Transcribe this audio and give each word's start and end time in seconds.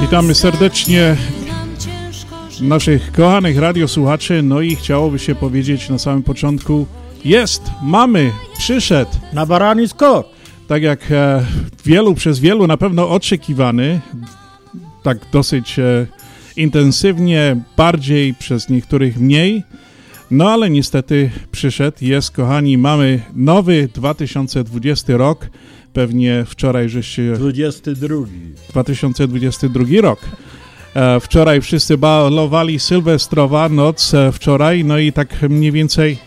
Witamy 0.00 0.34
serdecznie 0.34 1.16
naszych 2.60 3.12
kochanych 3.12 3.58
radiosłuchaczy. 3.58 4.42
No 4.42 4.60
i 4.60 4.76
chciałoby 4.76 5.18
się 5.18 5.34
powiedzieć 5.34 5.88
na 5.88 5.98
samym 5.98 6.22
początku: 6.22 6.86
jest, 7.24 7.62
mamy, 7.82 8.32
przyszedł. 8.58 9.10
Na 9.32 9.46
barani 9.46 9.88
skok. 9.88 10.26
Tak 10.68 10.82
jak 10.82 11.10
e, 11.10 11.46
wielu, 11.84 12.14
przez 12.14 12.38
wielu 12.38 12.66
na 12.66 12.76
pewno 12.76 13.10
oczekiwany, 13.10 14.00
tak 15.02 15.18
dosyć 15.32 15.78
e, 15.78 16.06
intensywnie, 16.56 17.56
bardziej 17.76 18.34
przez 18.34 18.68
niektórych 18.68 19.20
mniej. 19.20 19.64
No 20.30 20.50
ale 20.50 20.70
niestety 20.70 21.30
przyszedł, 21.52 21.96
jest 22.00 22.30
kochani, 22.30 22.78
mamy 22.78 23.22
nowy 23.34 23.88
2020 23.94 25.16
rok. 25.16 25.46
Pewnie 25.92 26.44
wczoraj 26.48 26.88
żeście 26.88 27.32
22. 27.32 28.16
2022 28.68 29.84
rok. 30.02 30.20
E, 30.94 31.20
wczoraj 31.20 31.60
wszyscy 31.60 31.98
balowali 31.98 32.80
Sylwestrowa 32.80 33.68
noc 33.68 34.14
e, 34.14 34.32
wczoraj, 34.32 34.84
no 34.84 34.98
i 34.98 35.12
tak 35.12 35.42
mniej 35.42 35.72
więcej 35.72 36.18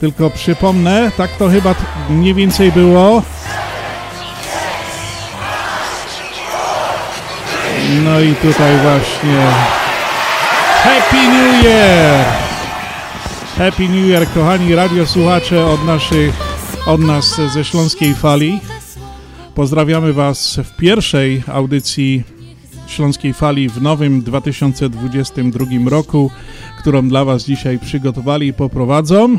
tylko 0.00 0.30
przypomnę, 0.30 1.10
tak 1.16 1.30
to 1.36 1.48
chyba 1.48 1.74
mniej 2.10 2.34
więcej 2.34 2.72
było. 2.72 3.22
No 8.04 8.20
i 8.20 8.34
tutaj 8.34 8.76
właśnie 8.82 9.46
Happy 10.82 11.28
New 11.28 11.64
Year! 11.64 12.24
Happy 13.58 13.88
New 13.88 14.06
Year, 14.06 14.26
kochani 14.34 14.74
radiosłuchacze 14.74 15.66
od 15.66 15.84
naszych, 15.84 16.34
od 16.86 17.00
nas 17.00 17.40
ze 17.52 17.64
Śląskiej 17.64 18.14
Fali. 18.14 18.60
Pozdrawiamy 19.54 20.12
Was 20.12 20.60
w 20.64 20.76
pierwszej 20.76 21.42
audycji 21.46 22.22
Śląskiej 22.86 23.34
Fali 23.34 23.68
w 23.68 23.82
nowym 23.82 24.22
2022 24.22 25.66
roku, 25.90 26.30
którą 26.78 27.08
dla 27.08 27.24
Was 27.24 27.44
dzisiaj 27.44 27.78
przygotowali 27.78 28.46
i 28.46 28.52
poprowadzą. 28.52 29.38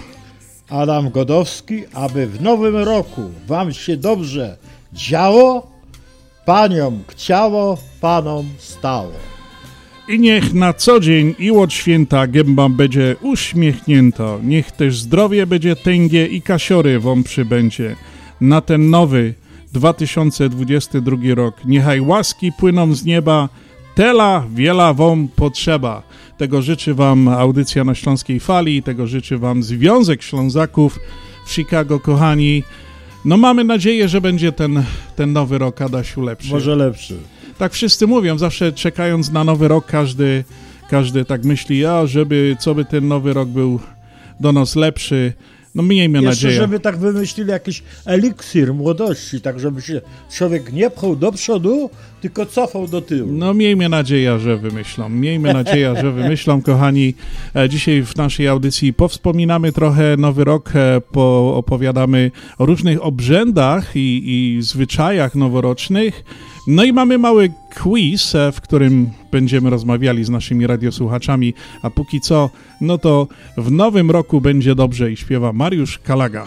Adam 0.69 1.09
Godowski, 1.09 1.83
aby 1.93 2.27
w 2.27 2.41
nowym 2.41 2.75
roku 2.75 3.21
wam 3.47 3.73
się 3.73 3.97
dobrze 3.97 4.57
działo, 4.93 5.67
paniom 6.45 7.03
chciało, 7.07 7.77
panom 8.01 8.45
stało. 8.57 9.11
I 10.07 10.19
niech 10.19 10.53
na 10.53 10.73
co 10.73 10.99
dzień 10.99 11.35
i 11.39 11.51
od 11.51 11.73
święta 11.73 12.27
gęba 12.27 12.69
będzie 12.69 13.15
uśmiechnięta. 13.21 14.37
Niech 14.43 14.71
też 14.71 14.99
zdrowie 14.99 15.47
będzie 15.47 15.75
tęgie 15.75 16.27
i 16.27 16.41
kasiory 16.41 16.99
wam 16.99 17.23
przybędzie. 17.23 17.95
Na 18.41 18.61
ten 18.61 18.89
nowy 18.89 19.33
2022 19.79 21.17
rok. 21.35 21.55
Niechaj 21.65 22.01
łaski 22.01 22.51
płyną 22.51 22.93
z 22.95 23.05
nieba, 23.05 23.49
tela 23.95 24.43
wiela 24.53 24.93
wam 24.93 25.27
potrzeba. 25.35 26.03
Tego 26.37 26.61
życzy 26.61 26.93
wam 26.93 27.27
audycja 27.27 27.83
na 27.83 27.95
Śląskiej 27.95 28.39
Fali, 28.39 28.83
tego 28.83 29.07
życzy 29.07 29.37
wam 29.37 29.63
Związek 29.63 30.23
Ślązaków 30.23 30.99
w 31.45 31.51
Chicago, 31.51 31.99
kochani. 31.99 32.63
No 33.25 33.37
mamy 33.37 33.63
nadzieję, 33.63 34.07
że 34.07 34.21
będzie 34.21 34.51
ten, 34.51 34.83
ten 35.15 35.33
nowy 35.33 35.57
rok, 35.57 35.81
Adasiu, 35.81 36.21
lepszy 36.21 36.49
Może 36.51 36.75
lepszy. 36.75 37.17
tak 37.57 37.73
wszyscy 37.73 38.07
mówią, 38.07 38.37
zawsze 38.37 38.73
czekając 38.73 39.31
na 39.31 39.43
nowy 39.43 39.67
rok, 39.67 39.85
każdy, 39.85 40.43
każdy 40.89 41.25
tak 41.25 41.43
myśli, 41.43 41.85
a 41.85 42.05
żeby, 42.07 42.57
co 42.59 42.75
by 42.75 42.85
ten 42.85 43.07
nowy 43.07 43.33
rok 43.33 43.49
był 43.49 43.79
do 44.39 44.51
nas 44.51 44.75
lepszy. 44.75 45.33
No 45.75 45.83
miejmy 45.83 46.17
Jeszcze, 46.17 46.29
nadzieję. 46.29 46.61
żeby 46.61 46.79
tak 46.79 46.97
wymyślili 46.97 47.49
jakiś 47.49 47.83
eliksir 48.05 48.73
młodości, 48.73 49.41
tak 49.41 49.59
żeby 49.59 49.81
się 49.81 50.01
człowiek 50.31 50.73
nie 50.73 50.89
pchał 50.89 51.15
do 51.15 51.31
przodu, 51.31 51.89
tylko 52.21 52.45
cofał 52.45 52.87
do 52.87 53.01
tyłu. 53.01 53.31
No 53.31 53.53
miejmy 53.53 53.89
nadzieję, 53.89 54.39
że 54.39 54.57
wymyślą. 54.57 55.09
Miejmy 55.09 55.53
nadzieję, 55.53 55.93
że 56.01 56.11
wymyślą, 56.11 56.61
kochani. 56.71 57.13
E, 57.55 57.69
Dzisiaj 57.69 58.03
w 58.05 58.15
naszej 58.15 58.47
audycji 58.47 58.93
powspominamy 58.93 59.71
trochę 59.71 60.17
nowy 60.17 60.43
rok, 60.43 60.71
e, 60.75 61.01
poopowiadamy 61.01 62.31
o 62.57 62.65
różnych 62.65 63.03
obrzędach 63.05 63.91
i, 63.95 64.21
i 64.57 64.61
zwyczajach 64.61 65.35
noworocznych. 65.35 66.23
No 66.67 66.83
i 66.83 66.93
mamy 66.93 67.17
mały 67.17 67.51
quiz, 67.81 68.35
e, 68.35 68.51
w 68.51 68.61
którym 68.61 69.09
będziemy 69.31 69.69
rozmawiali 69.69 70.23
z 70.23 70.29
naszymi 70.29 70.67
radiosłuchaczami, 70.67 71.53
a 71.81 71.89
póki 71.89 72.21
co, 72.21 72.49
no 72.81 72.97
to 72.97 73.27
w 73.57 73.71
nowym 73.71 74.11
roku 74.11 74.41
będzie 74.41 74.75
dobrze 74.75 75.11
i 75.11 75.17
śpiewa 75.17 75.53
Mariusz 75.53 75.99
Kalaga. 75.99 76.45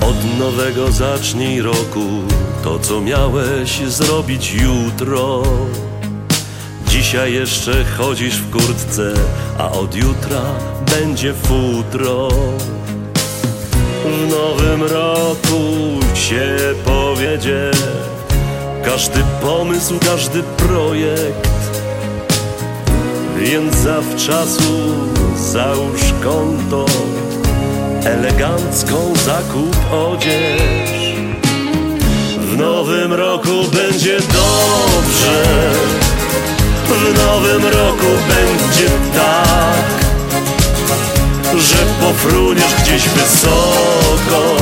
Od 0.00 0.38
nowego 0.38 0.92
zacznij 0.92 1.62
roku 1.62 2.06
to, 2.64 2.78
co 2.78 3.00
miałeś 3.00 3.78
zrobić 3.78 4.54
jutro. 4.54 5.42
Dzisiaj 6.88 7.32
jeszcze 7.32 7.84
chodzisz 7.84 8.36
w 8.36 8.50
kurtce, 8.50 9.14
a 9.58 9.70
od 9.70 9.96
jutra 9.96 10.42
będzie 10.86 11.34
futro. 11.34 12.28
W 14.04 14.30
nowym 14.30 14.82
roku 14.82 15.60
się 16.14 16.56
powiedzie 16.84 17.70
każdy 18.84 19.20
pomysł, 19.42 19.94
każdy 20.06 20.42
projekt. 20.42 21.48
Więc 23.38 23.76
zawczasu 23.76 24.72
załóż 25.36 26.00
konto 26.24 26.86
elegancką 28.04 29.12
zakup 29.24 29.76
odzież. 29.92 31.16
W 32.38 32.56
nowym 32.56 33.12
roku 33.12 33.64
będzie 33.72 34.16
dobrze, 34.16 35.44
w 36.88 37.18
nowym 37.18 37.62
roku 37.66 38.06
pofruniesz 42.12 42.74
gdzieś 42.74 43.08
wysoko, 43.08 44.56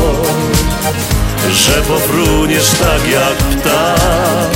że 1.53 1.83
pofruniesz 1.83 2.71
tak 2.71 3.11
jak 3.13 3.35
ptak. 3.35 4.51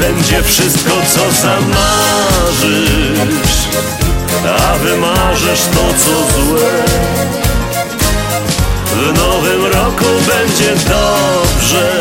Będzie 0.00 0.42
wszystko, 0.42 0.90
co 1.14 1.20
zamarzysz, 1.42 2.86
a 4.60 4.78
wymarzesz 4.78 5.60
to, 5.60 5.94
co 6.04 6.40
złe. 6.40 6.84
W 8.96 9.18
nowym 9.18 9.66
roku 9.66 10.04
będzie 10.26 10.74
dobrze, 10.74 12.00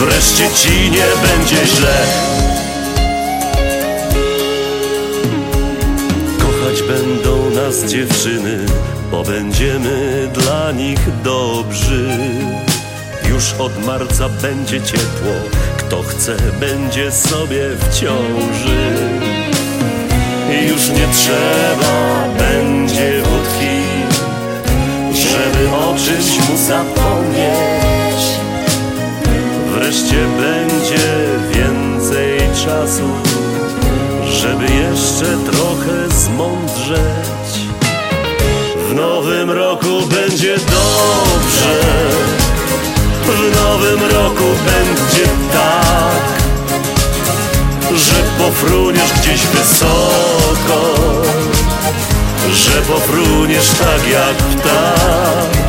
wreszcie 0.00 0.50
ci 0.54 0.90
nie 0.90 1.06
będzie 1.28 1.66
źle. 1.66 2.33
Kochać 6.64 6.82
będą 6.82 7.50
nas 7.50 7.84
dziewczyny, 7.84 8.66
bo 9.10 9.22
będziemy 9.22 10.28
dla 10.34 10.72
nich 10.72 11.00
dobrzy. 11.22 12.08
Już 13.28 13.52
od 13.52 13.86
marca 13.86 14.28
będzie 14.28 14.80
ciepło, 14.82 15.32
kto 15.76 16.02
chce, 16.02 16.36
będzie 16.60 17.12
sobie 17.12 17.68
w 17.70 18.00
ciąży. 18.00 18.94
Już 20.68 20.88
nie 20.88 21.08
trzeba 21.14 22.28
będzie 22.38 23.22
wódki, 23.22 23.76
żeby 25.12 25.76
o 25.76 25.94
czymś 25.94 26.48
mu 26.48 26.56
zapomnieć. 26.56 28.22
Wreszcie 29.74 30.26
będzie 30.36 31.04
więcej 31.54 32.38
czasu, 32.64 33.33
żeby 34.44 34.64
jeszcze 34.64 35.26
trochę 35.52 36.10
zmądrzeć. 36.10 37.50
W 38.88 38.94
nowym 38.94 39.50
roku 39.50 40.06
będzie 40.10 40.56
dobrze, 40.56 41.80
w 43.26 43.56
nowym 43.56 44.00
roku 44.00 44.44
będzie 44.64 45.26
tak 45.52 46.34
że 47.96 48.44
pofruniesz 48.44 49.12
gdzieś 49.12 49.46
wysoko, 49.46 50.94
że 52.52 52.82
pofruniesz 52.82 53.68
tak 53.68 54.08
jak 54.08 54.36
ptak. 54.36 55.64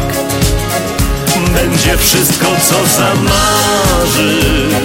Będzie 1.54 1.98
wszystko, 1.98 2.46
co 2.70 2.76
zamarzysz, 2.98 4.76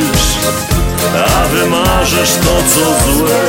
a 1.36 1.48
wymarzysz 1.48 2.34
to, 2.34 2.62
co 2.74 3.12
złe. 3.12 3.40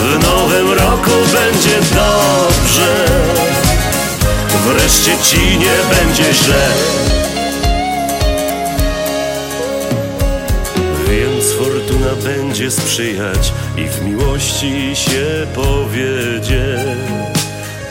W 0.00 0.22
nowym 0.22 0.72
roku 0.72 1.10
będzie 1.32 1.76
dobrze, 1.94 3.06
wreszcie 4.66 5.12
ci 5.22 5.58
nie 5.58 5.96
będzie 5.96 6.34
źle. 6.34 6.68
Więc 11.08 11.52
fortuna 11.52 12.14
będzie 12.24 12.70
sprzyjać 12.70 13.52
i 13.76 13.88
w 13.88 14.02
miłości 14.02 14.96
się 14.96 15.46
powiedzie. 15.54 16.84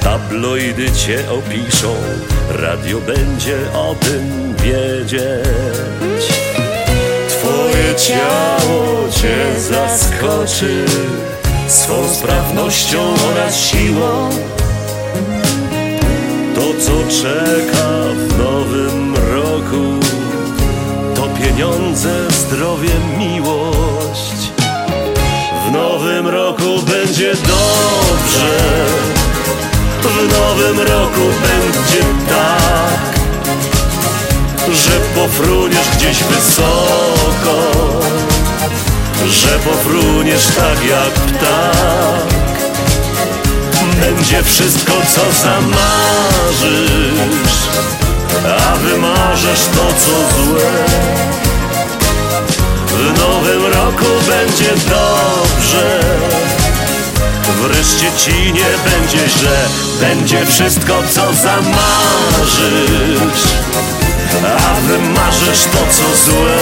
Tabloidy 0.02 0.92
cię 0.92 1.24
opiszą, 1.32 1.96
radio 2.50 3.02
będzie 3.02 3.58
o 3.74 3.96
tym 3.96 4.56
wiedzieć. 4.64 6.15
Ciało 7.98 9.10
cię 9.10 9.60
zaskoczy 9.60 10.86
swą 11.68 11.94
sprawnością 12.14 13.14
oraz 13.32 13.60
siłą. 13.60 14.30
To, 16.56 16.62
co 16.62 17.22
czeka 17.22 17.88
w 18.28 18.38
nowym 18.38 19.16
roku, 19.16 20.08
to 21.16 21.22
pieniądze, 21.44 22.32
zdrowie, 22.32 22.90
miłość. 23.18 24.52
W 25.68 25.72
nowym 25.72 26.28
roku 26.28 26.82
będzie 26.92 27.32
dobrze, 27.32 28.58
w 30.02 30.34
nowym 30.34 30.80
roku 30.80 31.22
będzie 31.22 32.04
tak, 32.30 32.95
że 34.74 35.00
pofruniesz 35.16 35.90
gdzieś 35.98 36.24
wysoko, 36.24 37.72
że 39.28 39.60
pofruniesz 39.60 40.46
tak 40.46 40.86
jak 40.90 41.14
ptak. 41.14 42.36
Będzie 44.00 44.44
wszystko, 44.44 44.94
co 45.16 45.22
zamarzysz, 45.44 46.88
a 48.60 48.76
wymarzysz 48.76 49.66
to, 49.76 49.88
co 49.94 50.44
złe. 50.44 50.72
W 52.88 53.20
nowym 53.20 53.66
roku 53.66 54.06
będzie 54.28 54.70
dobrze, 54.90 56.00
wreszcie 57.62 58.12
ci 58.18 58.54
nie 58.54 58.72
będzie 58.90 59.30
źle. 59.30 59.68
Będzie 60.00 60.46
wszystko, 60.46 60.94
co 61.12 61.34
zamarzysz, 61.34 61.96
a 64.44 64.82
wymarzysz 64.82 65.64
to, 65.64 65.78
co 65.92 66.26
złe. 66.26 66.58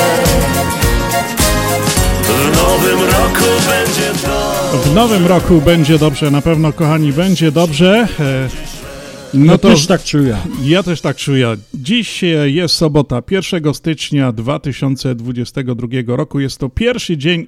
W 2.24 2.56
nowym 2.58 3.00
roku 3.00 3.46
będzie 3.70 4.12
dobrze. 4.12 4.90
W 4.92 4.96
nowym 4.96 5.26
roku 5.28 5.62
będzie 5.62 6.00
dobrze, 6.00 6.32
na 6.32 6.42
pewno, 6.42 6.74
kochani, 6.74 7.14
będzie 7.14 7.52
dobrze. 7.52 8.08
E, 8.20 8.50
No 9.34 9.52
to 9.58 9.58
to 9.58 9.70
też 9.70 9.88
tak 9.88 10.04
czuję. 10.04 10.38
ja 10.64 10.84
też 10.84 11.02
tak 11.02 11.18
czuję. 11.18 11.56
Dziś 11.74 12.24
e, 12.24 12.28
jest 12.50 12.76
sobota, 12.76 13.22
1 13.32 13.74
stycznia 13.74 14.32
2022 14.32 15.88
roku. 16.16 16.40
Jest 16.40 16.58
to 16.58 16.70
pierwszy 16.70 17.18
dzień 17.18 17.46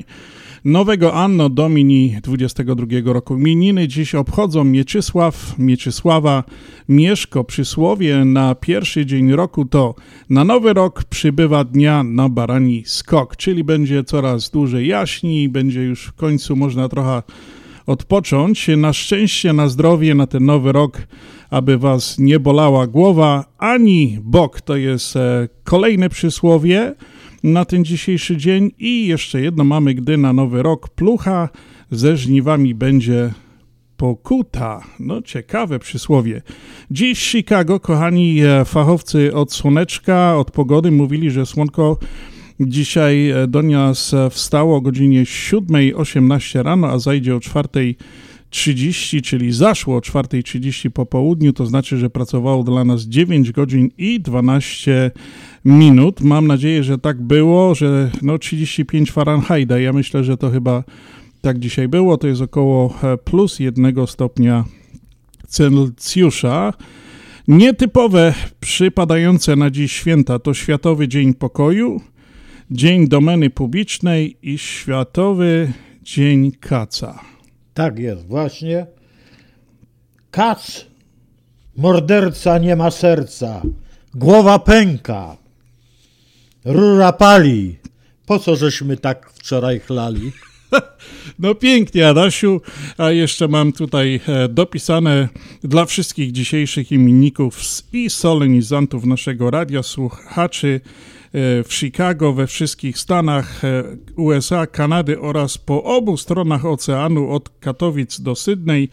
nowego 0.66 1.14
Anno 1.14 1.50
Domini 1.50 2.18
22 2.24 3.14
roku. 3.14 3.38
Mininy 3.38 3.88
dziś 3.88 4.16
obchodzą 4.16 4.64
Mieczysław, 4.64 5.60
Mieczysława, 5.60 6.44
Mieszko. 6.90 7.44
Przysłowie 7.44 8.26
na 8.26 8.56
pierwszy 8.56 9.06
dzień 9.06 9.32
roku 9.32 9.66
to 9.66 9.96
na 10.30 10.44
nowy 10.44 10.74
rok 10.74 11.04
przybywa 11.04 11.64
dnia 11.64 12.04
na 12.04 12.30
barani 12.30 12.84
skok, 12.86 13.36
czyli 13.36 13.64
będzie 13.64 14.04
coraz 14.04 14.50
dłużej 14.50 14.88
jaśni, 14.88 15.50
będzie 15.50 15.84
już 15.84 16.06
w 16.06 16.14
końcu 16.14 16.56
można 16.56 16.90
trochę 16.90 17.24
odpocząć. 17.86 18.68
Na 18.78 18.94
szczęście, 18.94 19.54
na 19.54 19.68
zdrowie, 19.68 20.16
na 20.16 20.28
ten 20.28 20.46
nowy 20.46 20.72
rok, 20.72 21.02
aby 21.50 21.78
was 21.78 22.20
nie 22.20 22.40
bolała 22.40 22.88
głowa 22.88 23.46
ani 23.58 24.20
bok. 24.22 24.62
To 24.62 24.76
jest 24.76 25.16
e, 25.16 25.48
kolejne 25.64 26.10
przysłowie 26.10 26.96
na 27.46 27.66
ten 27.66 27.86
dzisiejszy 27.86 28.38
dzień. 28.38 28.72
I 28.80 29.08
jeszcze 29.08 29.42
jedno 29.42 29.64
mamy, 29.64 29.94
gdy 29.94 30.18
na 30.18 30.34
nowy 30.34 30.64
rok 30.64 30.90
plucha 30.90 31.50
ze 31.92 32.18
żniwami 32.18 32.76
będzie 32.76 33.34
pokuta. 33.98 34.84
No, 35.00 35.22
ciekawe 35.22 35.80
przysłowie. 35.80 36.42
Dziś 36.92 37.20
Chicago, 37.20 37.80
kochani 37.80 38.42
e, 38.42 38.66
fachowcy 38.66 39.34
od 39.34 39.54
słoneczka, 39.54 40.38
od 40.38 40.52
pogody 40.52 40.92
mówili, 40.92 41.32
że 41.32 41.46
słonko 41.46 41.98
dzisiaj 42.60 43.30
e, 43.30 43.48
do 43.48 43.62
nas 43.62 44.14
e, 44.14 44.30
wstało 44.30 44.78
o 44.78 44.82
godzinie 44.82 45.24
7.18 45.24 46.64
rano, 46.64 46.88
a 46.88 47.00
zajdzie 47.00 47.36
o 47.36 47.40
4.30, 48.56 49.22
czyli 49.22 49.52
zaszło 49.52 49.98
o 49.98 50.00
4.30 50.00 50.90
po 50.90 51.06
południu, 51.06 51.54
to 51.54 51.66
znaczy, 51.66 51.98
że 51.98 52.10
pracowało 52.10 52.64
dla 52.64 52.86
nas 52.86 53.02
9 53.02 53.52
godzin 53.52 53.90
i 53.98 54.20
12 54.20 55.12
minut. 55.66 56.22
Mam 56.22 56.48
nadzieję, 56.48 56.84
że 56.84 56.98
tak 56.98 57.22
było, 57.22 57.76
że 57.76 58.12
no 58.22 58.38
35 58.38 59.12
Fahrenheita. 59.12 59.80
Ja 59.80 59.94
myślę, 59.94 60.24
że 60.24 60.38
to 60.38 60.50
chyba 60.50 60.84
tak 61.42 61.60
dzisiaj 61.60 61.88
było. 61.88 62.18
To 62.18 62.28
jest 62.28 62.42
około 62.42 62.94
e, 63.04 63.18
plus 63.18 63.60
jednego 63.60 64.08
stopnia 64.08 64.66
Celsjusza. 65.48 66.74
Nietypowe 67.48 68.34
przypadające 68.60 69.56
na 69.56 69.72
dziś 69.72 69.92
święta 69.92 70.40
to 70.40 70.54
Światowy 70.54 71.08
Dzień 71.08 71.34
Pokoju, 71.34 72.02
Dzień 72.72 73.08
Domeny 73.08 73.50
Publicznej 73.50 74.38
i 74.42 74.58
Światowy 74.58 75.74
Dzień 76.04 76.52
Kaca. 76.52 77.35
Tak 77.76 78.00
jest, 78.00 78.28
właśnie. 78.28 78.86
Kac, 80.32 80.86
morderca 81.78 82.58
nie 82.58 82.76
ma 82.76 82.92
serca, 82.92 83.62
głowa 84.14 84.60
pęka, 84.60 85.38
rura 86.66 87.14
pali. 87.14 87.78
Po 88.26 88.40
co 88.40 88.56
żeśmy 88.56 88.98
tak 88.98 89.30
wczoraj 89.30 89.80
chlali? 89.80 90.32
No 91.40 91.56
pięknie, 91.56 92.08
Adasiu. 92.08 92.62
A 92.98 93.12
jeszcze 93.12 93.48
mam 93.48 93.74
tutaj 93.74 94.20
e, 94.28 94.48
dopisane 94.48 95.30
dla 95.64 95.86
wszystkich 95.86 96.32
dzisiejszych 96.32 96.92
imienników 96.92 97.60
i 97.94 98.10
solenizantów 98.10 99.06
naszego 99.06 99.52
radia, 99.52 99.84
słuchaczy 99.84 100.82
w 101.38 101.74
Chicago, 101.74 102.34
we 102.34 102.48
wszystkich 102.48 102.98
Stanach 102.98 103.64
e, 103.64 103.84
USA, 104.16 104.68
Kanady 104.68 105.20
oraz 105.20 105.58
po 105.58 105.84
obu 105.84 106.18
stronach 106.18 106.66
oceanu 106.66 107.32
od 107.32 107.50
Katowic 107.60 108.22
do 108.22 108.36
Sydney. 108.36 108.90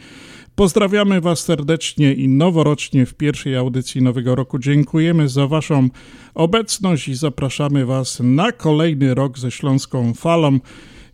Pozdrawiamy 0.54 1.20
Was 1.20 1.40
serdecznie 1.40 2.12
i 2.12 2.28
noworocznie 2.28 3.06
w 3.06 3.14
pierwszej 3.14 3.56
audycji 3.56 4.02
Nowego 4.02 4.34
Roku. 4.34 4.58
Dziękujemy 4.58 5.28
za 5.28 5.46
Waszą 5.46 5.88
obecność 6.34 7.08
i 7.08 7.14
zapraszamy 7.14 7.86
Was 7.86 8.20
na 8.20 8.52
kolejny 8.52 9.14
rok 9.14 9.38
ze 9.38 9.50
Śląską 9.50 10.14
Falą. 10.14 10.58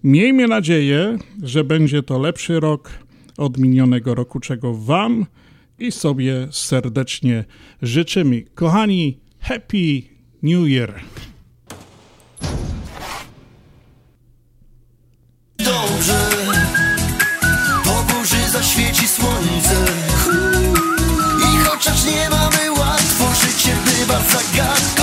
Miejmy 0.05 0.49
nadzieję, 0.49 1.19
że 1.43 1.65
będzie 1.65 2.03
to 2.03 2.19
lepszy 2.19 2.61
rok 2.61 2.91
od 3.39 3.59
minionego 3.59 4.15
roku, 4.15 4.41
czego 4.41 4.75
Wam 4.75 5.27
i 5.79 5.93
sobie 5.93 6.49
serdecznie 6.51 7.45
życzymy. 7.83 8.43
Kochani, 8.55 9.19
Happy 9.41 10.18
New 10.40 10.66
Year! 10.66 10.95
dobrze. 15.99 16.30
Po 17.85 18.02
burzy 18.12 18.50
zaświeci 18.50 19.09
słońce. 19.09 19.85
I 21.38 21.64
chociaż 21.64 22.04
nie 22.04 22.30
mamy 22.30 22.71
łatwo 22.73 23.25
Życie 23.35 23.76
bywa 23.85 24.21
zagadką 24.21 24.98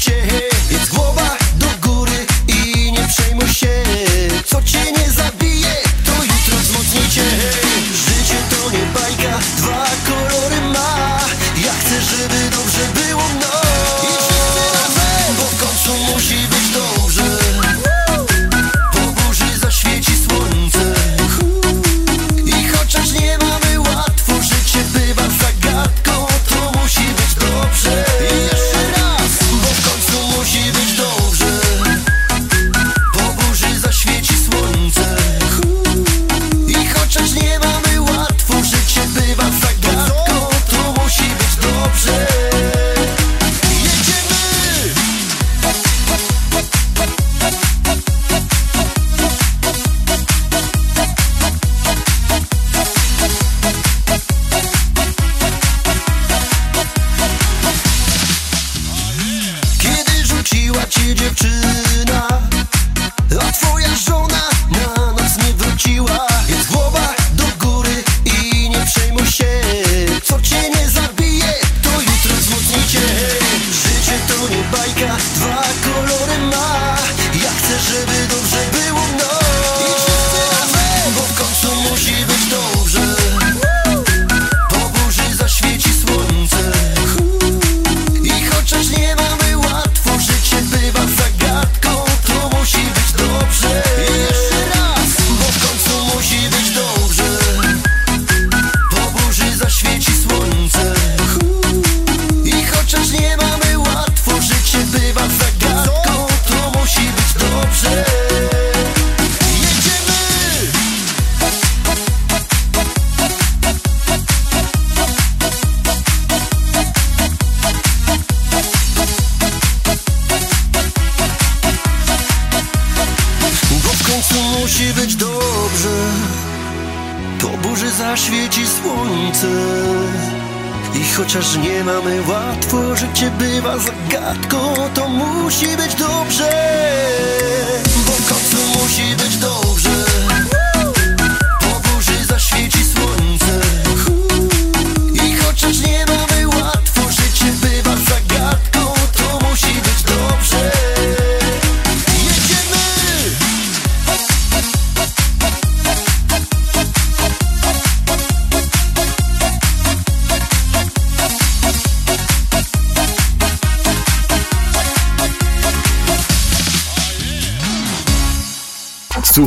wzmocnijcie 0.00 0.48
Więc 0.70 0.88
głowa 0.88 1.29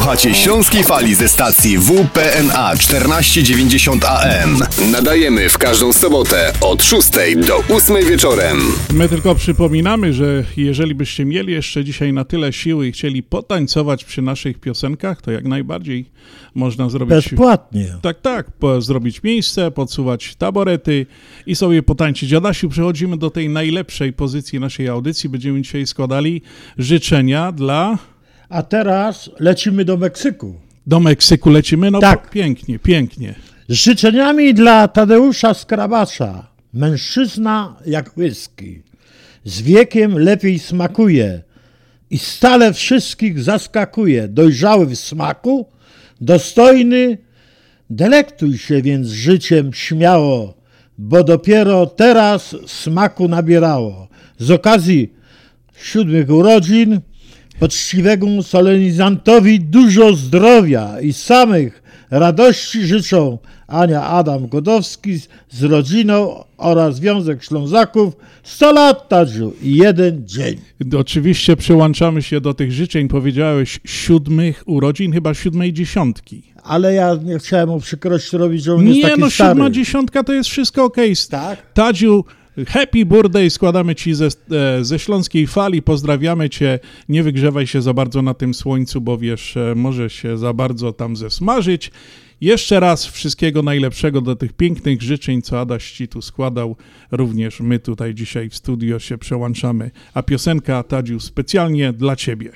Słuchacie 0.04 0.34
Śląskiej 0.34 0.84
Fali 0.84 1.16
ze 1.16 1.28
stacji 1.28 1.78
WPNA 1.78 2.76
1490 2.76 4.06
AM. 4.06 4.60
Nadajemy 4.92 5.50
w 5.50 5.58
każdą 5.58 5.94
sobotę 5.94 6.54
od 6.62 6.84
6 6.84 7.10
do 7.48 7.76
8 7.76 8.06
wieczorem. 8.06 8.58
My 8.94 9.10
tylko 9.10 9.36
przypominamy, 9.36 10.14
że 10.14 10.44
jeżeli 10.58 10.96
byście 10.96 11.26
mieli 11.26 11.54
jeszcze 11.54 11.84
dzisiaj 11.84 12.14
na 12.14 12.26
tyle 12.26 12.54
siły 12.54 12.88
i 12.88 12.92
chcieli 12.92 13.24
potańcować 13.24 14.06
przy 14.06 14.22
naszych 14.22 14.60
piosenkach, 14.60 15.22
to 15.22 15.32
jak 15.32 15.46
najbardziej 15.46 16.06
można 16.56 16.90
zrobić... 16.90 17.16
Bezpłatnie. 17.16 17.98
Tak, 18.02 18.22
tak, 18.22 18.52
po, 18.52 18.82
zrobić 18.82 19.24
miejsce, 19.24 19.72
podsuwać 19.72 20.36
taborety 20.36 21.06
i 21.46 21.56
sobie 21.56 21.84
potańczyć. 21.84 22.34
Adasiu, 22.34 22.70
przechodzimy 22.70 23.18
do 23.18 23.30
tej 23.30 23.50
najlepszej 23.50 24.14
pozycji 24.14 24.60
naszej 24.60 24.88
audycji. 24.88 25.30
Będziemy 25.30 25.62
dzisiaj 25.62 25.88
składali 25.88 26.42
życzenia 26.78 27.52
dla... 27.52 27.98
A 28.54 28.64
teraz 28.64 29.30
lecimy 29.40 29.86
do 29.86 29.98
Meksyku. 29.98 30.56
Do 30.88 31.00
Meksyku 31.00 31.50
lecimy? 31.50 31.92
No 31.92 32.00
Tak. 32.00 32.30
pięknie, 32.30 32.80
pięknie. 32.80 33.36
Z 33.70 33.74
życzeniami 33.74 34.54
dla 34.54 34.88
Tadeusza 34.88 35.54
Skrabacza. 35.54 36.48
Mężczyzna 36.74 37.76
jak 37.86 38.18
whisky. 38.18 38.84
Z 39.44 39.62
wiekiem 39.62 40.20
lepiej 40.20 40.60
smakuje 40.60 41.42
i 42.10 42.18
stale 42.18 42.74
wszystkich 42.74 43.44
zaskakuje. 43.44 44.28
Dojrzały 44.28 44.86
w 44.86 44.96
smaku, 44.96 45.66
dostojny. 46.22 47.18
Delektuj 47.90 48.58
się 48.58 48.82
więc 48.82 49.08
życiem 49.08 49.74
śmiało, 49.74 50.58
bo 50.98 51.24
dopiero 51.24 51.86
teraz 51.86 52.56
smaku 52.66 53.28
nabierało. 53.28 54.08
Z 54.38 54.52
okazji 54.52 55.14
siódmych 55.76 56.30
urodzin 56.30 57.02
poczciwemu 57.68 58.44
solenizantowi 58.44 59.60
dużo 59.60 60.14
zdrowia 60.14 61.02
i 61.02 61.14
samych 61.14 61.84
radości 62.12 62.86
życzą 62.88 63.38
Ania 63.68 64.04
Adam 64.04 64.48
Godowski 64.48 65.18
z- 65.50 65.64
rodziną 65.64 66.44
oraz 66.58 66.96
Związek 66.96 67.44
Ślązaków 67.44 68.14
100 68.44 68.72
lat 68.72 69.10
Tadziu 69.10 69.54
i 69.62 69.76
jeden 69.76 70.28
dzień. 70.28 70.56
Oczywiście 70.98 71.56
przyłączamy 71.56 72.22
się 72.22 72.42
do 72.42 72.54
tych 72.54 72.72
życzeń. 72.72 73.08
Powiedziałeś 73.08 73.80
siódmych 73.86 74.64
urodzin, 74.66 75.14
chyba 75.14 75.34
siódmej 75.34 75.74
dziesiątki. 75.74 76.44
Ale 76.64 76.94
ja 76.94 77.16
nie 77.24 77.40
chciałem 77.40 77.70
mu 77.70 77.80
przykrość 77.80 78.34
robić, 78.34 78.64
że 78.64 78.74
on 78.74 78.88
jest 78.88 78.98
Nie, 78.98 79.04
taki 79.10 79.20
no 79.22 79.30
stary. 79.30 79.50
siódma 79.50 79.70
dziesiątka 79.70 80.24
to 80.24 80.34
jest 80.34 80.50
wszystko 80.50 80.84
okej. 80.84 81.14
Tak? 81.30 81.74
Tadziu, 81.74 82.26
happy 82.68 83.06
birthday 83.06 83.50
składamy 83.50 83.96
Ci 83.96 84.14
ze, 84.14 84.26
e, 84.26 84.30
ze 84.84 85.00
Śląskiej 85.00 85.48
Fali, 85.48 85.82
pozdrawiamy 85.82 86.50
Cię, 86.50 86.80
nie 87.10 87.24
wygrzewaj 87.24 87.68
się 87.68 87.82
za 87.82 87.94
bardzo 87.94 88.22
na 88.22 88.34
tym 88.34 88.54
słońcu, 88.54 89.02
bo 89.02 89.18
wiesz, 89.18 89.58
e, 89.58 89.74
może 89.76 90.10
się 90.10 90.38
za 90.38 90.54
bardzo 90.54 90.94
tam 90.94 91.16
zesmażyć. 91.16 91.92
Jeszcze 92.42 92.80
raz 92.80 93.06
wszystkiego 93.06 93.62
najlepszego 93.62 94.22
do 94.22 94.36
tych 94.36 94.54
pięknych 94.54 95.02
życzeń, 95.02 95.42
co 95.42 95.60
Adaś 95.60 95.92
Ci 95.92 96.08
tu 96.08 96.22
składał. 96.22 96.76
Również 97.12 97.60
my 97.60 97.80
tutaj 97.80 98.14
dzisiaj 98.14 98.50
w 98.50 98.56
studio 98.56 99.00
się 99.00 99.18
przełączamy. 99.18 99.92
A 100.14 100.24
piosenka, 100.24 100.84
Tadziu, 100.84 101.20
specjalnie 101.20 101.94
dla 101.94 102.16
Ciebie. 102.16 102.52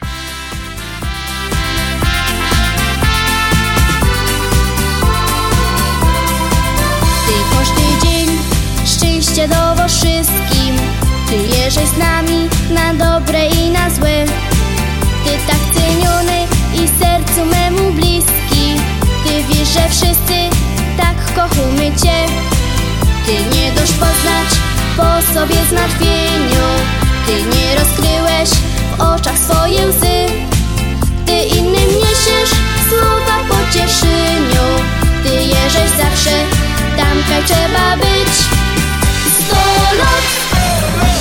Dowo 9.46 9.88
wszystkim. 9.88 10.76
Ty 11.30 11.36
jeżeś 11.36 11.90
z 11.90 11.98
nami 11.98 12.50
na 12.70 12.94
dobre 12.94 13.48
i 13.48 13.70
na 13.70 13.90
złe. 13.90 14.26
Ty 15.24 15.32
tak 15.48 15.62
ceniony 15.74 16.48
i 16.74 16.88
sercu 17.00 17.46
memu 17.46 17.92
bliski. 17.94 18.76
Ty 19.24 19.44
wiesz, 19.50 19.68
że 19.68 19.90
wszyscy 19.90 20.38
tak 20.98 21.34
kochamy 21.36 21.92
Cię. 22.04 22.26
Ty 23.26 23.58
nie 23.58 23.72
dość 23.72 23.94
poznać 23.94 24.50
po 24.98 25.34
sobie 25.34 25.66
zmartwieniu. 25.70 26.68
Ty 27.26 27.34
nie 27.34 27.76
rozkryłeś 27.76 28.50
w 28.98 29.02
oczach 29.02 29.38
swoje 29.38 29.88
łzy. 29.88 30.48
Ty 31.26 31.38
innym 31.58 31.90
niesiesz 31.96 32.52
słowa 32.90 33.38
pocieszyniu 33.50 34.68
Ty 35.24 35.30
jeżeś 35.30 35.90
zawsze 35.98 36.32
tam, 36.98 37.24
kraj 37.28 37.44
trzeba 37.46 37.98
być 37.98 38.57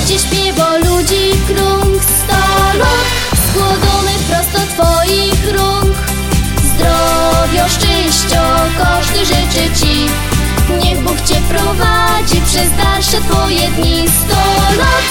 gdzie 0.07 0.19
śpiewa 0.19 0.77
ludzi 0.77 1.31
krąg 1.47 2.03
Sto 2.03 2.39
lat, 2.79 3.07
prosto 4.27 4.59
twoich 4.73 5.55
rąk. 5.55 5.95
Zdrowio, 6.63 7.69
szczęścia, 7.69 8.43
każdy 8.77 9.25
życzy 9.25 9.79
ci. 9.79 10.05
Niech 10.79 11.03
Bóg 11.03 11.21
cię 11.21 11.35
prowadzi 11.49 12.41
przez 12.45 12.69
dalsze 12.77 13.17
twoje 13.21 13.67
dni. 13.69 14.05
Sto 14.07 14.43
lat, 14.77 15.07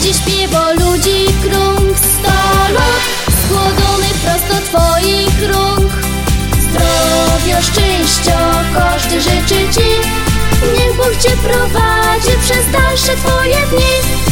gdzie 0.00 0.14
śpiewa 0.14 0.72
ludzi 0.72 1.26
krąg 1.42 1.98
Sto 1.98 2.72
lat, 2.74 3.02
prosto 4.24 4.54
twoich 4.66 5.50
rąk. 5.52 5.92
Zdrowio, 6.60 7.62
szczęścia, 7.62 8.38
każdy 8.74 9.20
życzy 9.20 9.80
ci 9.80 9.91
Niech 10.78 10.96
Bóg 10.96 11.16
cię 11.22 11.30
prowadzi 11.36 12.38
przez 12.40 12.72
dalsze 12.72 13.16
twoje 13.16 13.56
dni. 13.66 14.22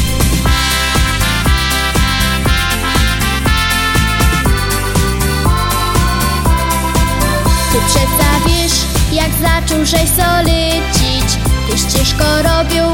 Ty 7.72 7.78
przeca 7.86 8.30
wiesz, 8.46 8.72
jak 9.12 9.30
zaczął 9.42 9.84
żeś 9.84 10.10
solicić. 10.10 11.38
Tyś 11.70 11.82
ciężko 11.92 12.24
robił 12.42 12.84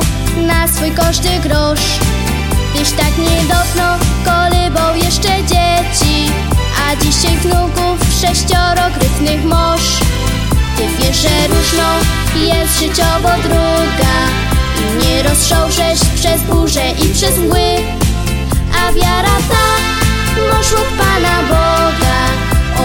na 0.46 0.68
swój 0.68 0.90
każdy 0.90 1.28
grosz. 1.38 1.98
Tyś 2.74 2.90
tak 2.90 3.18
niedawno 3.18 3.98
kolybał 4.24 4.96
jeszcze 4.96 5.28
dzieci. 5.28 6.32
A 6.88 6.96
dzisiaj 6.96 7.36
wnuków 7.36 7.98
sześcioro 8.20 8.82
gryfnych 8.98 9.44
moż 9.44 10.05
Ty 10.76 10.82
wiesz, 10.98 11.16
że 11.16 11.48
różną 11.48 11.84
jest 12.34 12.78
życiowo 12.80 13.28
droga 13.42 14.16
I 14.80 15.06
nie 15.06 15.22
roztrząszesz 15.22 16.00
przez 16.14 16.42
burzę 16.42 16.90
i 16.90 17.14
przez 17.14 17.38
mgły. 17.38 17.76
A 18.80 18.92
wiara 18.92 19.36
ta 19.50 19.66
moż 20.42 20.72
od 20.72 20.88
Pana 20.98 21.42
Boga 21.42 22.18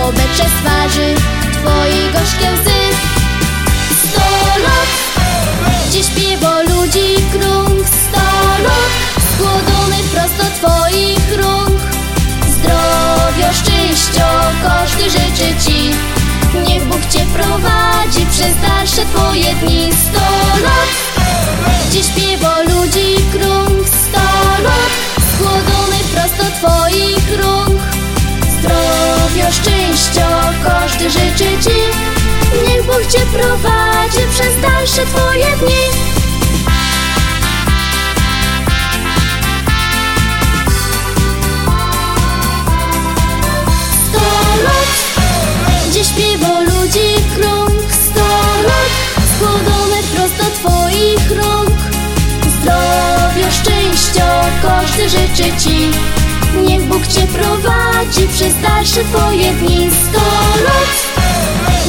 Obetrze 0.04 0.44
z 0.44 0.64
twarzy 0.64 1.16
Twojej 1.54 2.12
gorzkie 2.14 2.52
łzy. 2.54 2.82
Sto 4.04 4.22
lat, 4.64 4.90
gdzie 5.90 6.04
śpiewa 6.04 6.62
ludzi 6.62 7.16
krąg 7.32 7.88
Sto 7.88 8.22
lat, 8.64 8.92
prosto 10.14 10.44
Twoich 10.56 11.38
rąk. 11.38 11.82
Zdrowia, 12.50 13.54
szczęścia, 13.54 14.30
każdy 14.64 15.04
życzy 15.04 15.66
Ci 15.66 15.81
Niech 16.54 16.84
Bóg 16.84 17.06
Cię 17.10 17.26
prowadzi 17.34 18.26
przez 18.32 18.62
dalsze 18.62 19.06
Twoje 19.06 19.56
dni 19.56 19.90
Sto 19.94 20.22
lat, 20.64 20.90
gdzie 21.90 22.04
śpiewa 22.04 22.62
ludzi 22.62 23.16
krąg 23.32 23.88
Sto 23.88 24.22
lat, 24.64 24.92
skłodony 25.34 25.98
prosto 26.14 26.44
Twoich 26.58 27.40
rąk. 27.42 27.82
Zdrowia, 28.60 29.52
szczęścia, 29.52 30.54
każdy 30.64 31.10
życzy 31.10 31.50
Ci. 31.64 31.80
Niech 32.68 32.86
Bóg 32.86 33.06
Cię 33.12 33.20
prowadzi 33.20 34.28
przez 34.32 34.62
dalsze 34.62 35.06
Twoje 35.06 35.58
dni 35.58 36.12
gdzie 46.02 46.10
śpiewa 46.10 46.60
ludzi 46.60 47.16
krąg. 47.36 47.94
Sto 47.94 48.28
lat, 48.64 50.06
prosto 50.16 50.44
Twoich 50.56 51.32
rąk. 51.32 51.70
Zdrowia, 52.60 53.52
szczęścia, 53.52 54.42
każdy 54.62 55.10
życzy 55.10 55.52
Ci. 55.64 55.92
Niech 56.66 56.82
Bóg 56.82 57.08
Cię 57.08 57.28
prowadzi 57.28 58.28
przez 58.28 58.62
dalsze 58.62 59.04
Twoje 59.04 59.54
dni. 59.54 59.90
Sto 59.92 60.22
lat, 60.64 61.24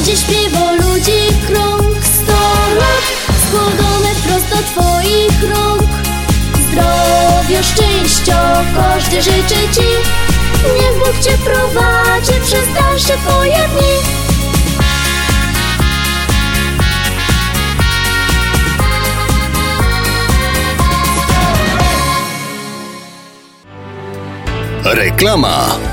gdzie 0.01 0.17
śpiewa 0.17 0.71
ludzi 0.71 1.21
krąg. 1.47 2.05
Sto 2.05 2.41
lat, 2.79 4.17
prosto 4.27 4.57
Twoich 4.65 5.43
rąk. 5.55 5.89
Zdrowia, 6.61 7.63
szczęścia, 7.63 8.63
każdy 8.75 9.21
życzy 9.21 9.55
Ci 9.73 10.32
Niech 10.79 10.99
Bóg 10.99 11.23
Cię 11.23 11.37
prowadzi 11.37 12.33
przez 12.43 12.73
dalsze 12.73 13.13
Twoje 13.17 13.67
dni 13.67 14.23
Reklama. 24.83 25.92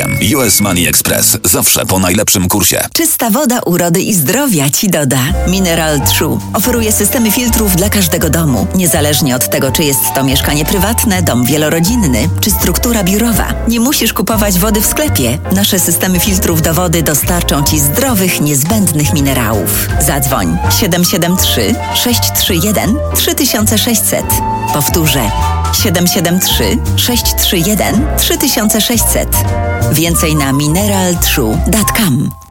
US 0.37 0.59
Money 0.59 0.87
Express 0.87 1.37
zawsze 1.43 1.85
po 1.85 1.99
najlepszym 1.99 2.47
kursie. 2.47 2.87
Czysta 2.93 3.29
woda 3.29 3.59
urody 3.65 4.01
i 4.01 4.13
zdrowia 4.13 4.69
Ci 4.69 4.89
doda. 4.89 5.19
Mineral 5.47 6.01
True 6.01 6.39
oferuje 6.53 6.91
systemy 6.91 7.31
filtrów 7.31 7.75
dla 7.75 7.89
każdego 7.89 8.29
domu, 8.29 8.67
niezależnie 8.75 9.35
od 9.35 9.49
tego, 9.49 9.71
czy 9.71 9.83
jest 9.83 9.99
to 10.15 10.23
mieszkanie 10.23 10.65
prywatne, 10.65 11.21
dom 11.21 11.45
wielorodzinny, 11.45 12.29
czy 12.41 12.51
struktura 12.51 13.03
biurowa. 13.03 13.53
Nie 13.67 13.79
musisz 13.79 14.13
kupować 14.13 14.59
wody 14.59 14.81
w 14.81 14.85
sklepie. 14.85 15.39
Nasze 15.51 15.79
systemy 15.79 16.19
filtrów 16.19 16.61
do 16.61 16.73
wody 16.73 17.03
dostarczą 17.03 17.63
Ci 17.63 17.79
zdrowych, 17.79 18.41
niezbędnych 18.41 19.13
minerałów. 19.13 19.87
Zadzwoń 20.07 20.57
773 20.79 21.75
631 21.95 22.95
3600. 23.15 24.25
Powtórzę 24.73 25.31
773 25.73 26.77
631 26.95 28.07
3600. 28.17 29.27
Więcej 29.91 30.35
na 30.35 30.53
mineraltrue.com. 30.53 32.50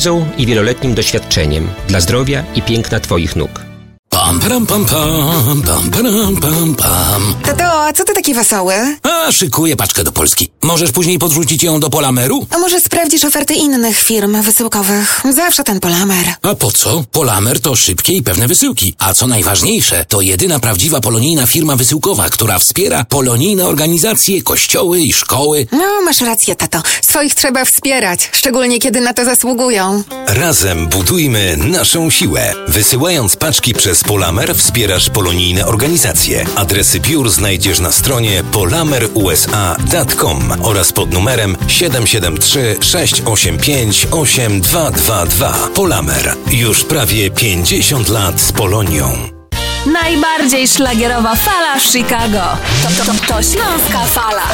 i 0.37 0.45
wieloletnim 0.45 0.93
doświadczeniem 0.93 1.69
dla 1.87 1.99
zdrowia 2.01 2.43
i 2.55 2.61
piękna 2.61 2.99
Twoich 2.99 3.35
nóg. 3.35 3.70
Pam, 4.11 4.39
pam, 4.39 4.65
pam, 4.65 4.85
pam, 4.85 5.61
pam, 5.61 5.89
pam, 5.91 6.35
pam, 6.41 6.75
pam. 6.75 7.35
Tato, 7.43 7.63
a 7.85 7.93
co 7.93 8.03
ty 8.03 8.13
taki 8.13 8.33
wesoły? 8.33 8.73
A, 9.03 9.31
szykuję 9.31 9.75
paczkę 9.75 10.03
do 10.03 10.11
Polski. 10.11 10.49
Możesz 10.61 10.91
później 10.91 11.19
podrzucić 11.19 11.63
ją 11.63 11.79
do 11.79 11.89
Polameru? 11.89 12.47
A 12.49 12.57
może 12.57 12.79
sprawdzisz 12.79 13.25
oferty 13.25 13.53
innych 13.53 13.97
firm 14.03 14.41
wysyłkowych? 14.41 15.21
Zawsze 15.29 15.63
ten 15.63 15.79
Polamer. 15.79 16.25
A 16.41 16.55
po 16.55 16.71
co? 16.71 17.03
Polamer 17.11 17.59
to 17.59 17.75
szybkie 17.75 18.13
i 18.13 18.23
pewne 18.23 18.47
wysyłki. 18.47 18.95
A 18.99 19.13
co 19.13 19.27
najważniejsze, 19.27 20.05
to 20.05 20.21
jedyna 20.21 20.59
prawdziwa 20.59 20.99
polonijna 21.01 21.47
firma 21.47 21.75
wysyłkowa, 21.75 22.29
która 22.29 22.59
wspiera 22.59 23.03
polonijne 23.03 23.67
organizacje, 23.67 24.41
kościoły 24.41 24.99
i 25.01 25.13
szkoły. 25.13 25.67
No, 25.71 26.01
masz 26.05 26.21
rację, 26.21 26.55
tato. 26.55 26.81
Swoich 27.01 27.35
trzeba 27.35 27.65
wspierać, 27.65 28.29
szczególnie 28.33 28.79
kiedy 28.79 29.01
na 29.01 29.13
to 29.13 29.25
zasługują. 29.25 30.03
Razem 30.27 30.87
budujmy 30.87 31.57
naszą 31.57 32.09
siłę. 32.09 32.53
Wysyłając 32.67 33.35
paczki 33.35 33.73
przez 33.73 34.00
Polonię 34.03 34.21
Polamer 34.21 34.55
wspierasz 34.55 35.09
polonijne 35.09 35.65
organizacje. 35.65 36.45
Adresy 36.55 36.99
biur 36.99 37.29
znajdziesz 37.29 37.79
na 37.79 37.91
stronie 37.91 38.43
polamerusa.com 38.43 40.53
oraz 40.61 40.91
pod 40.91 41.13
numerem 41.13 41.57
773 41.67 42.77
685 42.81 44.07
8222. 44.11 45.53
Polamer. 45.75 46.35
Już 46.51 46.83
prawie 46.83 47.31
50 47.31 48.09
lat 48.09 48.41
z 48.41 48.51
Polonią. 48.51 49.29
Najbardziej 49.85 50.67
szlagierowa 50.67 51.35
fala 51.35 51.79
Chicago. 51.79 52.57
To, 52.83 52.89
to, 52.97 53.05
to, 53.05 53.13
to 53.27 53.43
Śląska 53.43 54.05
Fala. 54.05 54.47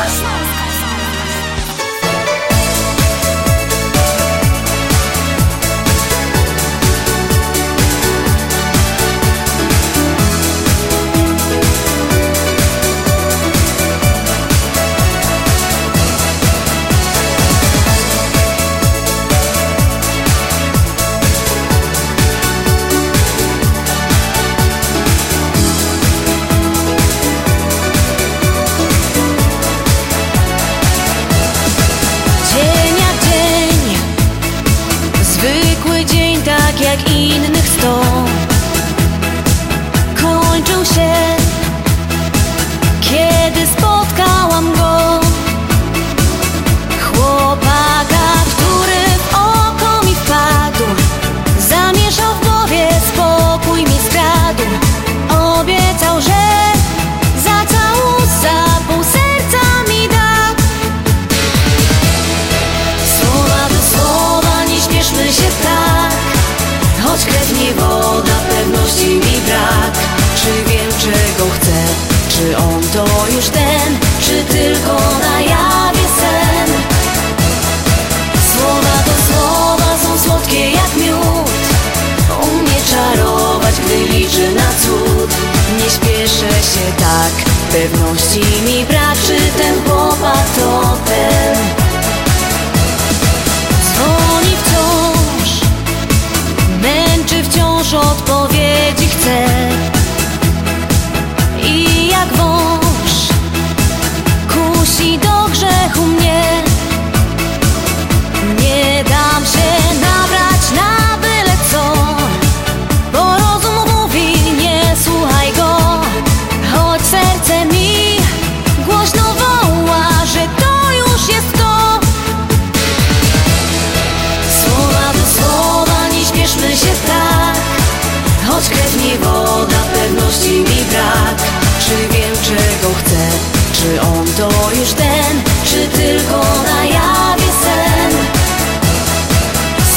To 134.69 134.79
już 134.79 134.93
ten 134.93 135.41
Czy 135.65 135.97
tylko 135.97 136.39
na 136.63 136.85
jawie 136.85 137.51
sen? 137.63 138.11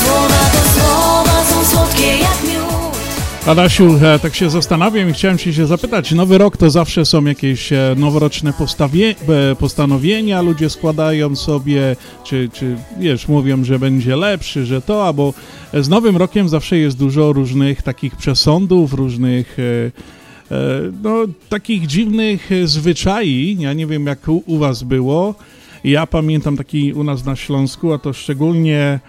Słowa 0.02 0.44
do 0.52 0.80
słowa 0.80 1.44
są 1.44 1.64
słodkie 1.64 2.06
jak 2.06 2.42
miód. 2.42 2.96
Adasiu, 3.46 3.98
e, 4.02 4.18
tak 4.18 4.34
się 4.34 4.50
zastanawiam 4.50 5.10
i 5.10 5.12
chciałem 5.12 5.38
się, 5.38 5.66
zapytać, 5.66 6.12
nowy 6.12 6.38
rok 6.38 6.56
to 6.56 6.70
zawsze 6.70 7.04
są 7.04 7.24
jakieś 7.24 7.72
e, 7.72 7.94
noworoczne 7.96 8.52
postawie, 8.52 9.14
e, 9.50 9.56
postanowienia, 9.56 10.42
ludzie 10.42 10.70
składają 10.70 11.36
sobie, 11.36 11.96
czy, 12.24 12.48
czy 12.52 12.76
wiesz, 12.98 13.28
mówią, 13.28 13.64
że 13.64 13.78
będzie 13.78 14.16
lepszy, 14.16 14.66
że 14.66 14.82
to, 14.82 15.06
albo 15.06 15.34
z 15.74 15.88
nowym 15.88 16.16
rokiem 16.16 16.48
zawsze 16.48 16.78
jest 16.78 16.96
dużo 16.96 17.32
różnych 17.32 17.82
takich 17.82 18.16
przesądów, 18.16 18.92
różnych 18.92 19.56
no, 21.02 21.24
takich 21.48 21.86
dziwnych 21.86 22.52
e, 22.52 22.66
zwyczai, 22.66 23.56
ja 23.60 23.72
nie 23.72 23.86
wiem 23.86 24.06
jak 24.06 24.28
u, 24.28 24.42
u 24.46 24.58
was 24.58 24.82
było, 24.82 25.34
ja 25.84 26.06
pamiętam 26.06 26.56
taki 26.56 26.92
u 26.92 27.04
nas 27.04 27.24
na 27.24 27.36
Śląsku, 27.36 27.92
a 27.92 27.98
to 27.98 28.12
szczególnie 28.12 29.00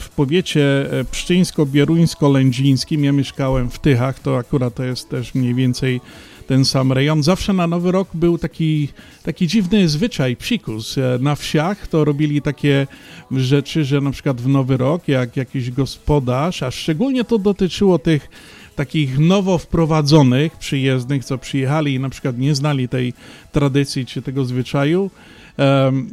w 0.00 0.08
powiecie 0.08 0.92
e, 0.92 1.04
pszczyńsko-bieruńsko-lędzińskim. 1.04 3.04
Ja 3.04 3.12
mieszkałem 3.12 3.70
w 3.70 3.78
Tychach, 3.78 4.18
to 4.18 4.36
akurat 4.36 4.74
to 4.74 4.84
jest 4.84 5.08
też 5.08 5.34
mniej 5.34 5.54
więcej 5.54 6.00
ten 6.46 6.64
sam 6.64 6.92
rejon. 6.92 7.22
Zawsze 7.22 7.52
na 7.52 7.66
Nowy 7.66 7.92
Rok 7.92 8.08
był 8.14 8.38
taki, 8.38 8.88
taki 9.22 9.46
dziwny 9.46 9.88
zwyczaj, 9.88 10.36
psikus. 10.36 10.98
E, 10.98 11.18
Na 11.20 11.34
wsiach 11.34 11.88
to 11.88 12.04
robili 12.04 12.42
takie 12.42 12.86
rzeczy, 13.30 13.84
że 13.84 14.00
na 14.00 14.10
przykład 14.10 14.40
w 14.40 14.48
Nowy 14.48 14.76
Rok, 14.76 15.08
jak 15.08 15.36
jakiś 15.36 15.70
gospodarz, 15.70 16.62
a 16.62 16.70
szczególnie 16.70 17.24
to 17.24 17.38
dotyczyło 17.38 17.98
tych 17.98 18.28
takich 18.76 19.18
nowo 19.18 19.58
wprowadzonych 19.58 20.56
przyjezdnych, 20.56 21.24
co 21.24 21.38
przyjechali 21.38 21.94
i 21.94 22.00
na 22.00 22.10
przykład 22.10 22.38
nie 22.38 22.54
znali 22.54 22.88
tej 22.88 23.12
tradycji 23.52 24.06
czy 24.06 24.22
tego 24.22 24.44
zwyczaju, 24.44 25.10
em, 25.56 26.08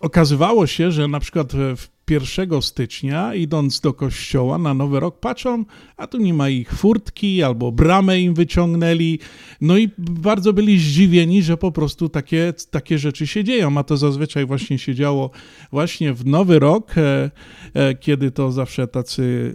okazywało 0.00 0.66
się, 0.66 0.92
że 0.92 1.08
na 1.08 1.20
przykład 1.20 1.52
w 1.52 1.97
1 2.10 2.62
stycznia, 2.62 3.34
idąc 3.34 3.80
do 3.80 3.94
kościoła 3.94 4.58
na 4.58 4.74
Nowy 4.74 5.00
Rok, 5.00 5.20
patrzą, 5.20 5.64
a 5.96 6.06
tu 6.06 6.18
nie 6.18 6.34
ma 6.34 6.48
ich 6.48 6.72
furtki, 6.72 7.42
albo 7.42 7.72
bramę 7.72 8.20
im 8.20 8.34
wyciągnęli. 8.34 9.18
No 9.60 9.78
i 9.78 9.90
bardzo 9.98 10.52
byli 10.52 10.78
zdziwieni, 10.78 11.42
że 11.42 11.56
po 11.56 11.72
prostu 11.72 12.08
takie, 12.08 12.54
takie 12.70 12.98
rzeczy 12.98 13.26
się 13.26 13.44
dzieją, 13.44 13.78
a 13.78 13.84
to 13.84 13.96
zazwyczaj 13.96 14.46
właśnie 14.46 14.78
się 14.78 14.94
działo 14.94 15.30
właśnie 15.72 16.14
w 16.14 16.26
Nowy 16.26 16.58
Rok, 16.58 16.98
e, 16.98 17.30
e, 17.74 17.94
kiedy 17.94 18.30
to 18.30 18.52
zawsze 18.52 18.86
tacy 18.86 19.54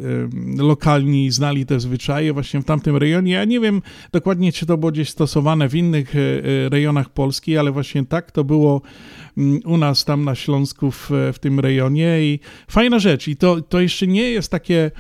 lokalni 0.58 1.32
znali 1.32 1.66
te 1.66 1.80
zwyczaje 1.80 2.34
właśnie 2.34 2.62
w 2.62 2.66
tamtym 2.66 2.98
rejonie. 2.98 3.32
Ja 3.32 3.46
nie 3.46 3.60
wiem 3.60 3.82
dokładnie, 4.12 4.52
czy 4.52 4.66
to 4.66 4.78
było 4.78 4.92
gdzieś 4.92 5.10
stosowane 5.10 5.70
w 5.70 5.76
innych 5.76 6.16
e, 6.16 6.20
rejonach 6.70 7.10
Polski, 7.10 7.58
ale 7.58 7.72
właśnie 7.72 8.06
tak 8.06 8.32
to 8.32 8.44
było 8.44 8.82
u 9.66 9.78
nas 9.78 10.06
tam 10.06 10.26
na 10.26 10.36
Śląsku 10.36 10.92
w, 10.92 11.12
w 11.34 11.40
tym 11.40 11.60
rejonie 11.60 12.22
i 12.22 12.40
fajna 12.68 13.00
rzecz. 13.00 13.28
I 13.28 13.36
to, 13.36 13.62
to 13.62 13.80
jeszcze 13.80 14.08
nie 14.08 14.30
jest 14.30 14.52
takie, 14.52 14.92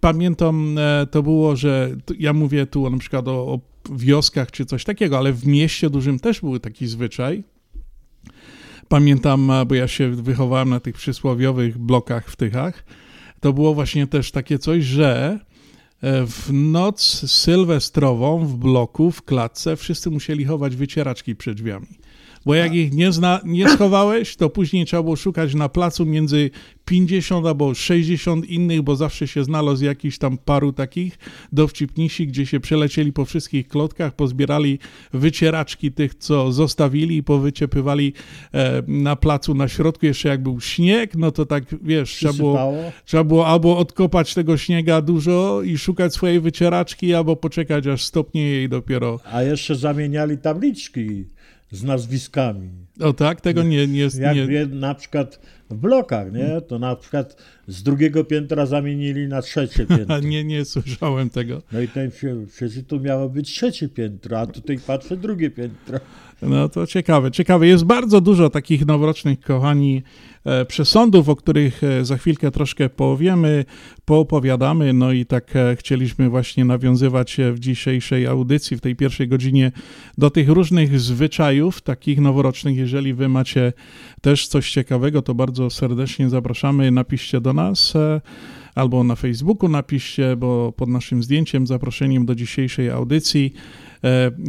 pamiętam, 0.00 0.78
e, 0.78 1.06
to 1.10 1.22
było, 1.22 1.56
że 1.56 1.96
ja 2.18 2.32
mówię 2.32 2.66
tu 2.66 2.90
na 2.90 2.98
przykład 2.98 3.28
o, 3.28 3.32
o 3.32 3.60
wioskach 3.90 4.50
czy 4.50 4.66
coś 4.66 4.84
takiego, 4.84 5.18
ale 5.18 5.32
w 5.32 5.46
mieście 5.46 5.90
dużym 5.90 6.18
też 6.18 6.40
był 6.40 6.58
taki 6.58 6.86
zwyczaj. 6.86 7.44
Pamiętam, 8.88 9.50
e, 9.50 9.66
bo 9.66 9.74
ja 9.74 9.88
się 9.88 10.10
wychowałem 10.10 10.68
na 10.68 10.80
tych 10.80 10.94
przysłowiowych 10.94 11.78
blokach 11.78 12.30
w 12.30 12.36
Tychach, 12.36 12.84
to 13.40 13.52
było 13.52 13.74
właśnie 13.74 14.06
też 14.06 14.30
takie 14.30 14.58
coś, 14.58 14.84
że 14.84 15.38
e, 16.00 16.26
w 16.26 16.52
noc 16.52 17.02
sylwestrową 17.30 18.46
w 18.46 18.56
bloku, 18.56 19.10
w 19.10 19.22
klatce 19.22 19.76
wszyscy 19.76 20.10
musieli 20.10 20.44
chować 20.44 20.76
wycieraczki 20.76 21.36
przed 21.36 21.56
drzwiami. 21.56 21.99
Bo 22.46 22.54
jak 22.54 22.74
ich 22.74 22.92
nie, 22.92 23.12
zna, 23.12 23.40
nie 23.44 23.68
schowałeś, 23.68 24.36
to 24.36 24.50
później 24.50 24.86
trzeba 24.86 25.02
było 25.02 25.16
szukać 25.16 25.54
na 25.54 25.68
placu 25.68 26.06
między 26.06 26.50
50 26.84 27.46
albo 27.46 27.74
60 27.74 28.46
innych, 28.46 28.82
bo 28.82 28.96
zawsze 28.96 29.28
się 29.28 29.44
znalazł 29.44 29.84
jakiś 29.84 30.18
tam 30.18 30.38
paru 30.38 30.72
takich 30.72 31.18
dowcipnisi, 31.52 32.26
gdzie 32.26 32.46
się 32.46 32.60
przelecieli 32.60 33.12
po 33.12 33.24
wszystkich 33.24 33.68
klotkach, 33.68 34.14
pozbierali 34.14 34.78
wycieraczki 35.12 35.92
tych, 35.92 36.14
co 36.14 36.52
zostawili 36.52 37.16
i 37.16 37.22
powyciepywali 37.22 38.12
e, 38.54 38.82
na 38.86 39.16
placu 39.16 39.54
na 39.54 39.68
środku. 39.68 40.06
Jeszcze 40.06 40.28
jak 40.28 40.42
był 40.42 40.60
śnieg, 40.60 41.16
no 41.16 41.30
to 41.30 41.46
tak, 41.46 41.64
wiesz, 41.82 42.10
trzeba 42.10 42.32
było, 42.32 42.72
trzeba 43.04 43.24
było 43.24 43.46
albo 43.46 43.78
odkopać 43.78 44.34
tego 44.34 44.56
śniega 44.56 45.02
dużo 45.02 45.62
i 45.62 45.78
szukać 45.78 46.14
swojej 46.14 46.40
wycieraczki, 46.40 47.14
albo 47.14 47.36
poczekać, 47.36 47.86
aż 47.86 48.04
stopnie 48.04 48.42
jej 48.42 48.68
dopiero. 48.68 49.20
A 49.24 49.42
jeszcze 49.42 49.74
zamieniali 49.74 50.38
tabliczki 50.38 51.24
z 51.70 51.82
nazwiskami. 51.82 52.68
O 53.00 53.12
tak, 53.12 53.40
tego 53.40 53.62
nie... 53.62 53.86
nie, 53.86 54.08
Jak 54.18 54.36
nie 54.36 54.46
wie, 54.46 54.66
na 54.66 54.94
przykład 54.94 55.40
w 55.70 55.74
blokach, 55.74 56.32
nie? 56.32 56.60
To 56.60 56.78
na 56.78 56.96
przykład 56.96 57.36
z 57.68 57.82
drugiego 57.82 58.24
piętra 58.24 58.66
zamienili 58.66 59.28
na 59.28 59.42
trzecie 59.42 59.86
piętro. 59.96 60.20
nie, 60.20 60.44
nie 60.44 60.64
słyszałem 60.64 61.30
tego. 61.30 61.62
No 61.72 61.80
i 61.80 61.88
ten 61.88 62.10
się- 62.10 62.46
przecież 62.56 62.84
tu 62.84 63.00
miało 63.00 63.28
być 63.28 63.48
trzecie 63.54 63.88
piętro, 63.88 64.38
a 64.40 64.46
tutaj 64.46 64.78
patrzę 64.86 65.16
drugie 65.16 65.50
piętro. 65.50 65.98
No 66.42 66.68
to 66.68 66.86
ciekawe, 66.86 67.30
ciekawe. 67.30 67.66
Jest 67.66 67.84
bardzo 67.84 68.20
dużo 68.20 68.50
takich 68.50 68.86
noworocznych, 68.86 69.40
kochani, 69.40 70.02
przesądów, 70.68 71.28
o 71.28 71.36
których 71.36 71.84
e, 71.84 72.04
za 72.04 72.16
chwilkę 72.16 72.50
troszkę 72.50 72.88
powiemy, 72.88 73.64
poopowiadamy. 74.04 74.92
No 74.92 75.12
i 75.12 75.26
tak 75.26 75.56
e, 75.56 75.76
chcieliśmy 75.76 76.28
właśnie 76.28 76.64
nawiązywać 76.64 77.40
e, 77.40 77.52
w 77.52 77.58
dzisiejszej 77.58 78.26
audycji, 78.26 78.76
w 78.76 78.80
tej 78.80 78.96
pierwszej 78.96 79.28
godzinie, 79.28 79.72
do 80.18 80.30
tych 80.30 80.48
różnych 80.48 81.00
zwyczajów, 81.00 81.80
takich 81.82 82.20
noworocznych. 82.20 82.76
Jeżeli 82.76 83.14
wy 83.14 83.28
macie 83.28 83.72
też 84.20 84.48
coś 84.48 84.70
ciekawego, 84.70 85.22
to 85.22 85.34
bardzo 85.34 85.70
serdecznie 85.70 86.30
zapraszamy. 86.30 86.90
Napiszcie 86.90 87.40
do 87.40 87.52
nas. 87.52 87.96
e, 87.96 88.20
Albo 88.74 89.04
na 89.04 89.16
Facebooku 89.16 89.68
napiszcie, 89.68 90.36
bo 90.36 90.72
pod 90.72 90.88
naszym 90.88 91.22
zdjęciem, 91.22 91.66
zaproszeniem 91.66 92.26
do 92.26 92.34
dzisiejszej 92.34 92.90
audycji 92.90 93.52
E, 93.54 93.89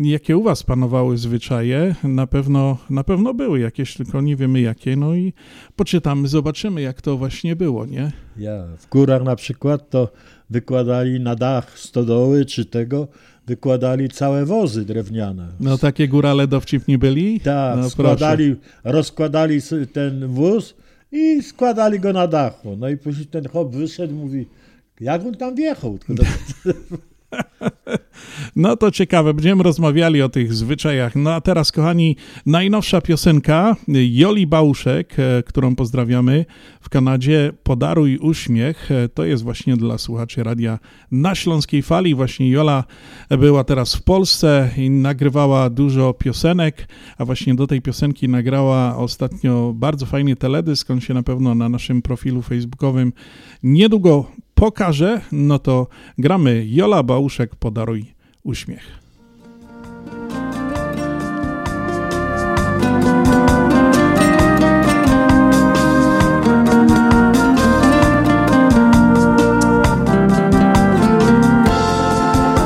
Jakie 0.04 0.38
u 0.38 0.44
Was 0.44 0.64
panowały 0.64 1.18
zwyczaje? 1.18 1.96
Na 2.04 2.28
pewno, 2.28 2.78
na 2.90 3.04
pewno 3.04 3.34
były 3.34 3.60
jakieś, 3.60 3.94
tylko 3.98 4.22
nie 4.22 4.36
wiemy 4.36 4.62
jakie. 4.62 4.96
No 4.96 5.16
i 5.16 5.34
poczytamy, 5.76 6.28
zobaczymy, 6.28 6.82
jak 6.82 7.02
to 7.02 7.18
właśnie 7.18 7.56
było, 7.56 7.86
nie? 7.86 8.12
Ja, 8.38 8.64
w 8.78 8.90
górach 8.90 9.24
na 9.24 9.36
przykład 9.36 9.90
to 9.90 10.12
wykładali 10.50 11.20
na 11.20 11.36
dach 11.36 11.80
stodoły 11.80 12.46
czy 12.46 12.66
tego, 12.66 13.08
wykładali 13.48 14.10
całe 14.10 14.46
wozy 14.46 14.86
drewniane. 14.86 15.48
No 15.60 15.78
takie 15.78 16.08
górale 16.08 16.48
dowcipni 16.48 16.98
byli? 16.98 17.40
Tak, 17.40 17.78
no, 17.78 17.90
składali, 17.90 18.56
rozkładali 18.84 19.56
s- 19.56 19.74
ten 19.94 20.28
wóz 20.28 20.76
i 21.12 21.44
składali 21.44 22.00
go 22.00 22.14
na 22.14 22.28
dachu. 22.28 22.76
No 22.78 22.90
i 22.90 22.98
później 22.98 23.26
ten 23.26 23.48
chłop 23.50 23.76
wyszedł 23.76 24.14
mówi, 24.16 24.46
jak 25.02 25.26
on 25.26 25.36
tam 25.36 25.56
wjechał? 25.56 25.98
No 28.56 28.78
to 28.78 28.92
ciekawe, 28.92 29.34
będziemy 29.34 29.64
rozmawiali 29.64 30.22
o 30.22 30.30
tych 30.30 30.54
zwyczajach. 30.54 31.16
No 31.16 31.34
a 31.34 31.42
teraz, 31.42 31.72
kochani, 31.72 32.16
najnowsza 32.46 33.02
piosenka 33.02 33.76
Joli 33.88 34.48
Bałuszek, 34.48 35.14
e, 35.20 35.44
którą 35.44 35.76
pozdrawiamy 35.76 36.46
w 36.82 36.90
Kanadzie. 36.90 37.54
Podaruj 37.64 38.18
uśmiech. 38.18 38.92
E, 38.92 39.10
To 39.10 39.26
jest 39.26 39.44
właśnie 39.44 39.78
dla 39.78 39.98
słuchaczy 39.98 40.44
radia 40.44 40.80
na 41.12 41.36
Śląskiej 41.36 41.82
Fali. 41.82 42.16
Właśnie 42.16 42.50
Jola 42.50 42.84
była 43.30 43.64
teraz 43.64 43.96
w 43.96 44.04
Polsce 44.04 44.70
i 44.78 44.90
nagrywała 44.90 45.70
dużo 45.70 46.14
piosenek, 46.14 46.88
a 47.18 47.26
właśnie 47.26 47.56
do 47.56 47.68
tej 47.68 47.82
piosenki 47.82 48.30
nagrała 48.30 48.98
ostatnio 48.98 49.74
bardzo 49.76 50.06
fajny 50.06 50.36
teledysk. 50.36 50.92
On 50.92 51.02
się 51.02 51.14
na 51.14 51.24
pewno 51.24 51.56
na 51.56 51.70
naszym 51.70 52.02
profilu 52.02 52.42
facebookowym 52.42 53.14
niedługo 53.64 54.32
pokaże. 54.62 55.22
No 55.32 55.60
to 55.60 55.88
gramy 56.18 56.66
Jola 56.66 57.04
Bałuszek, 57.04 57.56
Podaruj 57.56 58.14
uśmiech. 58.44 58.84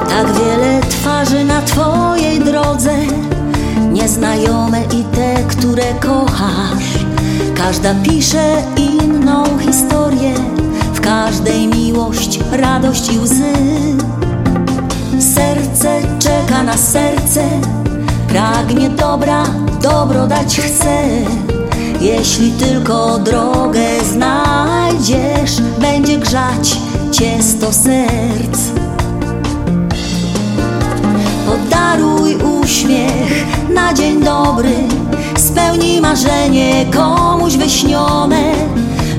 Tak 0.10 0.28
wiele 0.34 0.82
twarzy 0.90 1.46
na 1.46 1.62
twojej 1.62 2.40
drodze 2.40 2.96
Nieznajome 3.92 4.84
i 4.84 5.04
te, 5.16 5.44
które 5.48 5.94
kochasz 6.02 7.06
Każda 7.56 7.96
pisze 8.04 8.64
inną 8.78 9.60
historię 9.60 10.65
każdej 11.06 11.68
miłość, 11.68 12.40
radość 12.52 13.14
i 13.14 13.20
łzy. 13.20 13.54
Serce 15.20 16.02
czeka 16.20 16.64
na 16.64 16.78
serce 16.78 17.44
Pragnie 18.28 18.90
dobra, 18.90 19.44
dobro 19.82 20.28
dać 20.28 20.60
chce. 20.60 21.04
Jeśli 22.02 22.52
tylko 22.52 23.20
drogę 23.20 23.86
znajdziesz 24.14 25.62
Będzie 25.80 26.18
grzać 26.18 26.78
cię 27.12 27.44
sto 27.44 27.74
serc. 27.74 28.60
Podaruj 31.46 32.36
uśmiech 32.36 33.46
na 33.74 33.94
dzień 33.94 34.24
dobry 34.24 34.74
Spełnij 35.38 36.02
marzenie 36.02 36.86
komuś 36.94 37.56
wyśnione 37.56 38.54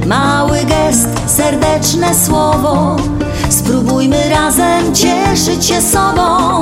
Mały 0.07 0.59
gest, 0.65 1.09
serdeczne 1.27 2.15
słowo. 2.15 2.97
Spróbujmy 3.51 4.29
razem 4.29 4.95
cieszyć 4.95 5.67
się 5.67 5.83
sobą. 5.83 6.61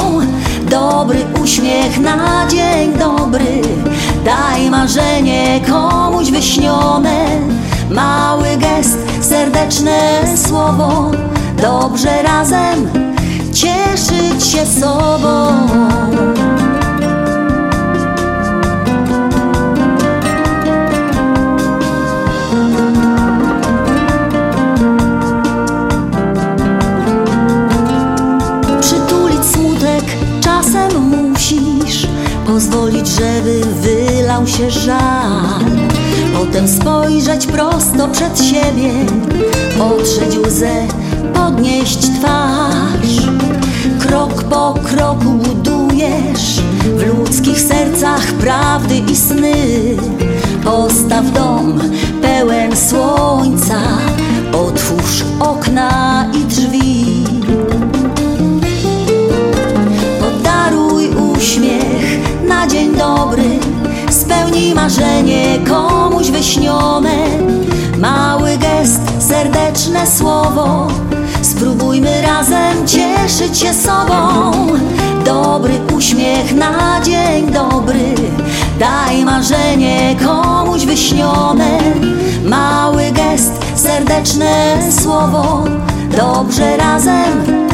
Dobry 0.71 1.19
uśmiech 1.43 2.01
na 2.01 2.47
dzień 2.49 2.93
dobry. 2.99 3.63
Daj 4.25 4.71
marzenie 4.71 5.61
komuś 5.71 6.31
wyśnione. 6.31 7.27
Mały 7.91 8.57
gest, 8.57 8.99
serdeczne 9.21 10.21
słowo. 10.47 11.11
Dobrze 11.63 12.23
razem 12.23 12.89
cieszyć 13.53 14.47
się 14.47 14.67
sobą. 14.67 15.47
Pozwolić, 32.47 33.09
żeby 33.09 33.61
wylał 33.81 34.47
się 34.47 34.71
żal. 34.71 35.65
Potem 36.35 36.69
spojrzeć 36.69 37.47
prosto 37.47 38.09
przed 38.09 38.43
siebie, 38.43 38.93
otrzeć 39.81 40.39
łzę, 40.47 40.87
podnieść 41.35 41.99
twarz. 41.99 43.29
Krok 44.01 44.43
po 44.43 44.75
kroku 44.85 45.31
budujesz 45.31 46.61
w 46.97 47.07
ludzkich 47.07 47.61
sercach 47.61 48.33
prawdy 48.33 48.97
i 49.13 49.17
sny. 49.17 49.55
Postaw 50.65 51.33
dom 51.33 51.81
pełen 52.23 52.77
słońca, 52.77 53.81
otwórz 54.53 55.25
okna 55.41 56.27
i 56.35 56.45
drzwi. 56.45 57.25
Podaruj 60.21 61.09
uśmiech 61.09 62.34
na 62.49 62.67
dzień 62.67 62.97
dobry, 62.97 63.59
spełnij 64.11 64.75
marzenie 64.75 65.59
komuś 65.69 66.31
wyśnione. 66.31 67.29
Mały 67.99 68.59
gest, 68.59 69.01
serdeczne 69.19 70.07
słowo, 70.07 70.89
spróbujmy 71.43 72.23
razem 72.23 72.87
cieszyć 72.87 73.59
się 73.59 73.75
sobą. 73.75 74.53
Dobry 75.25 75.75
uśmiech 75.97 76.55
na 76.55 77.01
dzień 77.03 77.51
dobry, 77.51 78.15
daj 78.79 79.25
marzenie 79.25 80.17
komuś 80.25 80.85
wyśnione. 80.85 81.79
Mały 82.45 83.03
gest, 83.13 83.53
serdeczne 83.75 84.79
słowo, 85.03 85.65
dobrze 86.17 86.77
razem 86.77 87.74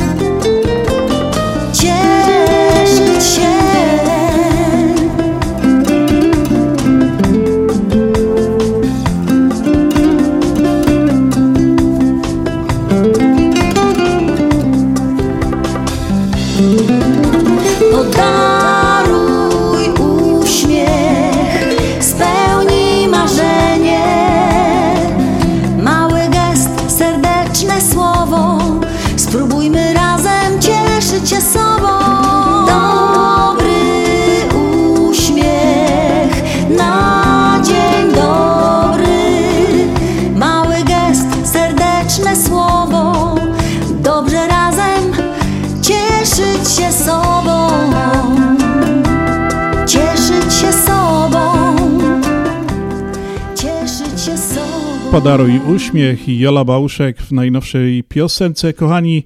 Podaruj 55.11 55.61
uśmiech 55.75 56.29
i 56.29 56.38
Jola 56.38 56.64
Bałuszek 56.64 57.23
w 57.23 57.33
najnowszej 57.33 58.05
piosence. 58.05 58.73
Kochani, 58.73 59.25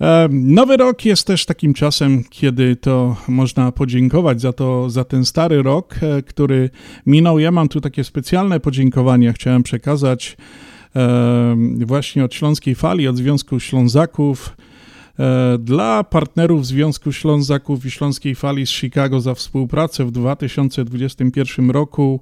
e, 0.00 0.28
nowy 0.30 0.76
rok 0.76 1.04
jest 1.04 1.26
też 1.26 1.46
takim 1.46 1.74
czasem, 1.74 2.24
kiedy 2.30 2.76
to 2.76 3.16
można 3.28 3.72
podziękować 3.72 4.40
za 4.40 4.52
to, 4.52 4.90
za 4.90 5.04
ten 5.04 5.24
stary 5.24 5.62
rok, 5.62 5.94
e, 6.02 6.22
który 6.22 6.70
minął. 7.06 7.38
Ja 7.38 7.50
mam 7.50 7.68
tu 7.68 7.80
takie 7.80 8.04
specjalne 8.04 8.60
podziękowania, 8.60 9.32
chciałem 9.32 9.62
przekazać 9.62 10.36
e, 10.96 11.56
właśnie 11.86 12.24
od 12.24 12.34
Śląskiej 12.34 12.74
Fali, 12.74 13.08
od 13.08 13.16
Związku 13.16 13.60
Ślązaków, 13.60 14.56
dla 15.58 16.04
partnerów 16.04 16.66
Związku 16.66 17.12
Ślązaków 17.12 17.86
i 17.86 17.90
Śląskiej 17.90 18.34
Fali 18.34 18.66
z 18.66 18.70
Chicago 18.70 19.20
za 19.20 19.34
współpracę 19.34 20.04
w 20.04 20.10
2021 20.10 21.70
roku. 21.70 22.20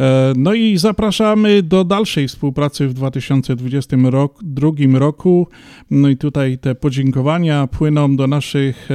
E, 0.00 0.32
no 0.36 0.54
i 0.54 0.78
zapraszamy 0.78 1.62
do 1.62 1.84
dalszej 1.84 2.28
współpracy 2.28 2.88
w 2.88 2.94
2022 2.94 4.98
roku. 4.98 5.48
No 5.90 6.08
i 6.08 6.16
tutaj 6.16 6.58
te 6.58 6.74
podziękowania 6.74 7.66
płyną 7.66 8.16
do 8.16 8.26
naszych 8.26 8.90
e, 8.90 8.94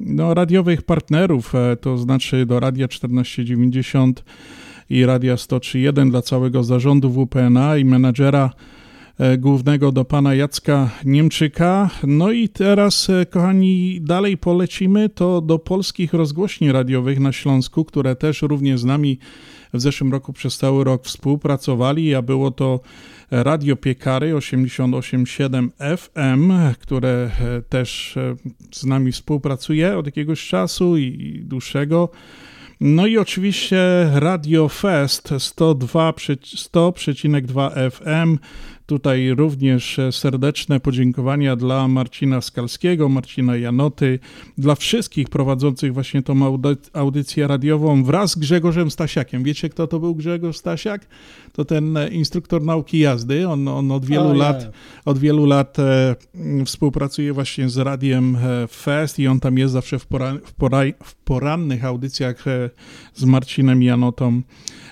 no, 0.00 0.34
radiowych 0.34 0.82
partnerów, 0.82 1.54
e, 1.54 1.76
to 1.76 1.98
znaczy 1.98 2.46
do 2.46 2.60
Radia 2.60 2.88
1490 2.88 4.24
i 4.90 5.06
Radia 5.06 5.34
103.1 5.34 6.10
dla 6.10 6.22
całego 6.22 6.64
zarządu 6.64 7.10
WPNA 7.10 7.76
i 7.76 7.84
menadżera 7.84 8.50
głównego 9.38 9.92
do 9.92 10.04
pana 10.04 10.34
Jacka 10.34 10.90
Niemczyka. 11.04 11.90
No 12.06 12.32
i 12.32 12.48
teraz, 12.48 13.08
kochani, 13.30 14.00
dalej 14.02 14.36
polecimy 14.36 15.08
to 15.08 15.40
do 15.40 15.58
polskich 15.58 16.14
rozgłośni 16.14 16.72
radiowych 16.72 17.20
na 17.20 17.32
Śląsku, 17.32 17.84
które 17.84 18.16
też 18.16 18.42
również 18.42 18.80
z 18.80 18.84
nami 18.84 19.18
w 19.72 19.80
zeszłym 19.80 20.12
roku 20.12 20.32
przez 20.32 20.58
cały 20.58 20.84
rok 20.84 21.04
współpracowali, 21.04 22.14
a 22.14 22.22
było 22.22 22.50
to 22.50 22.80
Radio 23.30 23.76
Piekary 23.76 24.34
88.7 24.34 25.68
FM, 25.96 26.52
które 26.80 27.30
e, 27.40 27.62
też 27.62 28.16
e, 28.16 28.36
z 28.72 28.84
nami 28.84 29.12
współpracuje 29.12 29.98
od 29.98 30.06
jakiegoś 30.06 30.48
czasu 30.48 30.96
i 30.96 31.40
dłuższego. 31.44 32.10
No 32.80 33.06
i 33.06 33.18
oczywiście 33.18 33.78
Radio 34.14 34.68
Fest 34.68 35.28
102,2 35.28 37.90
FM, 37.90 38.38
Tutaj 38.86 39.34
również 39.34 40.00
serdeczne 40.10 40.80
podziękowania 40.80 41.56
dla 41.56 41.88
Marcina 41.88 42.40
Skalskiego, 42.40 43.08
Marcina 43.08 43.56
Janoty, 43.56 44.18
dla 44.58 44.74
wszystkich 44.74 45.28
prowadzących 45.28 45.94
właśnie 45.94 46.22
tą 46.22 46.60
audycję 46.92 47.46
radiową 47.46 48.04
wraz 48.04 48.30
z 48.30 48.36
Grzegorzem 48.36 48.90
Stasiakiem. 48.90 49.42
Wiecie, 49.42 49.68
kto 49.68 49.86
to 49.86 50.00
był 50.00 50.14
Grzegorz 50.14 50.56
Stasiak? 50.56 51.06
To 51.52 51.64
ten 51.64 51.98
instruktor 52.10 52.62
nauki 52.62 52.98
jazdy. 52.98 53.48
On, 53.48 53.68
on 53.68 53.90
od 53.90 54.04
wielu 54.04 54.34
lat, 54.34 54.70
od 55.04 55.18
wielu 55.18 55.46
lat 55.46 55.78
e, 55.78 56.16
współpracuje 56.64 57.32
właśnie 57.32 57.68
z 57.68 57.78
Radiem 57.78 58.36
e, 58.36 58.66
Fest 58.66 59.18
i 59.18 59.26
on 59.26 59.40
tam 59.40 59.58
jest 59.58 59.72
zawsze 59.72 59.98
w, 59.98 60.06
w, 60.44 60.54
pora, 60.54 60.82
w 61.04 61.14
porannych 61.14 61.84
audycjach 61.84 62.46
e, 62.46 62.70
z 63.14 63.24
Marcinem 63.24 63.82
Janotą. 63.82 64.42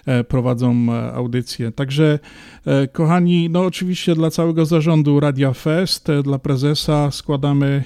E, 0.07 0.25
prowadzą 0.25 0.87
e, 0.93 1.12
audycję. 1.12 1.73
Także, 1.73 2.19
e, 2.67 2.88
kochani, 2.88 3.51
no 3.51 3.64
oczywiście 3.64 4.14
dla 4.14 4.31
całego 4.31 4.67
zarządu 4.67 5.21
Radia 5.21 5.53
Fest, 5.53 6.09
dla 6.25 6.38
prezesa 6.38 7.11
składamy 7.11 7.85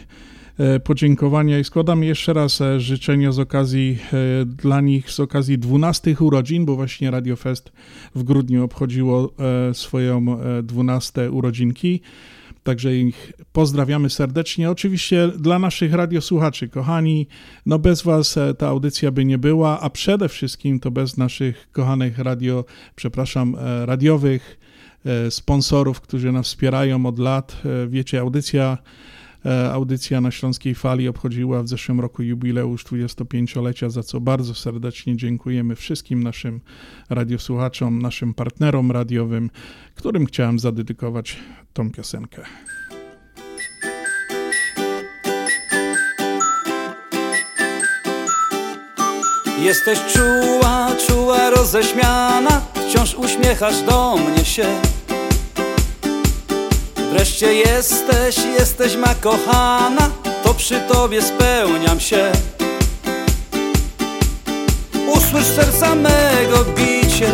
podziękowania 0.85 1.59
i 1.59 1.65
składamy 1.65 2.07
jeszcze 2.07 2.33
raz 2.33 2.63
życzenia 2.79 3.33
z 3.33 3.39
okazji 3.39 3.99
dla 4.47 4.81
nich, 4.81 5.11
z 5.11 5.21
okazji 5.21 5.59
12 5.59 6.17
urodzin, 6.21 6.65
bo 6.65 6.77
właśnie 6.77 7.11
Radio 7.11 7.37
Fest 7.37 7.73
w 8.15 8.23
grudniu 8.23 8.65
obchodziło 8.65 9.33
swoją 9.73 10.39
12 10.63 11.31
urodzinki. 11.31 12.01
Także 12.69 12.97
ich 12.97 13.33
pozdrawiamy 13.53 14.11
serdecznie. 14.11 14.71
Oczywiście 14.71 15.29
dla 15.39 15.59
naszych 15.59 15.93
radiosłuchaczy, 15.93 16.69
kochani, 16.69 17.27
no 17.67 17.79
bez 17.79 18.03
Was 18.03 18.37
e, 18.37 18.55
ta 18.55 18.69
audycja 18.69 19.11
by 19.11 19.25
nie 19.25 19.39
była, 19.39 19.81
a 19.81 19.91
przede 19.91 20.29
wszystkim 20.29 20.81
to 20.81 20.91
bez 20.91 21.17
naszych 21.17 21.69
kochanych 21.73 22.19
radio, 22.19 22.65
przepraszam, 22.95 23.57
e, 23.59 23.87
radiowych 23.87 24.61
e, 25.05 25.31
sponsorów, 25.31 26.01
którzy 26.01 26.33
nas 26.33 26.47
wspierają 26.47 27.07
od 27.07 27.19
lat. 27.19 27.63
Wiecie, 27.89 28.21
audycja 28.21 28.79
Audycja 29.73 30.21
na 30.21 30.31
Śląskiej 30.31 30.75
Fali 30.75 31.09
obchodziła 31.09 31.63
w 31.63 31.69
zeszłym 31.69 32.01
roku 32.01 32.23
jubileusz 32.23 32.85
25-lecia, 32.85 33.91
za 33.91 34.03
co 34.03 34.21
bardzo 34.21 34.55
serdecznie 34.55 35.17
dziękujemy 35.17 35.77
wszystkim 35.77 36.23
naszym 36.23 36.61
radiosłuchaczom, 37.11 38.03
naszym 38.03 38.35
partnerom 38.35 38.93
radiowym, 38.93 39.51
którym 39.95 40.27
chciałem 40.27 40.59
zadedykować 40.59 41.37
tą 41.79 41.91
piosenkę. 41.91 42.43
Jesteś 49.59 49.99
czuła, 50.13 50.89
czuła, 51.09 51.51
roześmiana 51.51 52.61
Wciąż 52.75 53.15
uśmiechasz 53.15 53.83
do 53.83 54.17
mnie 54.17 54.45
się. 54.45 54.67
Wreszcie 57.13 57.55
jesteś, 57.55 58.37
jesteś 58.59 58.97
ma 58.97 59.15
kochana 59.15 60.11
To 60.43 60.55
przy 60.55 60.81
tobie 60.81 61.23
spełniam 61.23 62.01
się. 62.01 62.33
Usłysz 65.15 65.47
serca 65.47 65.95
mego 65.95 66.65
bicie. 66.65 67.31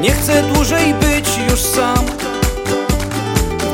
Nie 0.00 0.10
chcę 0.10 0.42
dłużej 0.42 0.94
być 0.94 1.28
już 1.50 1.60
sam 1.60 2.25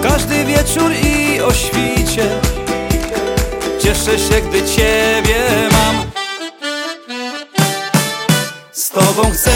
Każdy 0.03 0.45
wieczór 0.45 0.93
i 0.93 1.41
o 1.41 1.53
świcie. 1.53 2.41
Cieszę 3.79 4.19
się, 4.19 4.41
gdy 4.49 4.63
ciebie 4.63 5.69
mam. 5.73 6.11
Z 8.73 8.91
tobą 8.91 9.31
chcę 9.31 9.51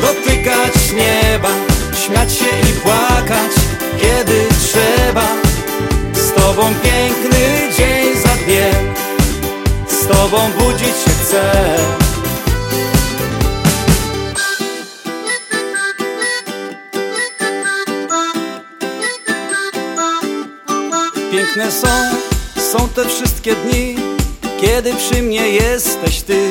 dotykać 0.00 0.92
nieba 0.92 1.48
Śmiać 2.06 2.32
się 2.32 2.44
i 2.44 2.72
płakać, 2.72 3.52
kiedy 4.00 4.48
trzeba. 4.62 5.28
Z 6.12 6.32
tobą 6.32 6.74
piękny 6.82 7.72
dzień 7.76 8.22
za 8.22 8.44
dniem. 8.44 8.94
Z 9.88 10.06
tobą 10.06 10.50
budzić 10.58 10.86
się 10.86 11.10
chcę 11.22 11.99
Piękne 21.54 21.72
są, 21.72 21.88
są 22.72 22.88
te 22.88 23.04
wszystkie 23.04 23.54
dni 23.54 23.96
Kiedy 24.60 24.94
przy 24.94 25.22
mnie 25.22 25.48
jesteś 25.48 26.22
Ty. 26.22 26.50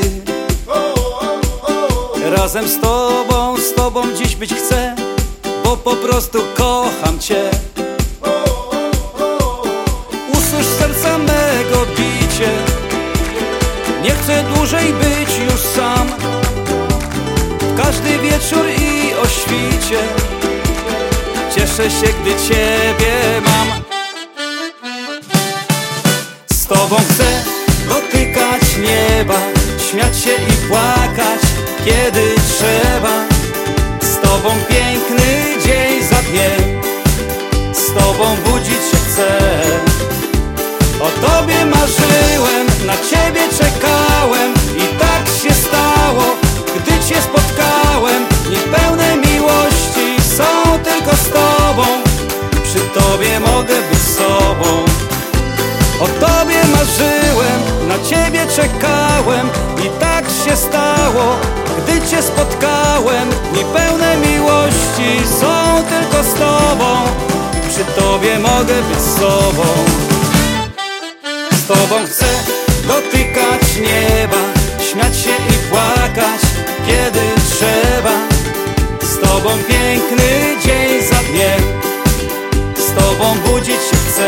Razem 2.23 2.67
z 2.67 2.81
Tobą, 2.81 3.57
z 3.57 3.73
Tobą 3.73 4.01
dziś 4.15 4.35
być 4.35 4.53
chcę 4.53 4.95
Bo 5.63 5.77
po 5.77 5.95
prostu 5.95 6.39
kocham 6.57 7.19
Cię. 7.19 7.49
Usłysz 10.33 10.67
serca 10.79 11.17
mego 11.17 11.85
bicie. 11.97 12.49
Nie 14.03 14.11
chcę 14.11 14.43
dłużej 14.43 14.93
być 14.93 15.51
już 15.51 15.61
sam. 15.61 16.07
Każdy 17.77 18.17
wieczór 18.17 18.65
i 18.69 19.13
o 19.13 19.27
świcie. 19.27 19.99
Cieszę 21.55 21.89
się, 21.89 22.07
gdy 22.21 22.35
Ciebie 22.47 23.41
mam 23.45 23.78
Tobą 26.69 26.95
chcę 26.95 27.43
dotykać 27.89 28.61
nieba 28.77 29.39
Śmiać 29.89 30.19
się 30.19 30.29
i 30.29 30.67
płakać, 30.67 31.41
kiedy 31.85 32.35
trzeba. 32.47 33.25
Z 34.01 34.21
Tobą 34.21 34.49
piękny 34.69 35.61
dzień 35.65 36.03
za 36.09 36.15
dniem 36.15 36.81
Z 37.73 37.93
Tobą 37.93 38.35
budzić 38.45 38.83
się 38.91 38.97
chcę. 38.97 39.39
O 40.99 41.09
Tobie 41.27 41.65
marzyłem, 41.65 42.67
na 42.85 42.93
Ciebie 42.93 43.41
czekałem 43.57 44.53
I 44.77 44.99
tak 44.99 45.27
się 45.27 45.53
stało, 45.53 46.23
gdy 46.75 46.91
Cię 46.91 47.21
spotkałem. 47.21 48.25
Niepełne 48.49 49.17
miłości 49.17 50.29
są 50.37 50.79
tylko 50.79 51.15
z 51.15 51.29
Tobą 51.29 51.83
Przy 52.63 52.79
Tobie 52.79 53.39
mogę 53.39 53.75
być 53.81 54.01
sobą 54.01 55.08
na 57.89 57.99
Ciebie 58.09 58.45
czekałem 58.55 59.49
I 59.85 59.99
tak 59.99 60.25
się 60.25 60.55
stało, 60.55 61.35
gdy 61.77 62.07
Cię 62.07 62.21
spotkałem. 62.21 63.29
Dni 63.53 63.63
pełne 63.73 64.17
miłości 64.17 65.27
są 65.39 65.83
tylko 65.89 66.23
z 66.23 66.33
Tobą. 66.33 66.95
Przy 67.69 68.01
Tobie 68.01 68.39
mogę 68.39 68.75
być 68.89 69.01
sobą. 69.01 69.65
Z 71.51 71.67
Tobą 71.67 71.95
chcę 72.05 72.25
dotykać 72.87 73.61
nieba 73.77 74.41
Śmiać 74.91 75.17
się 75.17 75.29
i 75.29 75.69
płakać, 75.69 76.41
kiedy 76.87 77.21
trzeba. 77.49 78.15
Z 79.01 79.19
Tobą 79.19 79.49
piękny 79.49 80.57
dzień 80.65 81.07
za 81.09 81.15
dniem. 81.15 81.79
Z 82.77 82.91
tobą 82.91 83.35
budzić 83.45 83.75
się 83.75 83.97
chcę. 84.09 84.27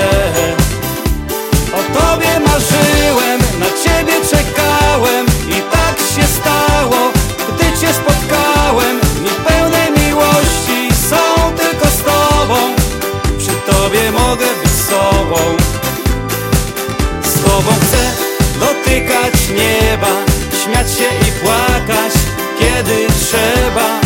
O 1.73 1.99
tobie 1.99 2.39
marzyłem, 2.39 3.40
na 3.61 3.67
ciebie 3.83 4.13
czekałem 4.29 5.25
I 5.49 5.61
tak 5.71 5.97
się 5.99 6.27
stało, 6.37 7.11
gdy 7.49 7.65
cię 7.79 7.93
spotkałem. 7.93 8.99
Dni 8.99 9.29
pełne 9.47 9.91
miłości 9.91 10.79
są 11.09 11.51
tylko 11.57 11.87
z 11.87 11.97
tobą. 11.97 12.55
Przy 13.37 13.73
tobie 13.73 14.11
mogę 14.11 14.45
być 14.63 14.73
sobą. 14.89 15.39
Z 17.23 17.33
tobą 17.43 17.71
chcę 17.81 18.01
dotykać 18.59 19.33
nieba 19.49 20.31
Śmiać 20.63 20.91
się 20.91 21.27
i 21.27 21.31
płakać, 21.31 22.13
kiedy 22.59 23.07
trzeba. 23.19 23.99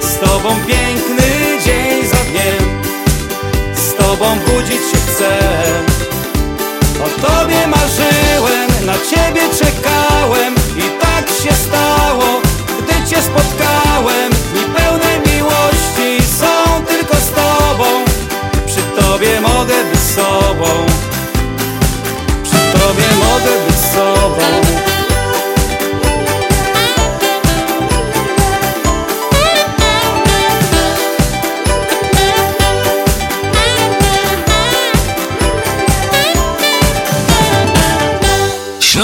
Z 0.00 0.18
tobą 0.18 0.48
piękny 0.66 1.58
dzień 1.64 2.08
za 2.08 2.16
dniem. 2.16 2.82
Z 3.74 3.94
tobą 3.94 4.38
budzić 4.38 4.80
się 4.90 4.96
chcę. 5.06 5.38
O 7.04 7.08
tobie 7.26 7.66
marzyłem, 7.66 7.79
na 8.90 8.96
ciebie 9.10 9.40
czekałem 9.58 10.54
I 10.76 11.00
tak 11.00 11.28
się 11.28 11.54
stało, 11.54 12.40
gdy 12.78 13.10
cię 13.10 13.22
spotkałem. 13.22 14.30
Dni 14.52 14.62
pełne 14.76 15.32
miłości 15.32 16.26
są 16.38 16.84
tylko 16.84 17.16
z 17.16 17.30
tobą. 17.30 17.84
Przy 18.66 19.02
tobie 19.02 19.40
mogę 19.40 19.84
być 19.84 20.00
sobą. 20.00 20.86
Przy 22.42 22.78
tobie 22.78 23.06
mogę 23.24 23.66
być 23.66 23.76
sobą 23.94 24.79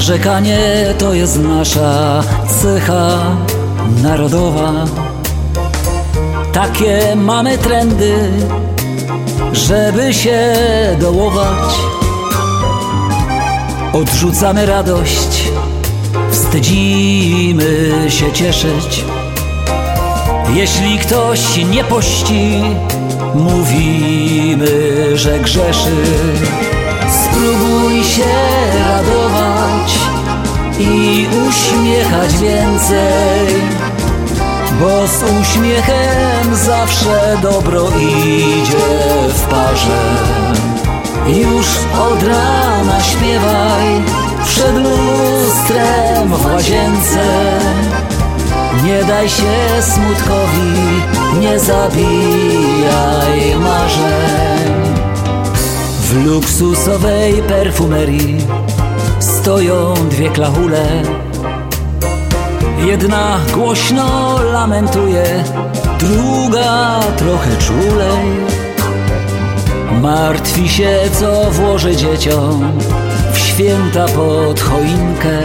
Narzekanie 0.00 0.58
to 0.98 1.14
jest 1.14 1.38
nasza 1.38 2.22
cecha 2.48 3.36
narodowa. 4.02 4.72
Takie 6.52 7.16
mamy 7.16 7.58
trendy, 7.58 8.30
żeby 9.52 10.14
się 10.14 10.56
dołować. 11.00 11.74
Odrzucamy 13.92 14.66
radość, 14.66 15.48
wstydzimy 16.30 17.90
się 18.08 18.32
cieszyć. 18.32 19.04
Jeśli 20.54 20.98
ktoś 20.98 21.56
nie 21.56 21.84
pości, 21.84 22.62
mówimy, 23.34 24.68
że 25.14 25.38
grzeszy. 25.38 25.96
Spróbuj 27.08 28.04
się 28.04 28.24
radować 28.88 29.59
i 30.80 31.26
uśmiechać 31.48 32.36
więcej, 32.36 33.46
bo 34.80 35.06
z 35.06 35.22
uśmiechem 35.42 36.54
zawsze 36.54 37.38
dobro 37.42 37.88
idzie 37.98 39.28
w 39.28 39.42
parze. 39.42 40.00
Już 41.26 41.66
od 42.00 42.22
rana 42.22 43.00
śpiewaj 43.02 44.02
przed 44.44 44.74
lustrem 44.74 46.28
w 46.28 46.46
łazience. 46.46 47.24
Nie 48.84 49.04
daj 49.04 49.28
się 49.28 49.82
smutkowi, 49.82 51.02
nie 51.40 51.58
zabijaj 51.58 53.56
marzeń. 53.60 54.90
W 56.00 56.26
luksusowej 56.26 57.42
perfumerii 57.42 58.46
stoją 59.40 59.94
dwie 59.94 60.30
klachule. 60.30 60.86
Jedna 62.86 63.38
głośno 63.54 64.38
lamentuje, 64.52 65.44
druga 65.98 67.00
trochę 67.16 67.56
czulej. 67.56 68.26
Martwi 70.02 70.68
się, 70.68 70.98
co 71.12 71.50
włoży 71.50 71.96
dzieciom 71.96 72.78
w 73.32 73.38
święta 73.38 74.06
pod 74.06 74.60
choinkę. 74.60 75.38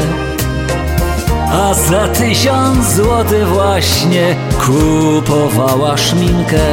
A 1.52 1.74
za 1.74 2.08
tysiąc 2.08 2.93
złotych 2.93 3.48
właśnie 3.48 4.36
kupowała 4.66 5.98
szminkę. 5.98 6.66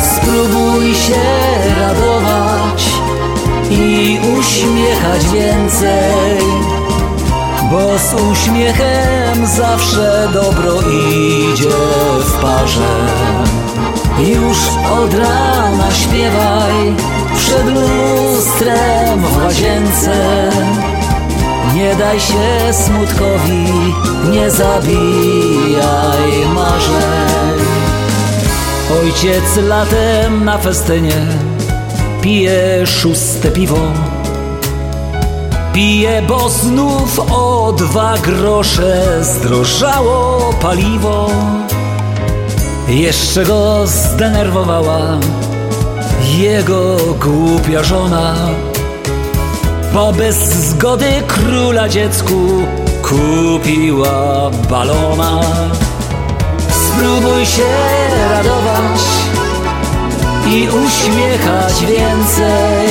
Spróbuj 0.00 0.94
się 0.94 1.22
radować 1.80 2.53
i 3.74 4.18
uśmiechać 4.38 5.26
więcej, 5.32 6.38
bo 7.70 7.98
z 7.98 8.14
uśmiechem 8.32 9.46
zawsze 9.46 10.28
dobro 10.32 10.80
idzie 10.82 11.70
w 12.20 12.32
parze. 12.42 13.06
Już 14.18 14.58
od 15.02 15.14
rana 15.14 15.90
śpiewaj 15.90 16.94
przed 17.36 17.66
lustrem 17.66 19.20
w 19.20 19.36
łazience. 19.44 20.50
Nie 21.74 21.94
daj 21.94 22.20
się 22.20 22.72
smutkowi, 22.72 23.66
nie 24.30 24.50
zabijaj 24.50 26.46
marzeń. 26.54 27.64
Ojciec 29.02 29.56
latem 29.56 30.44
na 30.44 30.58
festynie 30.58 31.26
pije 32.24 32.86
szóste 32.86 33.50
piwo. 33.50 33.92
Pije, 35.72 36.22
bo 36.22 36.48
znów 36.48 37.20
o 37.30 37.72
dwa 37.72 38.14
grosze 38.18 39.24
zdrożało 39.24 40.52
paliwo. 40.60 41.30
Jeszcze 42.88 43.44
go 43.44 43.86
zdenerwowała 43.86 45.00
jego 46.38 46.96
głupia 47.20 47.82
żona, 47.82 48.34
bo 49.94 50.12
bez 50.12 50.36
zgody 50.36 51.22
króla 51.26 51.88
dziecku 51.88 52.64
kupiła 53.02 54.50
balona. 54.70 55.40
Spróbuj 56.68 57.46
się 57.46 57.70
radować 58.30 59.23
i 60.46 60.68
uśmiechać 60.68 61.86
więcej, 61.86 62.88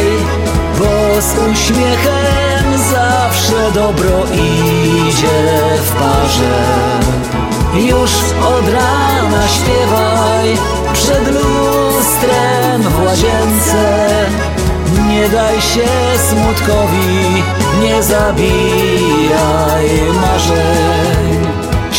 bo 0.79 1.21
z 1.21 1.51
uśmiechem 1.51 2.77
zawsze 2.91 3.71
dobro 3.73 4.23
idzie 4.33 5.77
w 5.83 5.91
parze. 5.91 6.63
Już 7.75 8.11
od 8.45 8.69
rana 8.69 9.47
śpiewaj 9.47 10.57
przed 10.93 11.27
lustrem 11.27 12.81
w 12.81 13.05
łazience. 13.05 14.09
Nie 15.09 15.29
daj 15.29 15.61
się 15.61 15.87
smutkowi, 16.29 17.43
nie 17.81 18.03
zabijaj 18.03 19.89
marzeń. 20.21 21.32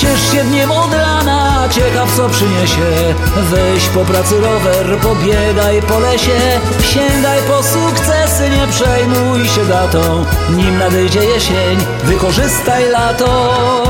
Ciesz 0.05 0.33
się 0.33 0.45
dniem 0.45 0.71
od 0.71 0.95
rana, 0.95 1.69
ciekaw 1.71 2.17
co 2.17 2.29
przyniesie. 2.29 3.15
Weź 3.37 3.89
po 3.89 4.05
pracy 4.05 4.41
rower, 4.41 4.99
pobiegaj 4.99 5.83
po 5.83 5.99
lesie. 5.99 6.61
Sięgaj 6.83 7.43
po 7.43 7.63
sukcesy, 7.63 8.51
nie 8.51 8.67
przejmuj 8.67 9.49
się 9.49 9.65
datą. 9.65 10.25
Nim 10.51 10.79
nadejdzie 10.79 11.25
jesień, 11.25 11.79
wykorzystaj 12.05 12.91
lato. 12.91 13.83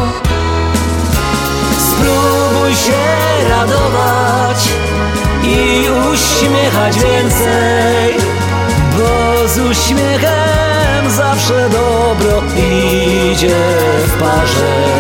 Spróbuj 1.79 2.75
się 2.75 3.03
radować 3.51 4.69
i 5.43 5.89
uśmiechać 6.13 6.99
więcej 6.99 8.15
Bo 8.99 9.49
z 9.49 9.59
uśmiechem 9.59 11.11
zawsze 11.17 11.69
dobro 11.71 12.43
idzie 12.57 13.57
w 14.07 14.21
parze 14.21 14.95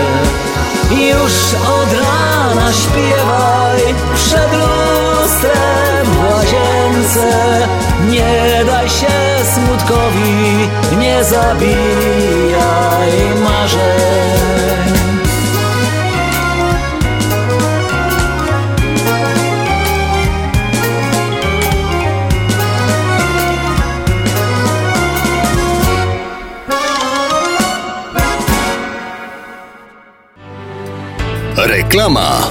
już 1.01 1.33
od 1.55 1.93
rana 1.93 2.73
śpiewaj 2.73 3.95
Przed 4.15 4.53
lustrem 4.53 6.07
w 6.07 6.31
łazience. 6.31 7.69
Nie 8.09 8.65
daj 8.67 8.89
się 8.89 9.07
smutkowi 9.55 10.69
Nie 10.99 11.25
zabijaj 11.25 13.13
marzeń 13.45 15.04
Reklama. 31.95 32.51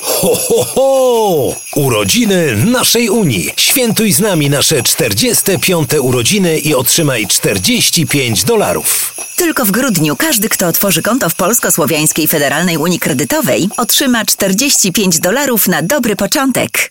Ho, 0.00 0.34
ho, 0.34 0.64
ho! 0.64 1.56
Urodziny 1.76 2.56
naszej 2.64 3.08
Unii. 3.08 3.50
Świętuj 3.56 4.12
z 4.12 4.20
nami 4.20 4.50
nasze 4.50 4.82
45. 4.82 5.90
urodziny 6.00 6.58
i 6.58 6.74
otrzymaj 6.74 7.26
45 7.26 8.44
dolarów. 8.44 9.14
Tylko 9.36 9.64
w 9.64 9.70
grudniu 9.70 10.16
każdy, 10.16 10.48
kto 10.48 10.66
otworzy 10.66 11.02
konto 11.02 11.28
w 11.28 11.34
Polsko-Słowiańskiej 11.34 12.28
Federalnej 12.28 12.76
Unii 12.76 12.98
Kredytowej, 12.98 13.68
otrzyma 13.76 14.24
45 14.24 15.18
dolarów 15.18 15.68
na 15.68 15.82
dobry 15.82 16.16
początek. 16.16 16.90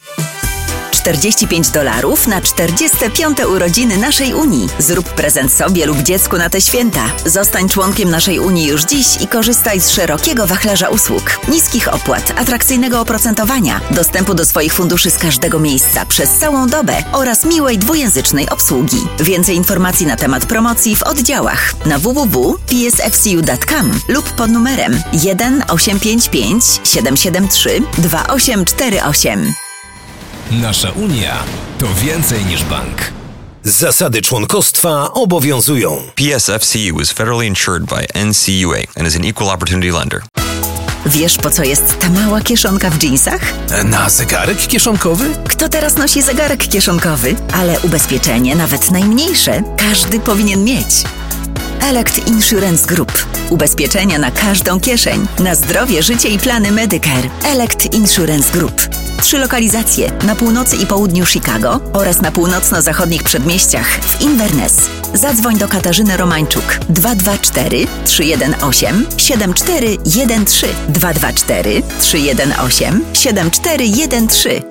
45 1.01 1.69
dolarów 1.69 2.27
na 2.27 2.41
45 2.41 3.37
urodziny 3.39 3.97
naszej 3.97 4.33
Unii. 4.33 4.69
Zrób 4.79 5.09
prezent 5.09 5.53
sobie 5.53 5.85
lub 5.85 5.97
dziecku 5.97 6.37
na 6.37 6.49
te 6.49 6.61
święta. 6.61 7.05
Zostań 7.25 7.69
członkiem 7.69 8.09
naszej 8.09 8.39
Unii 8.39 8.67
już 8.67 8.83
dziś 8.83 9.21
i 9.21 9.27
korzystaj 9.27 9.81
z 9.81 9.89
szerokiego 9.89 10.47
wachlarza 10.47 10.89
usług, 10.89 11.39
niskich 11.47 11.93
opłat, 11.93 12.33
atrakcyjnego 12.35 13.01
oprocentowania, 13.01 13.81
dostępu 13.91 14.33
do 14.33 14.45
swoich 14.45 14.73
funduszy 14.73 15.11
z 15.11 15.17
każdego 15.17 15.59
miejsca 15.59 16.05
przez 16.05 16.31
całą 16.31 16.67
dobę 16.67 17.03
oraz 17.11 17.45
miłej 17.45 17.77
dwujęzycznej 17.77 18.49
obsługi. 18.49 19.07
Więcej 19.19 19.55
informacji 19.55 20.05
na 20.05 20.15
temat 20.15 20.45
promocji 20.45 20.95
w 20.95 21.03
oddziałach 21.03 21.73
na 21.85 21.99
www.psfcu.com 21.99 23.91
lub 24.07 24.29
pod 24.29 24.51
numerem 24.51 25.01
1 25.13 25.63
855 25.67 26.63
773 26.83 27.81
2848. 27.97 29.70
Nasza 30.51 30.91
Unia 30.91 31.43
to 31.79 31.87
więcej 31.93 32.45
niż 32.45 32.63
bank. 32.63 33.11
Zasady 33.63 34.21
członkostwa 34.21 35.13
obowiązują. 35.13 35.97
PSFCU 36.15 37.01
is 37.01 37.11
federally 37.11 37.47
insured 37.47 37.83
by 37.85 38.25
NCUA 38.25 38.77
and 38.97 39.07
is 39.07 39.15
an 39.15 39.25
equal 39.25 39.49
opportunity 39.49 39.91
lender. 39.91 40.21
Wiesz, 41.05 41.37
po 41.37 41.49
co 41.49 41.63
jest 41.63 41.99
ta 41.99 42.09
mała 42.09 42.41
kieszonka 42.41 42.89
w 42.89 42.97
dżinsach? 42.97 43.41
Na 43.85 44.09
zegarek 44.09 44.57
kieszonkowy? 44.57 45.25
Kto 45.49 45.69
teraz 45.69 45.95
nosi 45.97 46.21
zegarek 46.21 46.67
kieszonkowy? 46.67 47.35
Ale 47.53 47.79
ubezpieczenie, 47.79 48.55
nawet 48.55 48.91
najmniejsze, 48.91 49.63
każdy 49.77 50.19
powinien 50.19 50.63
mieć. 50.63 50.87
Elect 51.81 52.27
Insurance 52.27 52.87
Group. 52.87 53.27
Ubezpieczenia 53.49 54.19
na 54.19 54.31
każdą 54.31 54.79
kieszeń. 54.79 55.27
Na 55.39 55.55
zdrowie, 55.55 56.03
życie 56.03 56.29
i 56.29 56.39
plany 56.39 56.71
Medicare. 56.71 57.29
Elect 57.45 57.93
Insurance 57.93 58.53
Group. 58.53 58.89
Trzy 59.21 59.37
lokalizacje 59.37 60.11
na 60.23 60.35
północy 60.35 60.75
i 60.75 60.85
południu 60.85 61.25
Chicago 61.25 61.79
oraz 61.93 62.21
na 62.21 62.31
północno-zachodnich 62.31 63.23
przedmieściach 63.23 63.87
w 63.87 64.21
Inverness. 64.21 64.89
Zadzwoń 65.13 65.57
do 65.57 65.67
Katarzyny 65.67 66.17
Romańczuk 66.17 66.79
224 66.89 67.87
318 68.05 68.93
7413 69.17 70.67
224 70.89 71.81
318 71.99 72.93
7413 73.13 74.70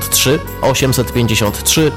853 0.61 1.91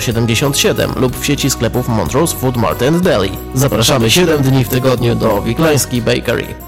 0077 0.00 0.92
lub 0.96 1.16
w 1.16 1.26
sieci 1.26 1.50
sklepów 1.50 1.88
Montrose 1.88 2.36
Food 2.36 2.56
Mart 2.56 2.82
and 2.82 3.02
Deli. 3.02 3.30
Zapraszamy 3.54 4.10
7 4.10 4.42
dni 4.42 4.64
w 4.64 4.68
tygodniu 4.68 5.14
do 5.14 5.42
Wiklański 5.42 6.02
Bakery. 6.02 6.67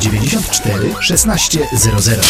1600. 0.00 2.26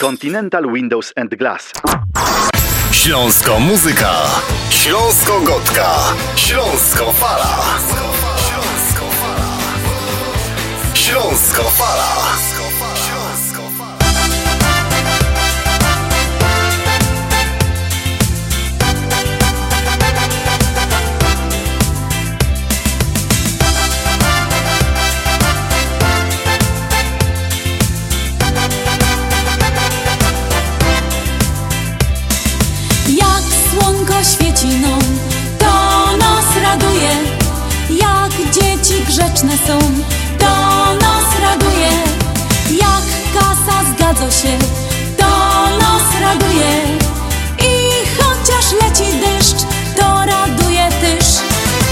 Continental 0.00 0.72
Windows 0.72 1.12
and 1.16 1.34
Glass. 1.36 1.72
Śląsko 2.92 3.60
muzyka. 3.60 4.12
Śląsko 4.70 5.40
gotka. 5.40 5.94
Śląsko 6.36 7.12
fala. 7.12 7.56
Śląsko 10.94 11.62
fala. 11.62 12.10
Jak 12.14 12.49
są, 39.48 39.78
to 40.38 40.94
nas 40.94 41.40
raduje. 41.42 41.90
Jak 42.70 43.04
kasa 43.34 43.84
zgadza 43.92 44.30
się, 44.30 44.58
to 45.16 45.28
nas 45.78 46.20
raduje. 46.20 46.98
I 47.58 47.90
chociaż 48.18 48.72
leci 48.72 49.12
deszcz, 49.20 49.66
to 49.96 50.24
raduje 50.26 50.88
też. 51.00 51.26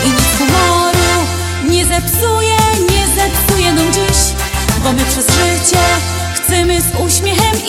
I 0.05 0.09
nic 0.09 0.39
humoru 0.39 1.27
nie 1.69 1.87
zepsuje, 1.87 2.57
nie 2.91 3.07
zepsuje 3.07 3.73
nam 3.73 3.93
dziś, 3.93 4.19
bo 4.85 4.93
my 4.93 5.05
przez 5.05 5.27
życie 5.27 5.83
chcemy 6.35 6.81
z 6.81 7.01
uśmiechem 7.07 7.68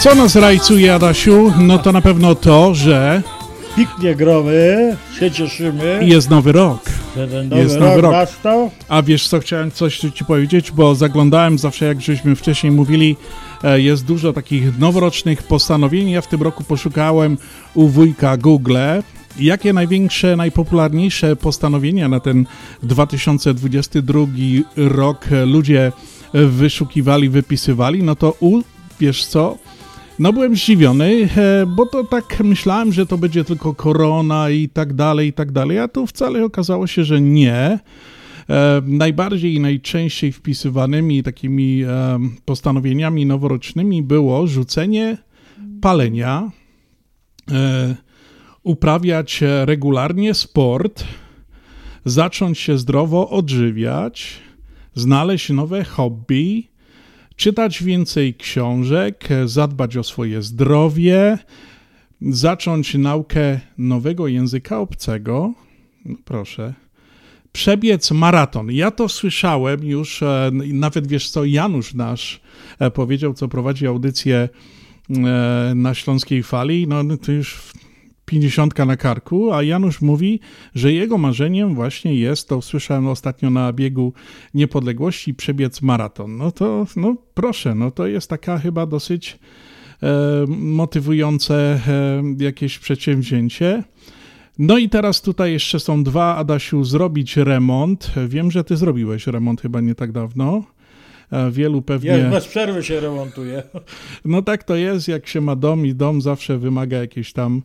co 0.00 0.14
nas 0.14 0.36
rajcuje, 0.36 0.94
Adasiu? 0.94 1.52
No 1.58 1.78
to 1.78 1.92
na 1.92 2.00
pewno 2.00 2.34
to, 2.34 2.74
że 2.74 3.22
Piknie 3.76 4.14
gromy, 4.14 4.96
się 5.18 5.30
cieszymy. 5.30 6.00
jest 6.02 6.30
nowy 6.30 6.52
rok. 6.52 6.80
Nowy 7.16 7.56
Jest 7.56 7.74
rok 7.76 7.84
nowy 7.88 8.00
rok. 8.00 8.12
nastał. 8.12 8.70
A 8.88 9.02
wiesz 9.02 9.28
co, 9.28 9.38
chciałem 9.40 9.70
coś 9.70 9.98
ci 9.98 10.24
powiedzieć, 10.24 10.72
bo 10.72 10.94
zaglądałem 10.94 11.58
zawsze, 11.58 11.84
jak 11.86 12.00
żeśmy 12.00 12.36
wcześniej 12.36 12.72
mówili, 12.72 13.16
e, 13.64 13.80
jest 13.80 14.04
dużo 14.04 14.32
takich 14.32 14.78
noworocznych 14.78 15.42
postanowień. 15.42 16.10
Ja 16.10 16.20
w 16.20 16.26
tym 16.28 16.42
roku 16.42 16.64
poszukałem 16.64 17.38
u 17.74 17.88
wujka 17.88 18.36
Google, 18.36 18.76
jakie 19.40 19.72
największe, 19.72 20.36
najpopularniejsze 20.36 21.36
postanowienia 21.36 22.08
na 22.08 22.20
ten 22.20 22.46
2022 22.82 24.26
rok 24.76 25.26
ludzie 25.46 25.92
wyszukiwali, 26.34 27.28
wypisywali. 27.28 28.02
No 28.02 28.16
to 28.16 28.34
u, 28.40 28.60
wiesz 29.00 29.26
co, 29.26 29.56
no 30.20 30.32
byłem 30.32 30.56
zdziwiony, 30.56 31.28
e, 31.36 31.66
bo 31.66 31.86
to 31.86 32.04
tak 32.04 32.40
myślałem, 32.44 32.92
że 32.92 33.06
to 33.06 33.18
będzie 33.18 33.44
tylko 33.44 33.74
korona 33.74 34.50
i 34.50 34.68
tak 34.68 34.92
dalej, 34.92 35.28
i 35.28 35.32
tak 35.32 35.52
dalej, 35.52 35.78
a 35.78 35.88
tu 35.88 36.06
wcale 36.06 36.44
okazało 36.44 36.86
się, 36.86 37.04
że 37.04 37.20
nie. 37.20 37.78
E, 38.50 38.82
najbardziej 38.84 39.54
i 39.54 39.60
najczęściej 39.60 40.32
wpisywanymi 40.32 41.22
takimi 41.22 41.82
e, 41.82 42.18
postanowieniami 42.44 43.26
noworocznymi 43.26 44.02
było 44.02 44.46
rzucenie 44.46 45.18
palenia, 45.80 46.50
uprawiać 48.62 49.40
regularnie 49.64 50.34
sport, 50.34 51.04
zacząć 52.04 52.58
się 52.58 52.78
zdrowo 52.78 53.30
odżywiać, 53.30 54.38
znaleźć 54.94 55.50
nowe 55.50 55.84
hobby, 55.84 56.69
czytać 57.40 57.82
więcej 57.82 58.34
książek, 58.34 59.28
zadbać 59.44 59.96
o 59.96 60.02
swoje 60.02 60.42
zdrowie, 60.42 61.38
zacząć 62.22 62.94
naukę 62.94 63.60
nowego 63.78 64.28
języka 64.28 64.80
obcego. 64.80 65.54
No 66.04 66.16
proszę. 66.24 66.74
Przebiec 67.52 68.10
maraton. 68.10 68.70
Ja 68.72 68.90
to 68.90 69.08
słyszałem 69.08 69.84
już, 69.84 70.22
e, 70.22 70.50
nawet 70.52 71.06
wiesz 71.06 71.30
co, 71.30 71.44
Janusz 71.44 71.94
nasz 71.94 72.40
e, 72.78 72.90
powiedział, 72.90 73.34
co 73.34 73.48
prowadzi 73.48 73.86
audycję 73.86 74.48
e, 75.10 75.72
na 75.74 75.94
Śląskiej 75.94 76.42
Fali. 76.42 76.86
No 76.88 77.16
to 77.16 77.32
już 77.32 77.60
pięćdziesiątka 78.30 78.84
na 78.84 78.96
karku, 78.96 79.52
a 79.52 79.62
Janusz 79.62 80.00
mówi, 80.00 80.40
że 80.74 80.92
jego 80.92 81.18
marzeniem 81.18 81.74
właśnie 81.74 82.14
jest, 82.14 82.48
to 82.48 82.62
słyszałem 82.62 83.06
ostatnio 83.06 83.50
na 83.50 83.72
biegu 83.72 84.12
niepodległości, 84.54 85.34
przebiec 85.34 85.82
maraton. 85.82 86.36
No 86.36 86.52
to, 86.52 86.86
no 86.96 87.16
proszę, 87.34 87.74
no 87.74 87.90
to 87.90 88.06
jest 88.06 88.30
taka 88.30 88.58
chyba 88.58 88.86
dosyć 88.86 89.38
e, 90.02 90.44
motywujące 90.48 91.80
e, 91.88 92.22
jakieś 92.44 92.78
przedsięwzięcie. 92.78 93.82
No 94.58 94.78
i 94.78 94.88
teraz 94.88 95.22
tutaj 95.22 95.52
jeszcze 95.52 95.80
są 95.80 96.04
dwa, 96.04 96.36
Adasiu, 96.36 96.84
zrobić 96.84 97.36
remont. 97.36 98.12
Wiem, 98.28 98.50
że 98.50 98.64
ty 98.64 98.76
zrobiłeś 98.76 99.26
remont 99.26 99.60
chyba 99.60 99.80
nie 99.80 99.94
tak 99.94 100.12
dawno. 100.12 100.64
Wielu 101.50 101.82
pewnie... 101.82 102.10
Ja 102.10 102.30
bez 102.30 102.46
przerwy 102.46 102.82
się 102.82 103.00
remontuje. 103.00 103.62
No 104.24 104.42
tak 104.42 104.64
to 104.64 104.76
jest, 104.76 105.08
jak 105.08 105.26
się 105.26 105.40
ma 105.40 105.56
dom 105.56 105.86
i 105.86 105.94
dom 105.94 106.22
zawsze 106.22 106.58
wymaga 106.58 106.98
jakiejś 106.98 107.32
tam 107.32 107.62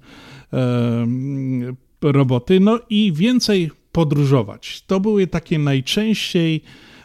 roboty. 2.02 2.60
No 2.60 2.80
i 2.89 3.14
więcej 3.14 3.72
podróżować. 3.91 4.84
To 4.88 5.00
były 5.00 5.28
takie 5.28 5.60
najczęściej 5.60 6.62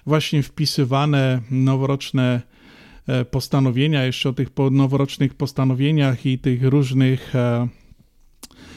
właśnie 0.07 0.43
wpisywane 0.43 1.41
noworoczne 1.51 2.41
e, 3.07 3.25
postanowienia. 3.25 4.05
Jeszcze 4.05 4.29
o 4.29 4.33
tych 4.33 4.49
noworocznych 4.71 5.35
postanowieniach 5.35 6.27
i 6.27 6.39
tych 6.39 6.63
różnych 6.65 7.35
e, 7.35 7.69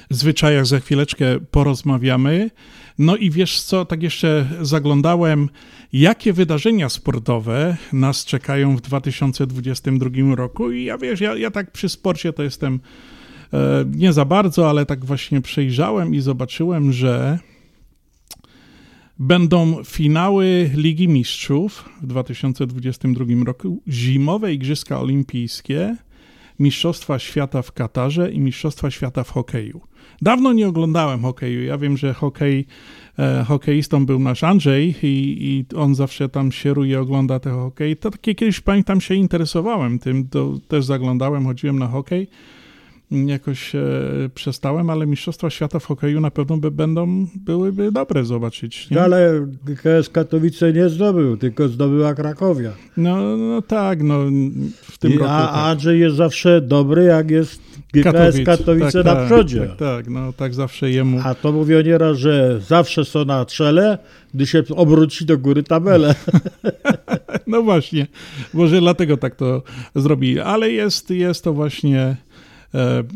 zwyczajach 0.10 0.66
za 0.66 0.80
chwileczkę 0.80 1.40
porozmawiamy. 1.52 2.50
No 3.00 3.16
i 3.16 3.32
wiesz 3.32 3.62
co, 3.62 3.86
tak 3.86 4.04
jeszcze 4.04 4.50
zaglądałem, 4.62 5.50
jakie 5.94 6.34
wydarzenia 6.34 6.90
sportowe 6.90 7.78
nas 7.94 8.26
czekają 8.26 8.78
w 8.78 8.82
2022 8.82 10.36
roku 10.36 10.72
i 10.72 10.84
ja 10.84 10.98
wiesz, 10.98 11.22
ja, 11.22 11.36
ja 11.36 11.52
tak 11.52 11.72
przy 11.72 11.90
sporcie 11.90 12.34
to 12.34 12.44
jestem 12.44 12.80
nie 13.96 14.14
za 14.14 14.26
bardzo, 14.26 14.70
ale 14.70 14.86
tak 14.86 15.06
właśnie 15.06 15.42
przejrzałem 15.42 16.16
i 16.16 16.20
zobaczyłem, 16.22 16.94
że 16.94 17.40
będą 19.20 19.84
finały 19.84 20.70
Ligi 20.76 21.08
Mistrzów 21.08 21.90
w 22.02 22.08
2022 22.08 23.26
roku, 23.46 23.82
zimowe 23.88 24.54
Igrzyska 24.54 25.00
Olimpijskie, 25.00 25.96
Mistrzostwa 26.60 27.20
Świata 27.20 27.62
w 27.62 27.72
Katarze 27.72 28.32
i 28.32 28.40
Mistrzostwa 28.40 28.92
Świata 28.92 29.24
w 29.24 29.30
hokeju. 29.30 29.82
Dawno 30.22 30.54
nie 30.54 30.68
oglądałem 30.68 31.22
hokeju. 31.22 31.64
Ja 31.64 31.78
wiem, 31.78 31.98
że 31.98 32.14
hokej, 32.14 32.66
e, 33.20 33.44
hokeistą 33.48 34.06
był 34.06 34.20
nasz 34.20 34.44
Andrzej 34.44 34.96
i, 35.04 35.38
i 35.42 35.76
on 35.76 35.96
zawsze 35.96 36.30
tam 36.30 36.52
sieruje, 36.52 37.00
ogląda 37.00 37.40
te 37.40 37.52
hokej. 37.52 37.98
To 37.98 38.12
takie 38.12 38.36
kiedyś 38.36 38.62
pamiętam 38.62 39.02
się 39.02 39.16
interesowałem 39.16 40.00
tym, 40.00 40.28
to 40.28 40.54
też 40.68 40.86
zaglądałem, 40.86 41.46
chodziłem 41.46 41.80
na 41.80 41.88
hokej. 41.88 42.28
Jakoś 43.26 43.76
e, 43.76 43.82
przestałem, 44.36 44.90
ale 44.90 45.06
Mistrzostwa 45.06 45.50
Świata 45.50 45.80
w 45.80 45.86
hokeju 45.86 46.22
na 46.22 46.32
pewno 46.32 46.58
by, 46.58 46.72
będą, 46.72 47.28
byłyby 47.36 47.92
dobre 47.92 48.26
zobaczyć. 48.26 48.90
Nie? 48.90 49.02
Ale 49.02 49.48
GKS 49.66 50.10
Katowice 50.10 50.74
nie 50.74 50.90
zdobył, 50.90 51.38
tylko 51.38 51.68
zdobyła 51.68 52.14
Krakowia. 52.14 52.72
No, 52.98 53.38
no 53.38 53.62
tak, 53.62 54.04
no 54.04 54.20
w 54.82 54.98
tym 54.98 55.12
I, 55.12 55.18
roku. 55.18 55.32
a 55.32 55.48
tak. 55.48 55.56
Andrzej 55.56 56.00
jest 56.00 56.16
zawsze 56.16 56.62
dobry, 56.62 57.04
jak 57.04 57.32
jest 57.32 57.62
GKS 57.94 58.46
Katowice 58.46 59.04
tak, 59.04 59.06
na 59.06 59.16
tak, 59.16 59.26
przodzie. 59.26 59.60
Tak, 59.60 59.78
tak, 59.78 60.10
no 60.10 60.34
tak 60.34 60.54
zawsze 60.54 60.92
jemu. 60.92 61.20
A 61.24 61.36
to 61.36 61.52
mówią 61.52 61.82
nieraz, 61.82 62.18
że 62.18 62.60
zawsze 62.68 63.06
są 63.06 63.26
na 63.26 63.46
czele, 63.46 63.98
gdy 64.34 64.48
się 64.48 64.64
obróci 64.76 65.26
do 65.26 65.38
góry 65.38 65.64
tabelę. 65.64 66.16
No 67.48 67.62
właśnie, 67.62 68.08
może 68.54 68.80
dlatego 68.80 69.18
tak 69.18 69.36
to 69.36 69.64
zrobili, 69.96 70.40
ale 70.40 70.72
jest, 70.72 71.10
jest 71.10 71.44
to 71.44 71.54
właśnie 71.54 72.18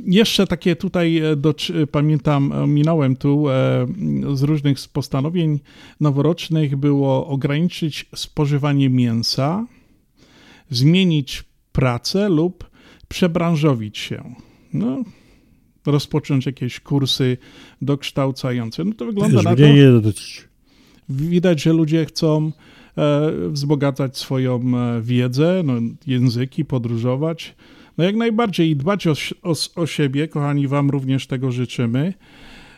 jeszcze 0.06 0.48
takie 0.48 0.76
tutaj, 0.76 1.18
e, 1.18 1.36
do, 1.36 1.54
pamiętam, 1.92 2.52
e, 2.52 2.68
minąłem 2.68 3.16
tu 3.16 3.50
e, 3.50 3.88
z 4.34 4.44
różnych 4.44 4.78
postanowień 4.94 5.60
noworocznych 6.00 6.76
było 6.76 7.28
ograniczyć 7.28 8.06
spożywanie 8.16 8.90
mięsa, 8.90 9.66
zmienić 10.70 11.44
pracę 11.72 12.30
lub 12.30 12.70
przebranżowić 13.08 13.98
się. 13.98 14.36
No, 14.74 15.04
rozpocząć 15.86 16.46
jakieś 16.46 16.80
kursy 16.80 17.38
dokształcające. 17.82 18.84
No 18.84 18.94
to 18.94 19.06
wygląda 19.06 19.42
na 19.42 19.56
to... 19.56 19.62
Mnie 19.62 19.74
nie 19.74 19.92
dotyczy. 19.92 20.42
Widać, 21.10 21.62
że 21.62 21.74
ludzie 21.74 22.06
chcą 22.06 22.52
e, 22.98 23.32
wzbogacać 23.50 24.18
swoją 24.18 24.62
e, 24.78 25.02
wiedzę, 25.02 25.62
no, 25.66 25.74
języki, 26.08 26.66
podróżować. 26.66 27.56
No 27.98 28.04
jak 28.04 28.16
najbardziej 28.16 28.70
i 28.70 28.76
dbać 28.76 29.08
o, 29.08 29.14
o, 29.44 29.54
o 29.76 29.88
siebie, 29.88 30.28
kochani, 30.28 30.68
wam 30.68 30.90
również 30.90 31.28
tego 31.28 31.52
życzymy. 31.52 32.14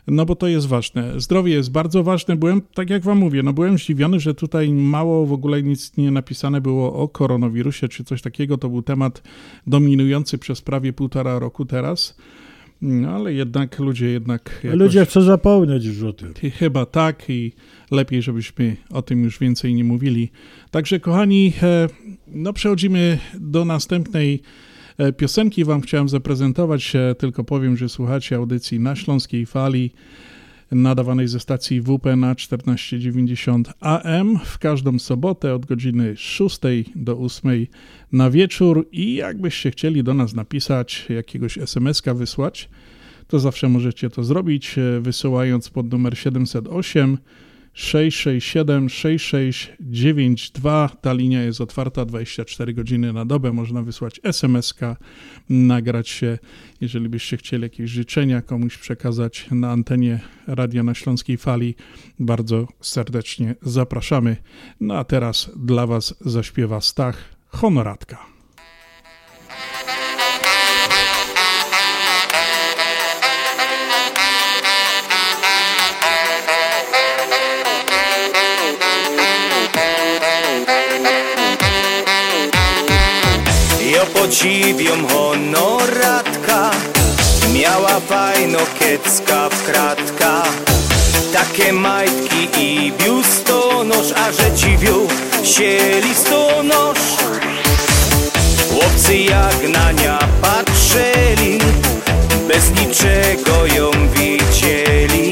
no 0.07 0.25
bo 0.25 0.35
to 0.35 0.47
jest 0.47 0.67
ważne. 0.67 1.19
Zdrowie 1.21 1.53
jest 1.53 1.71
bardzo 1.71 2.03
ważne. 2.03 2.35
Byłem, 2.35 2.61
tak 2.73 2.89
jak 2.89 3.03
wam 3.03 3.17
mówię, 3.17 3.43
no 3.43 3.53
byłem 3.53 3.77
zdziwiony, 3.77 4.19
że 4.19 4.33
tutaj 4.33 4.69
mało 4.73 5.25
w 5.25 5.33
ogóle 5.33 5.63
nic 5.63 5.97
nie 5.97 6.11
napisane 6.11 6.61
było 6.61 6.93
o 6.93 7.07
koronawirusie 7.07 7.87
czy 7.87 8.03
coś 8.03 8.21
takiego. 8.21 8.57
To 8.57 8.69
był 8.69 8.81
temat 8.81 9.23
dominujący 9.67 10.37
przez 10.37 10.61
prawie 10.61 10.93
półtora 10.93 11.39
roku 11.39 11.65
teraz. 11.65 12.17
No 12.81 13.09
ale 13.09 13.33
jednak 13.33 13.79
ludzie 13.79 14.09
jednak... 14.09 14.59
Jakoś... 14.63 14.79
Ludzie 14.79 15.05
chcą 15.05 15.21
zapomnieć 15.21 15.85
już 15.85 16.03
o 16.03 16.13
tym. 16.13 16.33
Chyba 16.51 16.85
tak 16.85 17.29
i 17.29 17.53
lepiej, 17.91 18.21
żebyśmy 18.21 18.75
o 18.89 19.01
tym 19.01 19.23
już 19.23 19.39
więcej 19.39 19.73
nie 19.73 19.83
mówili. 19.83 20.31
Także 20.71 20.99
kochani, 20.99 21.53
e, 21.63 21.87
no 22.27 22.53
przechodzimy 22.53 23.19
do 23.39 23.65
następnej 23.65 24.41
piosenki. 25.17 25.65
Wam 25.65 25.81
chciałem 25.81 26.09
zaprezentować, 26.09 26.95
e, 26.95 27.15
tylko 27.15 27.43
powiem, 27.43 27.77
że 27.77 27.89
słuchacie 27.89 28.35
audycji 28.35 28.79
na 28.79 28.95
Śląskiej 28.95 29.45
Fali 29.45 29.91
nadawanej 30.71 31.27
ze 31.27 31.39
stacji 31.39 31.81
WP 31.81 32.15
na 32.15 32.35
1490 32.35 33.73
AM 33.79 34.39
w 34.45 34.57
każdą 34.57 34.99
sobotę 34.99 35.55
od 35.55 35.65
godziny 35.65 36.17
6 36.17 36.59
do 36.95 37.17
8 37.17 37.67
na 38.11 38.29
wieczór 38.29 38.87
i 38.91 39.15
jakbyście 39.15 39.71
chcieli 39.71 40.03
do 40.03 40.13
nas 40.13 40.33
napisać, 40.33 41.05
jakiegoś 41.09 41.57
SMS-ka 41.57 42.13
wysłać, 42.13 42.69
to 43.27 43.39
zawsze 43.39 43.69
możecie 43.69 44.09
to 44.09 44.23
zrobić 44.23 44.75
wysyłając 45.01 45.69
pod 45.69 45.91
numer 45.91 46.17
708 46.17 47.17
667 47.79 48.89
6692. 48.89 50.89
Ta 51.01 51.13
linia 51.13 51.43
jest 51.43 51.61
otwarta 51.61 52.05
24 52.05 52.73
godziny 52.73 53.13
na 53.13 53.25
dobę. 53.25 53.53
Można 53.53 53.81
wysłać 53.81 54.19
SMS-ka, 54.23 54.95
nagrać 55.49 56.09
się, 56.09 56.37
jeżeli 56.81 57.09
byście 57.09 57.37
chcieli 57.37 57.63
jakieś 57.63 57.91
życzenia 57.91 58.41
komuś 58.41 58.77
przekazać 58.77 59.47
na 59.51 59.71
antenie 59.71 60.19
Radia 60.47 60.83
na 60.83 60.93
Śląskiej 60.93 61.37
Fali. 61.37 61.75
Bardzo 62.19 62.67
serdecznie 62.81 63.55
zapraszamy. 63.61 64.37
No 64.79 64.97
a 64.97 65.03
teraz 65.03 65.51
dla 65.55 65.87
Was 65.87 66.15
zaśpiewa 66.21 66.81
Stach 66.81 67.35
Honoratka. 67.47 68.38
Jo 83.99 84.05
podziwiam 84.05 85.07
honoratka. 85.07 86.71
Miała 87.53 87.99
fajno 87.99 88.59
kiecka 88.79 89.49
w 89.49 89.63
kratka. 89.63 90.43
Takie 91.33 91.73
majtki 91.73 92.47
i 92.57 92.91
biustonosz 92.91 94.11
A 94.15 94.31
że 94.31 94.51
dziwią 94.51 95.07
się 95.43 95.77
listonosz. 96.01 96.99
Chłopcy 98.73 99.17
jak 99.17 99.69
na 99.69 99.91
nią 99.91 100.17
patrzyli 100.41 101.59
Bez 102.47 102.69
niczego 102.69 103.65
ją 103.65 103.91
widzieli. 104.15 105.31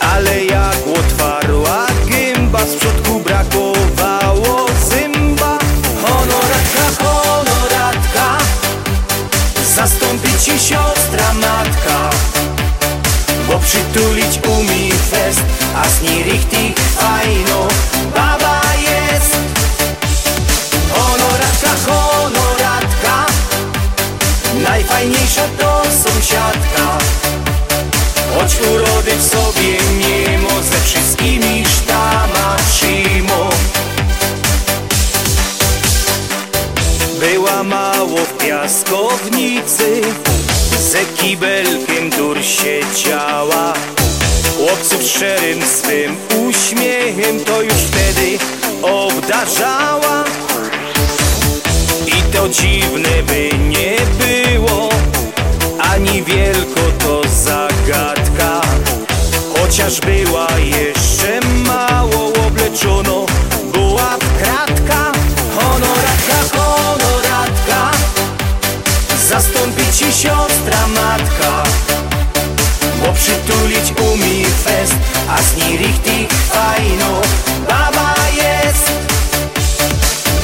Ale 0.00 0.44
jak 0.44 0.76
otwarła 0.98 1.86
gęba 2.08 2.66
Z 2.66 2.74
przodku 2.74 3.20
brakowało 3.20 3.75
Siostra 10.58 11.32
matka. 11.34 12.10
Bo 13.48 13.58
przytulić 13.58 14.40
umie 14.48 14.94
fest 15.10 15.40
A 15.74 15.84
z 15.88 16.02
niej 16.02 16.24
richtig 16.24 16.80
fajno 16.96 17.68
Baba 18.14 18.60
jest. 18.82 19.36
Honoratka, 20.90 21.70
honoratka 21.86 23.26
Najfajniejsza 24.62 25.42
to 25.58 25.82
sąsiadka. 26.04 26.98
Choć 28.34 28.56
urody 28.70 29.16
w 29.16 29.22
sobie 29.22 29.78
nie 29.98 30.38
mo 30.38 30.62
Ze 30.62 30.80
wszystkimi 30.80 31.64
sztama 31.66 32.56
trzymo 32.70 33.50
Była 37.20 37.62
mało 37.62 38.18
w 38.18 38.38
piaskownicy 38.38 40.02
Ze 40.96 41.04
kibelkiem 41.04 42.10
dur 42.10 42.38
siedziała 42.42 43.72
Chłopców 44.56 45.02
szczerym 45.02 45.62
swym 45.62 46.16
uśmiechem 46.46 47.44
To 47.44 47.62
już 47.62 47.74
wtedy 47.74 48.38
obdarzała. 48.82 50.24
I 52.06 52.32
to 52.32 52.48
dziwne 52.48 53.22
by 53.26 53.50
nie 53.58 53.96
było 54.18 54.88
Ani 55.78 56.22
wielko 56.22 56.80
to 56.98 57.22
zagadka. 57.28 58.60
Chociaż 59.56 60.00
była 60.00 60.46
jeszcze 60.58 61.40
mało 61.66 62.32
obleczono 62.46 63.26
Zastąpi 69.66 69.92
ci 69.92 70.12
siostra 70.12 70.86
matka. 70.88 71.62
Bo 73.02 73.12
przytulić 73.12 74.00
umie 74.12 74.46
fest 74.46 74.94
A 75.28 75.42
z 75.42 75.56
niej 75.56 75.78
richtig 75.78 76.32
fajno 76.50 77.20
Baba 77.68 78.14
jest. 78.36 78.92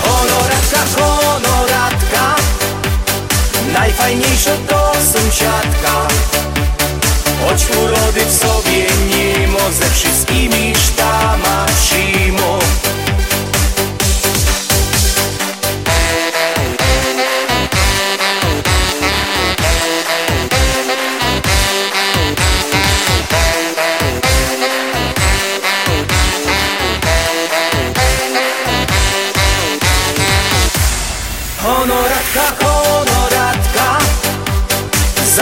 Honoratka, 0.02 0.78
honoratka 0.96 2.36
Najfajniejsza 3.72 4.50
to 4.68 4.92
sąsiadka. 5.12 6.08
Choć 7.44 7.76
urody 7.76 8.20
w 8.26 8.32
sobie 8.32 8.86
nie 9.08 9.48
mo 9.48 9.72
Ze 9.72 9.90
wszystkimi 9.90 10.74
sztama 10.76 11.66
trzymo 11.82 12.58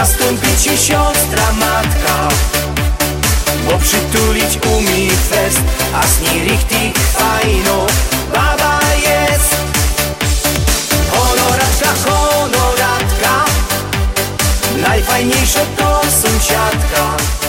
Zastąpi 0.01 0.49
ci 0.63 0.79
siostra 0.79 1.53
matka. 1.53 2.29
Bo 3.67 3.79
przytulić 3.79 4.59
umie 4.77 5.11
fest 5.11 5.61
A 5.95 6.07
z 6.07 6.21
niej 6.21 6.49
richtig 6.49 6.99
fajno 6.99 7.87
Baba 8.35 8.81
jest. 8.97 9.57
Honoratka, 11.11 11.89
honoratka. 12.05 13.45
Najfajniejsza 14.89 15.61
to 15.77 16.01
sąsiadka 16.23 17.40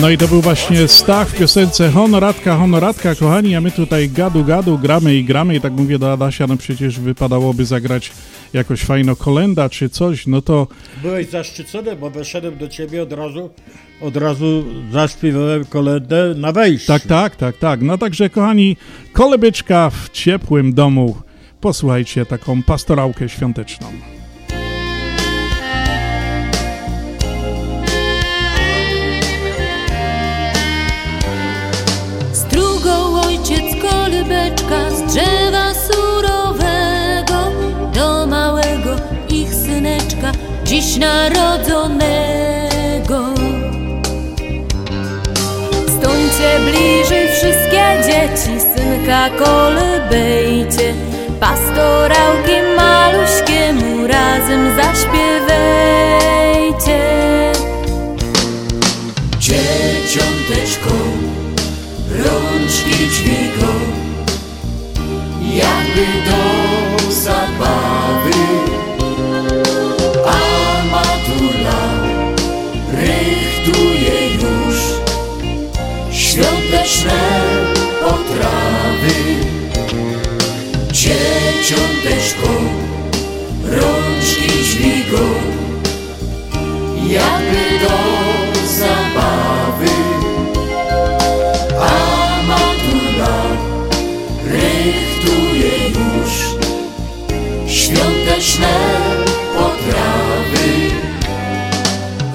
No 0.00 0.10
i 0.10 0.18
to 0.18 0.28
był 0.28 0.40
właśnie 0.40 0.88
Stach 0.88 1.28
w 1.28 1.38
piosence 1.38 1.90
Honoratka, 1.90 2.56
Honoratka, 2.56 3.14
kochani, 3.14 3.56
a 3.56 3.60
my 3.60 3.70
tutaj 3.70 4.08
gadu, 4.08 4.44
gadu, 4.44 4.78
gramy 4.78 5.14
i 5.14 5.24
gramy 5.24 5.54
i 5.56 5.60
tak 5.60 5.72
mówię 5.72 5.98
do 5.98 6.12
Adasia, 6.12 6.46
no 6.46 6.56
przecież 6.56 7.00
wypadałoby 7.00 7.64
zagrać 7.64 8.12
jakoś 8.52 8.82
fajno 8.82 9.16
kolenda 9.16 9.68
czy 9.68 9.88
coś, 9.88 10.26
no 10.26 10.42
to 10.42 10.66
Byłeś 11.02 11.30
zaszczycony, 11.30 11.96
bo 11.96 12.10
wyszedłem 12.10 12.58
do 12.58 12.68
ciebie 12.68 13.02
od 13.02 13.12
razu, 13.12 13.50
od 14.00 14.16
razu 14.16 14.64
zaśpiewałem 14.92 15.64
kolendę 15.64 16.34
na 16.36 16.52
wejściu. 16.52 16.86
tak, 16.86 17.02
tak, 17.02 17.36
tak, 17.36 17.56
tak. 17.56 17.82
No 17.82 17.98
także, 17.98 18.30
kochani, 18.30 18.76
kolebyczka 19.12 19.90
w 19.90 20.08
ciepłym 20.10 20.74
domu, 20.74 21.16
posłuchajcie 21.60 22.26
taką 22.26 22.62
pastorałkę 22.62 23.28
świąteczną. 23.28 23.86
dziś 40.80 40.96
narodzonego. 40.96 42.14
Stońcie 45.86 46.50
bliżej 46.64 47.28
wszystkie 47.28 47.84
dzieci, 48.06 48.60
synka 48.74 49.30
kolebejcie, 49.30 50.94
pastorałki 51.40 52.56
maluśkiemu 52.76 54.06
razem 54.06 54.76
zaśpiewajcie. 54.76 55.52
Dzieciąteczką 59.38 60.94
rączki 62.10 63.08
dźwigą, 63.08 63.72
jakby 65.54 66.06
do 66.30 66.40
zabawy. 67.12 68.07
dziesiąteczką 81.68 82.48
Rączki 83.64 84.64
dźwigą 84.64 85.18
Jakby 87.08 87.86
do 87.86 87.98
zabawy 88.68 89.90
A 91.80 92.42
matura 92.48 93.36
rychtuje 94.44 95.88
już 95.88 96.32
Świąteczne 97.66 98.68
potrawy. 99.54 100.68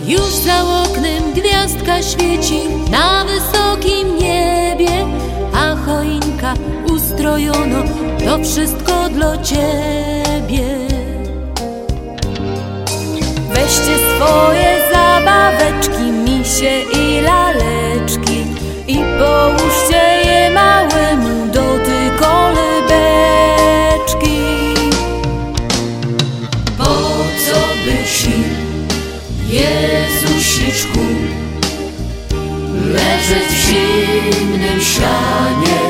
Już 0.07 0.34
za 0.34 0.84
oknem 0.84 1.34
gwiazdka 1.34 2.01
świeci 2.03 2.59
Na 2.91 3.25
wysokim 3.25 4.17
niebie 4.17 5.05
A 5.53 5.75
choinka 5.75 6.53
ustrojona 6.93 7.72
to 8.34 8.43
wszystko 8.43 9.09
dla 9.09 9.38
ciebie. 9.38 10.65
Weźcie 13.53 13.97
swoje 14.15 14.81
zabaweczki, 14.93 16.03
misie 16.25 16.81
i 16.81 17.21
laleczki 17.21 18.45
i 18.88 18.97
połóżcie 19.19 20.03
je 20.25 20.49
małemu 20.49 21.47
do 21.47 21.79
tej 21.86 22.11
kolebeczki. 22.19 22.79
Po 26.77 26.93
co 27.45 27.59
by 27.86 27.97
ci, 28.17 28.38
Jezusiczku, 29.49 31.05
leżeć 32.93 33.47
w 33.49 33.53
zimnym 33.67 34.81
sianie? 34.81 35.84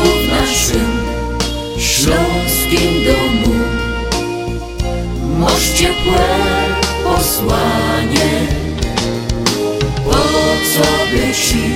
W 0.00 0.28
naszym 0.30 0.90
śląskim 1.78 3.04
domu 3.04 3.54
Masz 5.38 5.70
ciepłe 5.70 6.26
posłanie 7.04 8.46
Po 10.04 10.12
co 10.74 10.86
by 11.10 11.34
ci, 11.34 11.70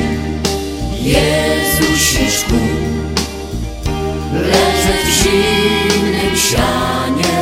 Jezusiczku, 1.03 2.55
leżeć 4.33 5.05
w 5.05 5.23
zimnym 5.23 6.37
sianie? 6.37 7.35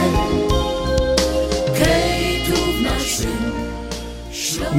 Kej 1.78 2.42
tu 2.46 2.60
w 2.62 2.82
naszym 2.82 3.36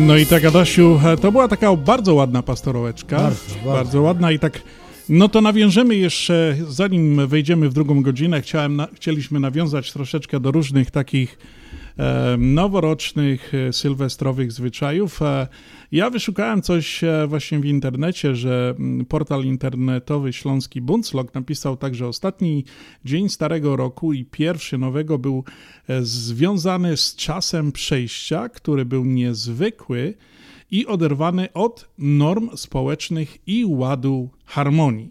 No 0.08 0.18
i 0.18 0.26
tak, 0.26 0.46
Adasiu, 0.46 1.00
to 1.22 1.32
była 1.32 1.48
taka 1.48 1.76
bardzo 1.76 2.14
ładna 2.14 2.44
pastorołeczka. 2.44 3.18
Bardzo, 3.18 3.40
bardzo. 3.66 4.02
ładna 4.02 4.32
i 4.32 4.40
tak. 4.40 4.62
No 5.10 5.30
to 5.30 5.42
nawiążemy 5.42 5.96
jeszcze, 5.96 6.58
zanim 6.70 7.28
wejdziemy 7.28 7.70
w 7.70 7.74
drugą 7.74 8.04
godzinę, 8.04 8.42
chciałem 8.42 8.76
na, 8.76 8.88
chcieliśmy 8.94 9.40
nawiązać 9.40 9.94
troszeczkę 9.94 10.40
do 10.40 10.52
różnych 10.52 10.92
takich 10.92 11.38
e, 11.98 12.36
noworocznych, 12.38 13.54
e, 13.54 13.74
sylwestrowych 13.74 14.52
zwyczajów. 14.52 15.22
E, 15.22 15.48
ja 15.92 16.10
wyszukałem 16.10 16.62
coś 16.62 17.04
e, 17.04 17.28
właśnie 17.28 17.60
w 17.60 17.66
internecie, 17.66 18.36
że 18.36 18.76
mm, 18.80 19.06
portal 19.06 19.44
internetowy 19.44 20.34
Śląski 20.34 20.82
Bundslog 20.82 21.34
napisał 21.34 21.78
tak, 21.78 21.96
że 21.96 22.08
ostatni 22.08 22.66
dzień 23.06 23.30
Starego 23.30 23.76
Roku 23.76 24.14
i 24.14 24.26
pierwszy 24.26 24.78
nowego 24.78 25.18
był 25.18 25.44
związany 26.02 26.98
z 26.98 27.16
czasem 27.16 27.72
przejścia, 27.72 28.50
który 28.50 28.86
był 28.86 29.06
niezwykły 29.06 30.14
i 30.72 30.88
oderwany 30.88 31.54
od 31.54 31.90
norm 31.98 32.50
społecznych 32.56 33.38
i 33.48 33.66
ładu 33.66 34.30
harmonii. 34.54 35.10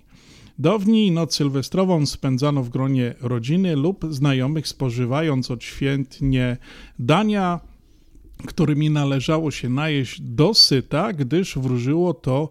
Dawniej 0.59 1.11
noc 1.11 1.35
sylwestrową 1.35 2.07
spędzano 2.07 2.63
w 2.63 2.69
gronie 2.69 3.15
rodziny 3.21 3.77
lub 3.77 4.05
znajomych, 4.11 4.69
spożywając 4.69 5.51
odświętnie 5.51 6.57
dania, 6.99 7.61
którymi 8.47 8.91
należało 8.91 9.51
się 9.51 9.69
najeść 9.69 10.21
dosyta, 10.21 11.13
gdyż 11.13 11.59
wróżyło 11.59 12.15
to 12.15 12.51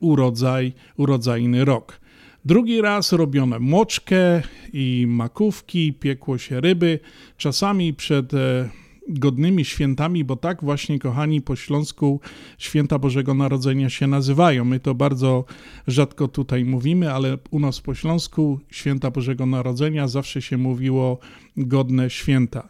urodzaj, 0.00 0.72
urodzajny 0.96 1.64
rok. 1.64 2.00
Drugi 2.44 2.80
raz 2.80 3.12
robiono 3.12 3.60
moczkę 3.60 4.42
i 4.72 5.04
makówki, 5.08 5.92
piekło 5.92 6.38
się 6.38 6.60
ryby, 6.60 6.98
czasami 7.36 7.94
przed 7.94 8.34
e, 8.34 8.68
godnymi 9.08 9.64
świętami, 9.64 10.24
bo 10.24 10.36
tak 10.36 10.64
właśnie, 10.64 10.98
kochani, 10.98 11.40
po 11.40 11.56
śląsku 11.56 12.20
święta 12.58 12.98
Bożego 12.98 13.34
Narodzenia 13.34 13.90
się 13.90 14.06
nazywają. 14.06 14.64
My 14.64 14.80
to 14.80 14.94
bardzo 14.94 15.44
rzadko 15.86 16.28
tutaj 16.28 16.64
mówimy, 16.64 17.12
ale 17.12 17.38
u 17.50 17.60
nas 17.60 17.80
po 17.80 17.94
śląsku 17.94 18.60
święta 18.70 19.10
Bożego 19.10 19.46
Narodzenia 19.46 20.08
zawsze 20.08 20.42
się 20.42 20.58
mówiło 20.58 21.18
godne 21.56 22.10
święta. 22.10 22.68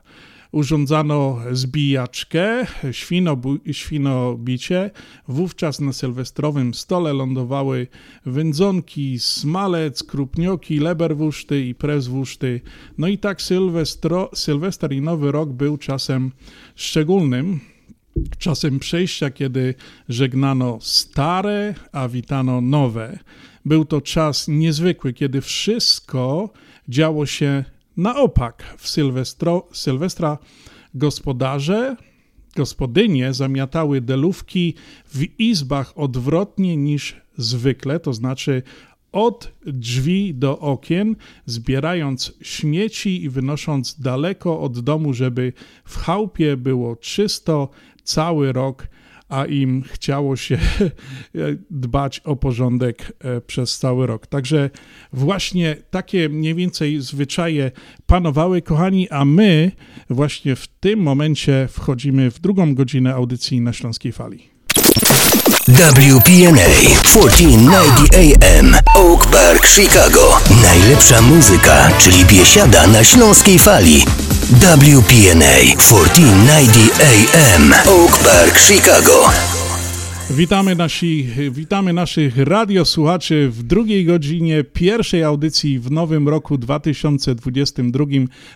Urządzano 0.53 1.39
zbijaczkę, 1.53 2.67
świnobu- 2.91 3.73
świnobicie. 3.73 4.91
Wówczas 5.29 5.81
na 5.81 5.93
sylwestrowym 5.93 6.75
stole 6.75 7.13
lądowały 7.13 7.87
wędzonki, 8.27 9.19
smalec, 9.19 10.03
krupnioki, 10.03 10.79
leberwuszty 10.79 11.67
i 11.67 11.75
prezwuszty. 11.75 12.61
No 12.99 13.09
i 13.09 13.19
tak 13.19 13.43
sylwestro, 13.43 14.31
Sylwester 14.35 14.93
i 14.93 15.01
Nowy 15.01 15.33
Rok 15.33 15.49
był 15.51 15.79
czasem 15.79 16.33
szczególnym. 16.75 17.61
Czasem 18.39 18.79
przejścia, 18.79 19.31
kiedy 19.31 19.75
żegnano 20.09 20.79
stare, 20.81 21.75
a 21.93 22.09
witano 22.09 22.61
nowe. 22.61 23.19
Był 23.65 23.85
to 23.85 24.01
czas 24.01 24.49
niezwykły, 24.49 25.13
kiedy 25.13 25.41
wszystko 25.41 26.51
działo 26.89 27.27
się 27.27 27.65
na 27.97 28.17
opak. 28.17 28.75
W 28.79 28.89
Sylwestro, 28.89 29.69
Sylwestra 29.73 30.39
gospodarze, 30.95 31.97
gospodynie 32.57 33.33
zamiatały 33.35 34.01
delówki 34.01 34.75
w 35.15 35.41
izbach 35.41 35.93
odwrotnie 35.99 36.77
niż 36.77 37.17
zwykle, 37.37 38.01
to 38.01 38.13
znaczy 38.13 38.63
od 39.13 39.53
drzwi 39.67 40.35
do 40.35 40.59
okien, 40.59 41.17
zbierając 41.47 42.33
śmieci 42.43 43.23
i 43.23 43.29
wynosząc 43.29 44.01
daleko 44.01 44.61
od 44.61 44.81
domu, 44.81 45.15
żeby 45.15 45.53
w 45.85 45.97
chałupie 45.97 46.57
było 46.57 46.97
czysto 46.97 47.69
cały 48.05 48.53
rok, 48.53 48.87
a 49.33 49.47
im 49.47 49.83
chciało 49.93 50.37
się 50.37 50.59
dbać 51.71 52.21
o 52.21 52.37
porządek 52.37 53.13
e, 53.21 53.41
przez 53.41 53.79
cały 53.79 54.07
rok. 54.07 54.27
Także 54.27 54.71
właśnie 55.13 55.77
takie 55.91 56.29
mniej 56.29 56.55
więcej 56.55 57.01
zwyczaje 57.01 57.71
panowały, 58.07 58.63
kochani, 58.63 59.09
a 59.11 59.25
my 59.25 59.73
właśnie 60.11 60.57
w 60.57 60.67
tym 60.67 61.01
momencie 61.01 61.69
wchodzimy 61.71 62.31
w 62.31 62.41
drugą 62.41 62.75
godzinę 62.75 63.15
audycji 63.15 63.61
na 63.61 63.73
Śląskiej 63.73 64.13
Fali. 64.13 64.53
WPNA 65.69 66.69
1490 67.03 68.15
AM 68.15 68.77
Oak 68.95 69.27
Park, 69.27 69.67
Chicago. 69.67 70.41
Najlepsza 70.63 71.23
muzyka, 71.23 71.91
czyli 71.99 72.25
biesiada 72.25 72.87
na 72.87 73.05
śląskiej 73.05 73.59
fali. 73.59 74.05
WPNA 74.43 75.77
1490 75.79 77.01
AM 77.01 77.73
Oak 77.87 78.19
Park, 78.19 78.59
Chicago. 78.59 79.31
Witamy, 80.31 80.75
nasi, 80.75 81.29
witamy 81.51 81.93
naszych 81.93 82.37
radiosłuchaczy 82.37 83.49
w 83.49 83.63
drugiej 83.63 84.05
godzinie 84.05 84.65
pierwszej 84.65 85.25
audycji 85.25 85.79
w 85.79 85.91
nowym 85.91 86.29
roku 86.29 86.59
2022 86.59 88.05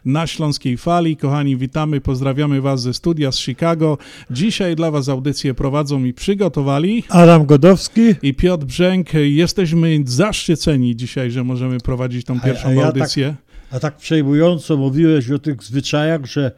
na 0.04 0.26
Śląskiej 0.26 0.76
Fali. 0.76 1.16
Kochani, 1.16 1.56
witamy, 1.56 2.00
pozdrawiamy 2.00 2.60
Was 2.60 2.82
ze 2.82 2.94
studia 2.94 3.32
z 3.32 3.38
Chicago. 3.38 3.98
Dzisiaj 4.30 4.76
dla 4.76 4.90
Was 4.90 5.08
audycję 5.08 5.54
prowadzą 5.54 6.04
i 6.04 6.14
przygotowali 6.14 7.04
Adam 7.08 7.46
Godowski 7.46 8.14
i 8.22 8.34
Piotr 8.34 8.64
Brzęk. 8.64 9.14
Jesteśmy 9.14 9.98
zaszczyceni 10.04 10.96
dzisiaj, 10.96 11.30
że 11.30 11.44
możemy 11.44 11.80
prowadzić 11.80 12.26
tą 12.26 12.40
pierwszą 12.40 12.68
a 12.68 12.72
ja 12.72 12.86
audycję. 12.86 13.26
Tak, 13.28 13.45
a 13.70 13.80
tak 13.80 13.96
przejmująco 13.96 14.76
mówiłeś 14.76 15.30
o 15.30 15.38
tych 15.38 15.62
zwyczajach, 15.62 16.26
że 16.26 16.52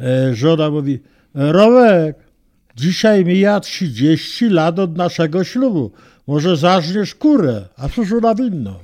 e, 0.00 0.34
żona 0.34 0.70
mówi, 0.70 1.00
Romek, 1.34 2.16
dzisiaj 2.76 3.24
mija 3.24 3.60
30 3.60 4.48
lat 4.48 4.78
od 4.78 4.96
naszego 4.96 5.44
ślubu. 5.44 5.92
Może 6.26 6.56
zażniesz 6.56 7.14
kurę, 7.14 7.68
a 7.76 7.88
cóż 7.88 8.12
ona 8.12 8.34
winno? 8.34 8.80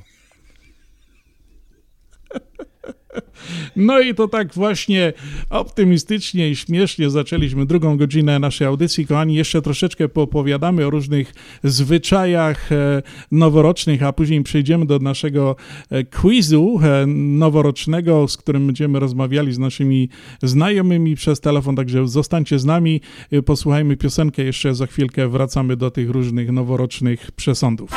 No 3.76 4.00
i 4.00 4.14
to 4.14 4.28
tak 4.28 4.54
właśnie 4.54 5.12
optymistycznie 5.50 6.50
i 6.50 6.56
śmiesznie 6.56 7.10
zaczęliśmy 7.10 7.66
drugą 7.66 7.96
godzinę 7.96 8.38
naszej 8.38 8.66
audycji. 8.66 9.06
Kochani, 9.06 9.34
jeszcze 9.34 9.62
troszeczkę 9.62 10.08
poopowiadamy 10.08 10.86
o 10.86 10.90
różnych 10.90 11.34
zwyczajach 11.64 12.72
e, 12.72 13.02
noworocznych, 13.30 14.02
a 14.02 14.12
później 14.12 14.42
przejdziemy 14.42 14.86
do 14.86 14.98
naszego 14.98 15.56
e, 15.90 16.04
quizu 16.04 16.80
e, 16.82 17.06
noworocznego, 17.06 18.28
z 18.28 18.36
którym 18.36 18.66
będziemy 18.66 19.00
rozmawiali 19.00 19.52
z 19.52 19.58
naszymi 19.58 20.08
znajomymi 20.42 21.16
przez 21.16 21.40
telefon, 21.40 21.76
także 21.76 22.08
zostańcie 22.08 22.58
z 22.58 22.64
nami, 22.64 23.00
posłuchajmy 23.44 23.96
piosenkę, 23.96 24.42
jeszcze 24.42 24.74
za 24.74 24.86
chwilkę 24.86 25.28
wracamy 25.28 25.76
do 25.76 25.90
tych 25.90 26.10
różnych 26.10 26.52
noworocznych 26.52 27.30
przesądów. 27.30 27.90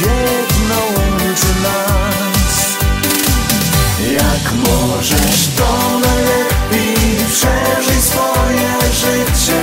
Jedno 0.00 0.76
łączy 0.96 1.52
nas. 1.62 2.76
Jak 4.12 4.52
możesz 4.52 5.48
to 5.56 5.98
najlepiej 5.98 7.16
przeżyj 7.26 8.02
swoje 8.02 8.72
życie. 8.92 9.60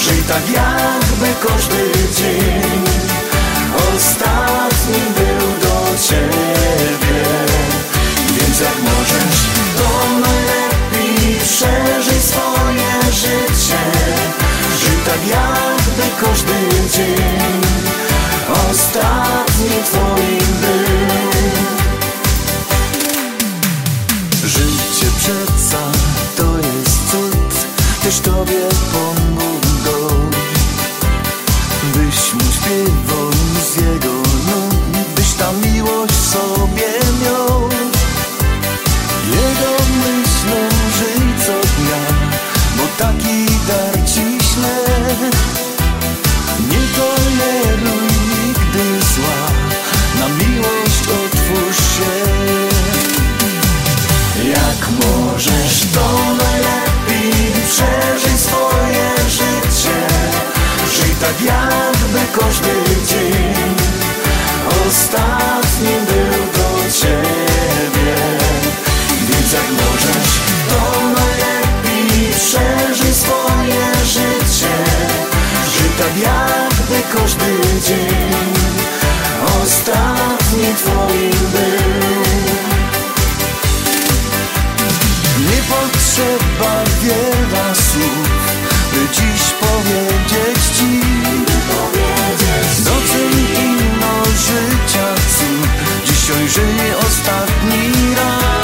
Żyj 0.00 0.22
tak 0.22 0.48
jakby 0.48 1.48
każdy 1.48 1.90
dzień 2.16 2.84
Ostatni 3.96 5.00
był 5.16 5.48
do 5.60 5.98
ciebie. 6.08 7.24
Więc 8.36 8.60
jak 8.60 8.82
możesz 8.82 9.38
to 9.76 10.20
najlepiej 10.20 11.40
przeżyj 11.40 12.20
swoje 12.20 13.12
życie. 13.12 13.78
Żyj 14.80 14.98
tak 15.04 15.28
jakby 15.28 16.26
każdy 16.26 16.88
dzień 16.92 17.65
Ostatni 18.96 19.70
twoim 19.84 20.54
był 20.60 20.86
Życie 24.48 25.06
przeca 25.18 25.78
to 26.36 26.56
jest 26.56 27.10
cud 27.10 27.66
Też 28.02 28.20
tobie 28.20 28.68
pomogą 28.92 30.30
Byś 31.94 32.34
mu 32.34 32.52
śpiewał 32.52 32.95
to 55.94 56.34
najlepiej 56.44 57.52
Przeżyj 57.70 58.38
swoje 58.38 59.08
życie. 59.28 59.98
Żyj 60.94 61.14
tak 61.20 61.40
jakby 61.42 62.40
każdy 62.40 62.74
dzień. 63.08 63.74
Ostatni 64.86 65.94
był 66.06 66.42
do 66.56 66.90
ciebie. 66.90 68.16
Więc 69.28 69.52
jak 69.52 69.70
możesz 69.70 70.30
to 70.68 70.80
najlepiej 71.00 72.32
Przeżyj 72.32 73.14
swoje 73.14 73.86
życie. 74.04 74.74
Żyj 75.76 75.90
tak 75.98 76.16
jakby 76.16 77.18
każdy 77.18 77.80
dzień. 77.86 78.52
Ostatni 79.62 80.74
twoim 80.74 81.30
był 81.52 81.85
potrzeba 86.16 86.84
wiele 87.02 87.74
słów, 87.74 88.28
by 88.92 89.14
dziś 89.14 89.42
powiedzieć 89.60 90.64
ci. 90.78 91.00
Doceń 92.84 93.46
inno 93.64 94.24
życia 94.24 95.14
cud, 95.14 95.68
dzisiaj 96.04 96.48
żyj 96.48 96.94
ostatni 97.06 98.14
raz 98.14 98.55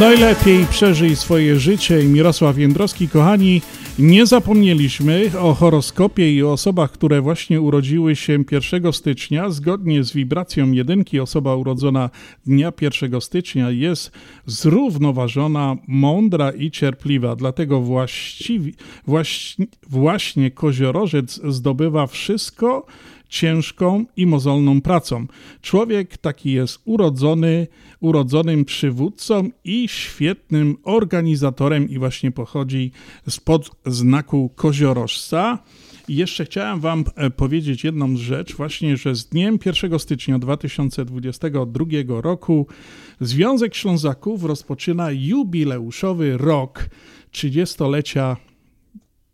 Najlepiej 0.00 0.66
przeżyj 0.66 1.16
swoje 1.16 1.60
życie 1.60 2.02
i 2.02 2.08
Mirosław 2.08 2.58
Jędrowski. 2.58 3.08
Kochani, 3.08 3.62
nie 3.98 4.26
zapomnieliśmy 4.26 5.30
o 5.40 5.54
horoskopie 5.54 6.34
i 6.34 6.42
o 6.42 6.52
osobach, 6.52 6.92
które 6.92 7.20
właśnie 7.20 7.60
urodziły 7.60 8.16
się 8.16 8.44
1 8.52 8.92
stycznia. 8.92 9.50
Zgodnie 9.50 10.04
z 10.04 10.12
wibracją 10.12 10.72
jedynki, 10.72 11.20
osoba 11.20 11.56
urodzona 11.56 12.10
dnia 12.46 12.72
1 12.80 13.20
stycznia 13.20 13.70
jest 13.70 14.10
zrównoważona, 14.46 15.76
mądra 15.88 16.50
i 16.50 16.70
cierpliwa. 16.70 17.36
Dlatego 17.36 17.80
właściwie, 17.80 18.72
właśnie, 19.06 19.66
właśnie 19.88 20.50
koziorożec 20.50 21.40
zdobywa 21.48 22.06
wszystko, 22.06 22.86
ciężką 23.34 24.04
i 24.16 24.26
mozolną 24.26 24.80
pracą. 24.80 25.26
Człowiek 25.62 26.18
taki 26.18 26.52
jest 26.52 26.78
urodzony, 26.84 27.66
urodzonym 28.00 28.64
przywódcą 28.64 29.50
i 29.64 29.88
świetnym 29.88 30.76
organizatorem 30.82 31.88
i 31.88 31.98
właśnie 31.98 32.30
pochodzi 32.30 32.92
spod 33.28 33.70
znaku 33.86 34.50
koziorożca. 34.54 35.58
I 36.08 36.16
jeszcze 36.16 36.44
chciałem 36.44 36.80
Wam 36.80 37.04
e, 37.16 37.30
powiedzieć 37.30 37.84
jedną 37.84 38.16
rzecz, 38.16 38.56
właśnie, 38.56 38.96
że 38.96 39.14
z 39.14 39.26
dniem 39.26 39.58
1 39.66 39.98
stycznia 39.98 40.38
2022 40.38 41.86
roku 42.20 42.66
Związek 43.20 43.74
Ślązaków 43.74 44.44
rozpoczyna 44.44 45.10
jubileuszowy 45.10 46.38
rok 46.38 46.86
30-lecia 47.32 48.36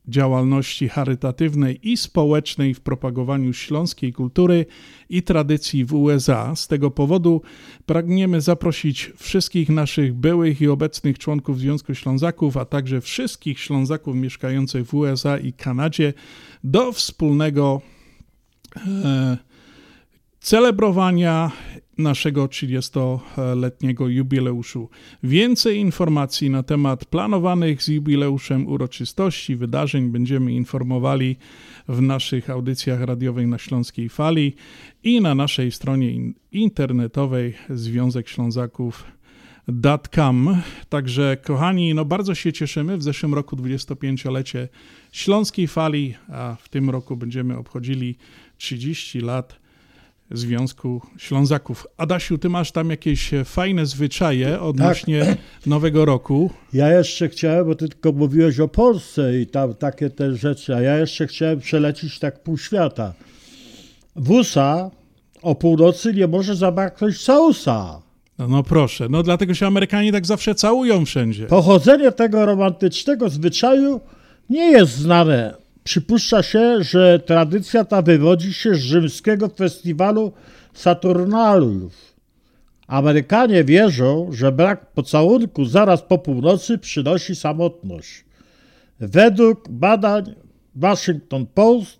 działalności 0.09 0.89
charytatywnej 0.89 1.91
i 1.91 1.97
społecznej 1.97 2.75
w 2.75 2.81
propagowaniu 2.81 3.53
śląskiej 3.53 4.13
kultury 4.13 4.67
i 5.09 5.23
tradycji 5.23 5.85
w 5.85 5.95
USA. 5.95 6.57
Z 6.57 6.69
tego 6.69 6.91
powodu 6.91 7.43
pragniemy 7.87 8.41
zaprosić 8.41 9.13
wszystkich 9.17 9.69
naszych 9.69 10.15
byłych 10.15 10.61
i 10.61 10.69
obecnych 10.69 11.19
członków 11.19 11.59
Związku 11.59 11.95
Ślązaków, 11.95 12.57
a 12.57 12.65
także 12.65 13.01
wszystkich 13.01 13.61
Ślązaków 13.61 14.17
mieszkających 14.17 14.87
w 14.87 14.95
USA 14.95 15.39
i 15.39 15.53
Kanadzie 15.53 16.13
do 16.65 16.93
wspólnego 16.93 17.81
e, 18.77 19.39
celebrowania 20.41 21.51
naszego 22.03 22.47
30-letniego 22.47 24.09
jubileuszu. 24.09 24.89
Więcej 25.23 25.79
informacji 25.79 26.51
na 26.51 26.63
temat 26.63 27.05
planowanych 27.05 27.83
z 27.83 27.89
jubileuszem 27.89 28.69
uroczystości, 28.69 29.57
wydarzeń 29.57 30.09
będziemy 30.09 30.53
informowali 30.53 31.37
w 31.89 32.01
naszych 32.01 32.51
audycjach 32.51 33.01
radiowych 33.01 33.47
na 33.47 33.59
Śląskiej 33.59 34.09
Fali 34.09 34.55
i 35.05 35.21
na 35.21 35.35
naszej 35.35 35.73
stronie 35.73 36.33
internetowej 36.53 37.55
Związek 37.71 38.29
Ślązaków 38.29 39.05
Com. 40.11 40.63
Także 40.89 41.37
kochani, 41.45 41.95
no 41.95 42.05
bardzo 42.05 42.35
się 42.35 42.53
cieszymy. 42.53 42.99
W 42.99 43.03
zeszłym 43.03 43.35
roku 43.35 43.57
25-lecie 43.57 44.69
Śląskiej 45.13 45.69
Fali, 45.69 46.15
a 46.29 46.57
w 46.61 46.69
tym 46.69 46.91
roku 46.91 47.17
będziemy 47.17 47.57
obchodzili 47.57 48.17
30 48.59 49.21
lat 49.21 49.60
Związku 50.31 51.03
Ślązaków. 51.19 51.87
Adasiu, 51.97 52.39
ty 52.39 52.49
masz 52.49 52.73
tam 52.73 52.91
jakieś 52.91 53.31
fajne 53.45 53.87
zwyczaje 53.87 54.61
odnośnie 54.61 55.25
Tak. 55.25 55.39
Nowego 55.67 56.05
Roku. 56.05 56.51
Ja 56.73 56.89
jeszcze 56.93 57.29
chciałem, 57.29 57.67
bo 57.67 57.75
ty 57.75 57.89
tylko 57.89 58.13
mówiłeś 58.13 58.61
o 58.61 58.69
Polsce 58.69 59.41
i 59.41 59.47
tam 59.47 59.75
takie 59.75 60.11
te 60.11 60.37
rzeczy, 60.37 60.75
a 60.75 60.81
ja 60.81 60.97
jeszcze 60.99 61.27
chciałem 61.27 61.61
przelecić 61.61 62.19
tak 62.19 62.43
pół 62.43 62.59
świata. 62.59 63.15
W 64.17 64.31
USA 64.31 64.91
o 65.43 65.55
północy 65.55 66.15
nie 66.15 66.27
może 66.27 66.57
zabraknąć 66.57 67.25
całusa. 67.25 68.03
No, 68.39 68.49
no 68.49 68.63
proszę, 68.63 69.07
no 69.11 69.23
dlatego 69.23 69.55
się 69.55 69.67
Amerykanie 69.67 70.13
tak 70.13 70.27
zawsze 70.27 70.55
całują 70.55 71.05
wszędzie. 71.05 71.47
Pochodzenie 71.47 72.13
tego 72.13 72.47
romantycznego 72.47 73.29
zwyczaju 73.29 74.01
nie 74.51 74.71
jest 74.71 74.93
znane. 74.93 75.55
Przypuszcza 75.91 76.43
się, 76.43 76.83
że 76.83 77.19
tradycja 77.19 77.85
ta 77.85 78.03
wywodzi 78.03 78.55
się 78.55 78.75
z 78.75 78.79
rzymskiego 78.79 79.49
festiwalu 79.49 80.33
Saturnaliów. 80.75 82.15
Amerykanie 82.87 83.65
wierzą, 83.65 84.29
że 84.33 84.53
brak 84.53 84.93
pocałunku 84.93 85.65
zaraz 85.65 86.03
po 86.03 86.19
północy 86.19 86.79
przynosi 86.79 87.37
samotność. 87.37 88.25
Według 89.01 89.69
badań 89.69 90.35
Washington 90.75 91.47
Post 91.47 91.99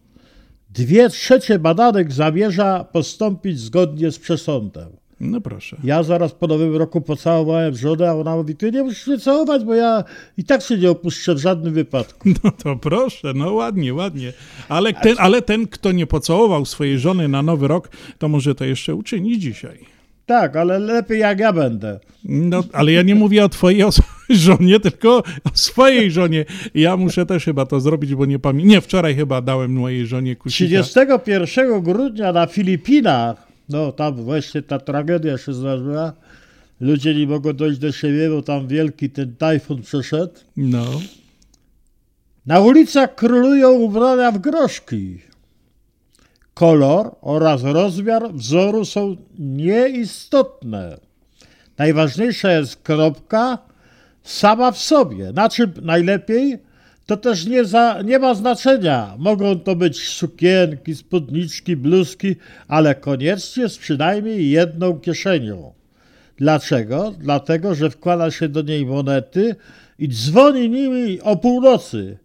dwie 0.71 1.09
trzecie 1.09 1.59
badanek 1.59 2.13
zamierza 2.13 2.85
postąpić 2.85 3.61
zgodnie 3.61 4.11
z 4.11 4.19
przesądem. 4.19 5.00
No 5.21 5.41
proszę. 5.41 5.77
Ja 5.85 6.03
zaraz 6.03 6.33
po 6.33 6.47
nowym 6.47 6.77
roku 6.77 7.01
pocałowałem 7.01 7.77
żonę, 7.77 8.11
a 8.11 8.15
ona 8.15 8.37
mówi, 8.37 8.57
ty 8.57 8.73
nie 8.73 8.83
musisz 8.83 9.07
mnie 9.07 9.19
całować, 9.19 9.65
bo 9.65 9.75
ja 9.75 10.05
i 10.37 10.45
tak 10.45 10.63
się 10.63 10.79
nie 10.79 10.91
opuszczę 10.91 11.35
w 11.35 11.39
żadnym 11.39 11.75
wypadku. 11.75 12.29
No 12.45 12.51
to 12.51 12.77
proszę, 12.77 13.33
no 13.35 13.53
ładnie, 13.53 13.95
ładnie. 13.95 14.33
Ale 14.69 14.93
ten, 14.93 15.15
ale 15.19 15.43
ten, 15.43 15.67
kto 15.67 15.93
nie 15.93 16.07
pocałował 16.07 16.65
swojej 16.67 16.99
żony 16.99 17.29
na 17.29 17.43
nowy 17.43 17.69
rok, 17.69 17.89
to 18.19 18.29
może 18.29 18.55
to 18.55 18.65
jeszcze 18.65 18.95
uczyni 18.95 19.39
dzisiaj. 19.39 19.79
Tak, 20.27 20.57
ale 20.57 20.79
lepiej 20.79 21.21
jak 21.21 21.39
ja 21.39 21.53
będę. 21.53 22.01
No, 22.25 22.63
ale 22.73 22.93
ja 22.93 23.03
nie 23.03 23.15
mówię 23.15 23.45
o 23.45 23.49
twojej 23.49 23.83
żonie, 24.31 24.81
tylko 24.81 25.19
o 25.19 25.51
swojej 25.55 26.11
żonie. 26.11 26.45
Ja 26.75 26.97
muszę 26.97 27.27
też 27.27 27.45
chyba 27.45 27.67
to 27.67 27.81
zrobić, 27.81 28.15
bo 28.15 28.27
nie 28.27 28.39
pamiętam. 28.39 28.69
Nie, 28.69 28.81
wczoraj 28.81 29.15
chyba 29.15 29.43
dałem 29.43 29.73
mojej 29.73 30.07
żonie 30.07 30.37
kusika. 30.37 30.83
31 30.83 31.83
grudnia 31.83 32.33
na 32.33 32.47
Filipinach, 32.47 33.50
no 33.71 33.93
tam 33.93 34.15
właśnie 34.15 34.63
ta 34.63 34.79
tragedia 34.79 35.39
się 35.39 35.53
zdarzyła, 35.53 36.13
ludzie 36.81 37.15
nie 37.15 37.27
mogą 37.27 37.53
dojść 37.53 37.79
do 37.79 37.93
siebie, 37.93 38.31
bo 38.31 38.43
tam 38.43 38.69
wielki 38.69 39.11
ten 39.11 39.37
tajfun 39.37 39.83
przeszedł. 39.83 40.35
No. 40.57 40.85
Na 42.47 42.61
ulicach 42.61 43.15
królują 43.15 43.71
ubrania 43.73 44.33
w 44.33 44.39
groszki. 44.39 45.21
Kolor 46.55 47.17
oraz 47.21 47.63
rozmiar 47.63 48.33
wzoru 48.33 48.85
są 48.85 49.17
nieistotne. 49.39 50.99
Najważniejsza 51.79 52.53
jest 52.53 52.77
kropka 52.77 53.59
sama 54.23 54.73
w 54.73 54.79
sobie. 54.79 55.33
Na 55.33 55.49
czym 55.49 55.73
najlepiej, 55.83 56.59
to 57.11 57.17
też 57.17 57.47
nie, 57.47 57.65
za, 57.65 58.03
nie 58.05 58.19
ma 58.19 58.35
znaczenia. 58.35 59.15
Mogą 59.19 59.61
to 59.61 59.77
być 59.77 60.09
sukienki, 60.09 60.95
spódniczki, 60.95 61.77
bluzki, 61.77 62.37
ale 62.69 62.95
koniecznie 62.95 63.69
z 63.69 63.79
przynajmniej 63.79 64.51
jedną 64.51 65.01
kieszenią. 65.01 65.73
Dlaczego? 66.37 67.15
Dlatego, 67.19 67.75
że 67.75 67.91
wkłada 67.91 68.31
się 68.31 68.49
do 68.49 68.63
niej 68.63 68.87
monety 68.87 69.57
i 69.99 70.09
dzwoni 70.09 70.71
nimi 70.71 71.21
o 71.21 71.37
północy. 71.37 72.19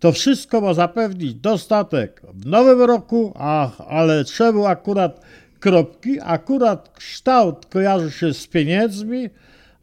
To 0.00 0.12
wszystko 0.12 0.60
ma 0.60 0.74
zapewnić 0.74 1.34
dostatek 1.34 2.22
w 2.34 2.46
nowym 2.46 2.80
roku, 2.82 3.32
ach, 3.36 3.80
ale 3.88 4.24
czemu 4.24 4.66
akurat 4.66 5.20
kropki? 5.60 6.18
Akurat 6.22 6.88
kształt 6.88 7.66
kojarzy 7.66 8.10
się 8.10 8.34
z 8.34 8.46
pieniędzmi, 8.46 9.30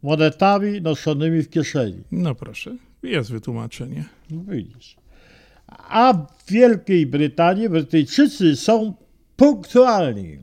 monetami 0.02 0.80
noszonymi 0.80 1.42
w 1.42 1.50
kieszeni. 1.50 2.02
No 2.12 2.34
proszę, 2.34 2.76
jest 3.02 3.32
wytłumaczenie. 3.32 4.04
No 4.30 4.42
widzisz. 4.48 4.96
A 5.88 6.12
w 6.12 6.50
Wielkiej 6.52 7.06
Brytanii 7.06 7.68
Brytyjczycy 7.68 8.56
są 8.56 8.94
punktualni. 9.36 10.38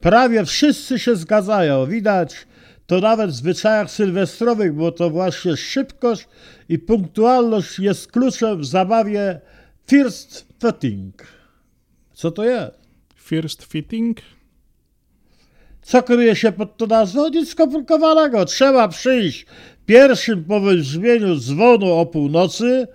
Prawie 0.00 0.44
wszyscy 0.44 0.98
się 0.98 1.16
zgadzają. 1.16 1.86
Widać 1.86 2.46
to 2.86 3.00
nawet 3.00 3.30
w 3.30 3.34
zwyczajach 3.34 3.90
sylwestrowych, 3.90 4.74
bo 4.74 4.92
to 4.92 5.10
właśnie 5.10 5.56
szybkość 5.56 6.28
i 6.68 6.78
punktualność 6.78 7.78
jest 7.78 8.12
kluczem 8.12 8.60
w 8.60 8.66
zabawie 8.66 9.40
first 9.86 10.46
fitting. 10.62 11.26
Co 12.12 12.30
to 12.30 12.44
jest? 12.44 12.78
First 13.16 13.62
fitting? 13.62 14.18
Co 15.82 16.02
kryje 16.02 16.36
się 16.36 16.52
pod 16.52 16.76
tą 16.76 16.86
nazwą? 16.86 17.28
Nic 17.28 17.50
skomplikowanego. 17.50 18.44
Trzeba 18.44 18.88
przyjść 18.88 19.46
pierwszym 19.86 20.44
po 20.44 20.60
wybrzmieniu 20.60 21.36
dzwonu 21.36 21.92
o 21.92 22.06
północy 22.06 22.86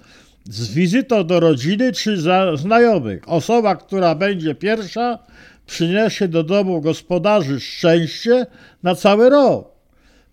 z 0.46 0.74
wizytą 0.74 1.24
do 1.24 1.40
rodziny 1.40 1.92
czy 1.92 2.18
znajomych. 2.56 3.30
Osoba, 3.30 3.76
która 3.76 4.16
będzie 4.16 4.56
pierwsza, 4.56 5.20
przyniesie 5.66 6.28
do 6.28 6.44
domu 6.44 6.82
gospodarzy 6.82 7.60
szczęście 7.60 8.46
na 8.84 8.96
cały 8.96 9.30
rok. 9.30 9.72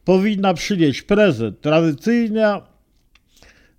Powinna 0.05 0.55
przynieść 0.55 1.03
prezent. 1.03 1.61
Tradycyjna 1.61 2.63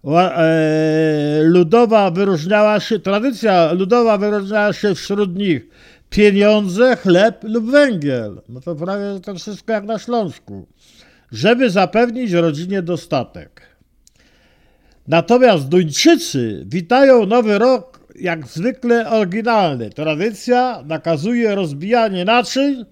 e, 0.07 1.41
ludowa 1.43 2.11
wyróżniała 2.11 2.79
się, 2.79 2.99
tradycja 2.99 3.73
ludowa 3.73 4.17
wyróżniała 4.17 4.73
się 4.73 4.95
wśród 4.95 5.35
nich 5.35 5.67
pieniądze, 6.09 6.95
chleb 6.95 7.43
lub 7.43 7.71
węgiel. 7.71 8.41
No 8.49 8.61
to 8.61 8.75
prawie 8.75 9.19
to 9.23 9.35
wszystko 9.35 9.73
jak 9.73 9.83
na 9.83 9.99
Śląsku. 9.99 10.67
Żeby 11.35 11.69
zapewnić 11.69 12.31
rodzinie 12.31 12.81
dostatek. 12.81 13.61
Natomiast 15.07 15.67
Duńczycy 15.67 16.63
witają 16.67 17.25
nowy 17.25 17.57
rok 17.57 17.99
jak 18.19 18.47
zwykle 18.47 19.09
oryginalny. 19.09 19.89
Tradycja 19.89 20.83
nakazuje 20.85 21.55
rozbijanie 21.55 22.25
naczyń. 22.25 22.85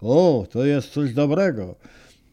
O, 0.00 0.46
to 0.50 0.64
jest 0.64 0.90
coś 0.90 1.12
dobrego. 1.12 1.76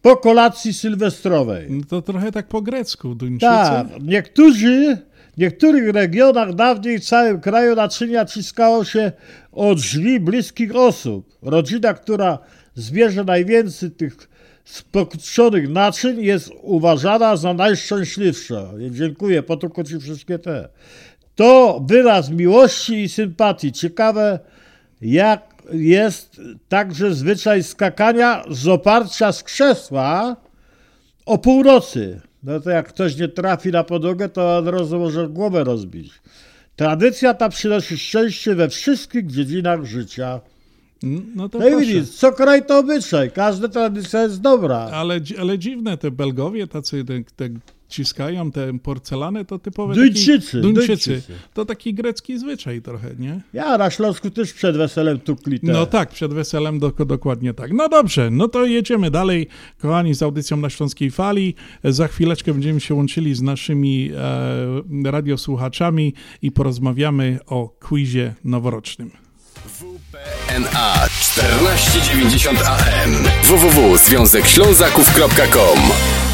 Po 0.01 0.17
kolacji 0.17 0.73
sylwestrowej. 0.73 1.67
No 1.69 1.83
to 1.89 2.01
trochę 2.01 2.31
tak 2.31 2.47
po 2.47 2.61
grecku, 2.61 3.15
Duńczycy. 3.15 3.51
Tak, 3.51 3.87
niektórzy, 4.01 4.97
w 5.33 5.37
niektórych 5.37 5.93
regionach 5.93 6.53
dawniej 6.53 6.99
w 6.99 7.05
całym 7.05 7.41
kraju 7.41 7.75
naczynia 7.75 8.25
ciskało 8.25 8.85
się 8.85 9.11
od 9.51 9.77
drzwi 9.77 10.19
bliskich 10.19 10.75
osób. 10.75 11.37
Rodzina, 11.41 11.93
która 11.93 12.39
zbierze 12.75 13.23
najwięcej 13.23 13.91
tych 13.91 14.30
spokutczonych 14.65 15.69
naczyń 15.69 16.21
jest 16.21 16.51
uważana 16.61 17.35
za 17.35 17.53
najszczęśliwsza. 17.53 18.69
Dziękuję, 18.91 19.43
po 19.43 19.57
tylko 19.57 19.83
ci 19.83 19.99
wszystkie 19.99 20.39
te. 20.39 20.69
To 21.35 21.81
wyraz 21.87 22.29
miłości 22.29 23.03
i 23.03 23.09
sympatii. 23.09 23.71
Ciekawe, 23.71 24.39
jak 25.01 25.51
jest 25.73 26.41
także 26.69 27.13
zwyczaj 27.13 27.63
skakania 27.63 28.43
z 28.49 28.67
oparcia 28.67 29.31
z 29.31 29.43
krzesła 29.43 30.35
o 31.25 31.37
północy. 31.37 32.21
No 32.43 32.59
to 32.59 32.69
jak 32.69 32.87
ktoś 32.87 33.17
nie 33.17 33.27
trafi 33.27 33.69
na 33.71 33.83
podłogę, 33.83 34.29
to 34.29 34.57
od 34.57 34.67
razu 34.67 34.99
może 34.99 35.29
głowę 35.29 35.63
rozbić. 35.63 36.11
Tradycja 36.75 37.33
ta 37.33 37.49
przynosi 37.49 37.97
szczęście 37.97 38.55
we 38.55 38.69
wszystkich 38.69 39.27
dziedzinach 39.27 39.85
życia. 39.85 40.41
No 41.03 41.49
to 41.49 41.59
No 41.59 41.69
i 41.69 41.79
widzisz, 41.79 42.09
co 42.09 42.31
kraj 42.31 42.65
to 42.65 42.79
obyczaj. 42.79 43.31
Każda 43.31 43.67
tradycja 43.67 44.23
jest 44.23 44.41
dobra. 44.41 44.77
Ale, 44.77 45.19
ale 45.39 45.59
dziwne 45.59 45.97
te 45.97 46.11
Belgowie, 46.11 46.67
tacy 46.67 47.05
te, 47.05 47.23
te 47.35 47.49
ciskają 47.91 48.51
te 48.51 48.79
porcelany, 48.79 49.45
to 49.45 49.59
typowe 49.59 49.95
Duńczycy, 49.95 50.61
taki, 50.61 50.61
Duńczycy. 50.61 51.11
Duńczycy. 51.11 51.33
To 51.53 51.65
taki 51.65 51.93
grecki 51.93 52.39
zwyczaj 52.39 52.81
trochę, 52.81 53.09
nie? 53.19 53.41
Ja 53.53 53.77
na 53.77 53.89
Śląsku 53.89 54.29
też 54.29 54.53
przed 54.53 54.77
weselem 54.77 55.19
tukli 55.19 55.59
te. 55.59 55.71
No 55.71 55.85
tak, 55.85 56.09
przed 56.09 56.33
weselem 56.33 56.79
do, 56.79 56.91
dokładnie 56.91 57.53
tak. 57.53 57.73
No 57.73 57.89
dobrze, 57.89 58.29
no 58.31 58.47
to 58.47 58.65
jedziemy 58.65 59.11
dalej, 59.11 59.47
kochani, 59.81 60.15
z 60.15 60.23
audycją 60.23 60.57
na 60.57 60.69
Śląskiej 60.69 61.11
Fali. 61.11 61.55
Za 61.83 62.07
chwileczkę 62.07 62.53
będziemy 62.53 62.79
się 62.79 62.95
łączyli 62.95 63.35
z 63.35 63.41
naszymi 63.41 64.11
e, 65.05 65.11
radiosłuchaczami 65.11 66.13
i 66.41 66.51
porozmawiamy 66.51 67.39
o 67.47 67.69
quizie 67.79 68.33
noworocznym. 68.43 69.11
NA 70.59 71.07
1490 71.09 72.61
AM 72.61 73.27
www.związekślązaków.com 73.43 76.30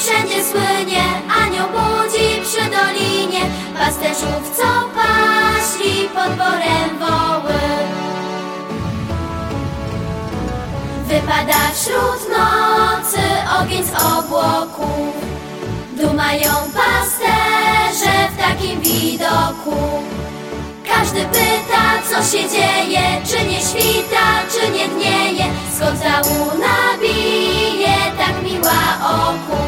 wszędzie 0.00 0.44
słynie 0.44 1.04
Anioł 1.42 1.68
budzi 1.68 2.40
przy 2.42 2.64
dolinie 2.70 3.40
Pasterzów, 3.78 4.56
co 4.56 4.68
paśli 4.94 6.08
pod 6.08 6.36
borem 6.36 6.98
woły. 6.98 7.60
Wypada 11.06 11.70
wśród 11.74 12.28
nocy 12.38 13.22
ogień 13.60 13.84
z 13.84 14.02
obłoków 14.02 15.14
Dumają 15.92 16.52
pasterze 16.52 18.28
w 18.32 18.36
takim 18.38 18.80
widoku. 18.80 20.02
Każdy 20.88 21.20
pyta 21.20 22.02
co 22.10 22.36
się 22.36 22.48
dzieje 22.48 23.02
Czy 23.26 23.44
nie 23.46 23.60
świta, 23.60 24.26
czy 24.52 24.70
nie 24.70 24.88
dnieje 24.88 25.44
Skąd 25.76 26.02
ta 26.02 26.28
łuna 26.28 26.98
bije 27.00 27.96
tak 28.18 28.42
miła 28.42 28.80
oku 29.04 29.59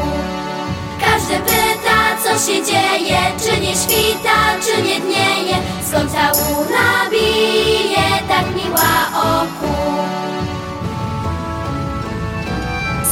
Pyta 1.39 1.99
co 2.23 2.29
się 2.45 2.63
dzieje? 2.63 3.19
Czy 3.43 3.61
nie 3.61 3.75
świta, 3.75 4.37
czy 4.65 4.81
nie 4.81 4.99
dnieje? 4.99 5.55
Skąd 5.87 6.13
ta 6.13 6.31
łuna 6.31 7.09
bije 7.11 8.09
tak 8.27 8.55
miła 8.55 8.93
oku? 9.39 9.73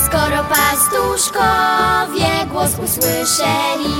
Skoro 0.06 0.43
pastuszkowie 0.43 2.45
głos 2.52 2.72
usłyszeli 2.72 3.95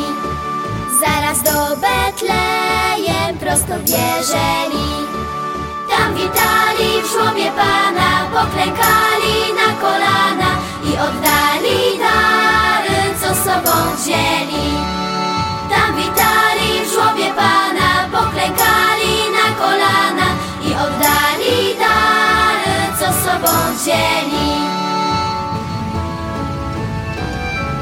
Zaraz 1.02 1.44
do 1.44 1.76
Betlejem 1.76 3.38
prosto 3.40 3.80
wjeżeli 3.80 4.88
Tam 5.90 6.16
witali 6.16 7.02
w 7.04 7.12
żłobie 7.12 7.52
Pana 7.52 8.26
Poklękali 8.32 9.54
na 9.56 9.74
kolana 9.82 10.52
I 10.84 10.94
oddali 10.94 11.98
dary, 11.98 11.98
co 11.98 12.41
sobą 13.52 13.96
wzięli. 13.96 14.68
Tam 15.70 15.96
witali 15.96 16.86
w 16.86 16.92
żłobie 16.94 17.34
Pana 17.34 17.90
Poklękali 18.12 19.16
na 19.38 19.48
kolana 19.60 20.28
I 20.64 20.70
oddali 20.74 21.76
dary, 21.80 22.78
co 23.00 23.06
sobą 23.06 23.54
wzięli. 23.76 24.52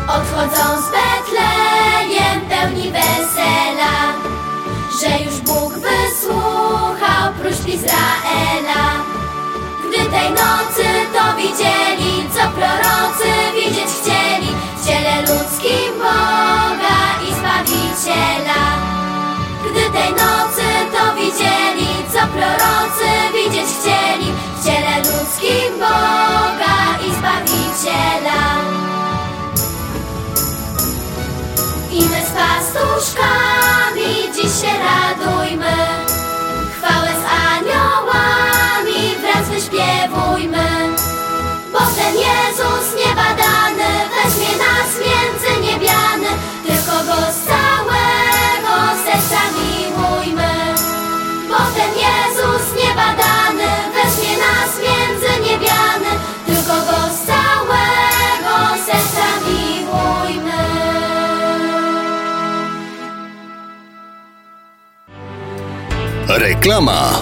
Odchodzą 0.07 0.81
z 0.81 0.85
Betlejem 0.95 2.41
pełni 2.49 2.91
wesela 2.91 3.95
Że 5.01 5.23
już 5.25 5.37
Bóg 5.39 5.73
wysłuchał 5.73 7.33
próśb 7.41 7.67
Izraela. 7.67 8.83
Gdy 9.79 9.97
tej 9.97 10.29
nocy 10.29 10.85
to 11.13 11.37
widzieli 11.37 12.29
Co 12.33 12.41
prorocy 12.41 13.29
widzieć 13.55 13.89
chcieli 14.01 14.28
ciele 14.89 15.21
ludzkim 15.21 15.93
Boga 16.01 17.01
i 17.27 17.31
Zbawiciela. 17.39 18.63
Gdy 19.65 19.83
tej 19.95 20.11
nocy 20.11 20.67
to 20.93 21.03
widzieli 21.15 21.89
Co 22.13 22.19
prorocy 22.33 23.09
widzieć 23.33 23.69
chcieli. 23.79 24.33
W 24.55 24.65
ciele 24.65 24.95
ludzkim 24.97 25.73
Boga 25.79 26.77
i 27.07 27.09
Zbawiciela. 27.17 28.41
I 31.91 32.01
my 32.01 32.21
z 32.25 32.31
pastuszkami 32.37 34.33
dziś 34.35 34.61
się 34.61 34.73
radujmy 34.85 35.98
ten 42.09 42.17
Jezus 42.17 42.95
niebadany 43.05 43.89
weźmie 44.09 44.57
nas 44.57 44.91
między 45.05 45.61
niebiany 45.61 46.27
Tylko 46.67 46.91
Go 46.91 47.31
z 47.31 47.45
całego 47.45 48.75
serca 49.05 49.41
miłujmy 49.57 50.53
Bo 51.49 51.57
ten 51.75 51.91
Jezus 52.05 52.83
niebadany 52.83 53.67
weźmie 53.93 54.37
nas 54.37 54.71
między 54.85 55.49
niebiany 55.49 56.11
Tylko 56.45 56.73
Go 56.73 57.13
z 57.13 57.25
całego 57.27 58.83
serca 58.85 59.25
miłujmy 59.45 60.59
Reklama. 66.27 67.21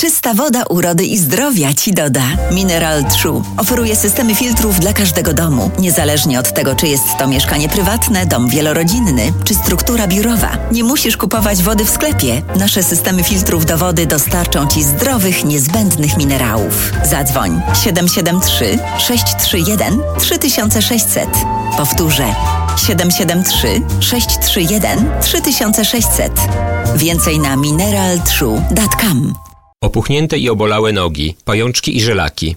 Czysta 0.00 0.34
woda 0.34 0.62
urody 0.70 1.04
i 1.04 1.18
zdrowia 1.18 1.74
ci 1.74 1.92
doda. 1.92 2.22
Mineral 2.52 3.04
True 3.04 3.42
oferuje 3.56 3.96
systemy 3.96 4.34
filtrów 4.34 4.80
dla 4.80 4.92
każdego 4.92 5.32
domu, 5.32 5.70
niezależnie 5.78 6.40
od 6.40 6.54
tego, 6.54 6.74
czy 6.74 6.86
jest 6.86 7.04
to 7.18 7.26
mieszkanie 7.26 7.68
prywatne, 7.68 8.26
dom 8.26 8.48
wielorodzinny, 8.48 9.32
czy 9.44 9.54
struktura 9.54 10.06
biurowa. 10.06 10.58
Nie 10.72 10.84
musisz 10.84 11.16
kupować 11.16 11.62
wody 11.62 11.84
w 11.84 11.90
sklepie. 11.90 12.42
Nasze 12.58 12.82
systemy 12.82 13.22
filtrów 13.22 13.66
do 13.66 13.78
wody 13.78 14.06
dostarczą 14.06 14.66
ci 14.66 14.82
zdrowych, 14.82 15.44
niezbędnych 15.44 16.16
minerałów. 16.16 16.92
Zadzwoń 17.04 17.62
773 17.84 18.78
631 18.98 20.00
3600. 20.18 21.28
Powtórzę 21.76 22.34
773 22.86 23.82
631 24.00 25.10
3600. 25.20 26.32
Więcej 26.96 27.38
na 27.38 27.56
mineraltrue.com. 27.56 29.49
Opuchnięte 29.84 30.38
i 30.38 30.50
obolałe 30.50 30.92
nogi, 30.92 31.34
pajączki 31.44 31.96
i 31.96 32.00
żelaki, 32.00 32.56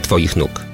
Twoich 0.00 0.36
nóg. 0.36 0.73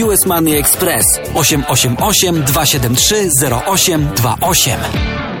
US 0.03 0.25
Money 0.25 0.57
Express 0.57 1.05
888 1.35 2.45
273 2.47 3.29
0828. 3.43 5.40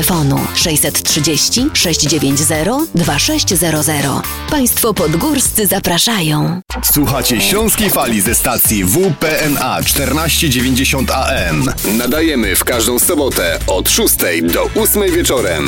630 0.55 1.69
690 1.73 2.89
2600. 2.95 4.05
Państwo 4.49 4.93
podgórscy 4.93 5.67
zapraszają. 5.67 6.61
Słuchacie 6.83 7.41
Śląskiej 7.41 7.89
Fali 7.89 8.21
ze 8.21 8.35
stacji 8.35 8.85
WPNA 8.85 9.81
1490 9.83 11.11
AM. 11.11 11.65
Nadajemy 11.97 12.55
w 12.55 12.63
każdą 12.63 12.99
sobotę 12.99 13.59
od 13.67 13.89
6 13.89 14.15
do 14.53 14.81
8 14.81 15.11
wieczorem. 15.15 15.67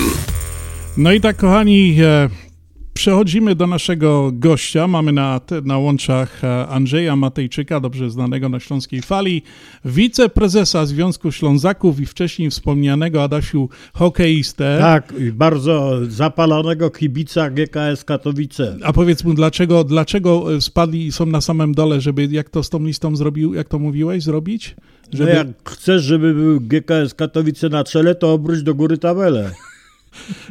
No 0.97 1.11
i 1.11 1.21
tak, 1.21 1.37
kochani, 1.37 1.97
e, 2.01 2.29
przechodzimy 2.93 3.55
do 3.55 3.67
naszego 3.67 4.31
gościa. 4.33 4.87
Mamy 4.87 5.11
na, 5.11 5.41
na 5.63 5.77
łączach 5.77 6.43
e, 6.43 6.67
Andrzeja 6.67 7.15
Matejczyka, 7.15 7.79
dobrze 7.79 8.09
znanego 8.09 8.49
na 8.49 8.59
Śląskiej 8.59 9.01
Fali, 9.01 9.41
wiceprezesa 9.85 10.85
Związku 10.85 11.31
Ślązaków 11.31 11.99
i 11.99 12.05
wcześniej 12.05 12.49
wspomnianego 12.49 13.23
Adasiu 13.23 13.69
hokeistę. 13.93 14.77
Tak, 14.79 15.13
bardzo 15.33 15.99
zapalonego 16.07 16.89
kibica 16.89 17.49
GKS 17.49 18.03
Katowice. 18.05 18.77
A 18.83 18.93
powiedz 18.93 19.23
mu, 19.23 19.33
dlaczego, 19.33 19.83
dlaczego 19.83 20.55
e, 20.55 20.61
spadli 20.61 21.05
i 21.05 21.11
są 21.11 21.25
na 21.25 21.41
samym 21.41 21.73
dole, 21.73 22.01
żeby, 22.01 22.27
jak 22.31 22.49
to 22.49 22.63
z 22.63 22.69
tą 22.69 22.85
listą 22.85 23.15
zrobił, 23.15 23.53
jak 23.53 23.67
to 23.67 23.79
mówiłeś, 23.79 24.23
zrobić? 24.23 24.75
Że 25.13 25.23
No 25.23 25.29
jak 25.29 25.47
chcesz, 25.69 26.03
żeby 26.03 26.33
był 26.33 26.61
GKS 26.61 27.13
Katowice 27.13 27.69
na 27.69 27.83
czele, 27.83 28.15
to 28.15 28.33
obróć 28.33 28.63
do 28.63 28.75
góry 28.75 28.97
tabelę. 28.97 29.51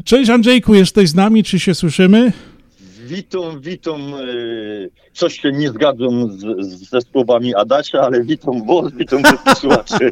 Cześć 0.05 0.31
Andrzejku, 0.31 0.75
jesteś 0.75 1.09
z 1.09 1.15
nami, 1.15 1.45
czy 1.45 1.59
się 1.59 1.75
słyszymy? 1.75 2.33
witam, 3.07 3.61
witam. 3.61 4.01
e, 4.15 4.19
Coś 5.13 5.41
się 5.41 5.53
nie 5.53 5.69
zgadzam 5.69 6.33
z, 6.33 6.67
z, 6.67 6.91
ze 6.91 7.01
słowami 7.01 7.55
Adasia, 7.55 8.01
ale 8.01 8.25
witam 8.25 8.67
was, 8.67 8.93
witam 8.93 9.23
wszystkich 9.25 9.55
słuchaczy. 9.63 10.11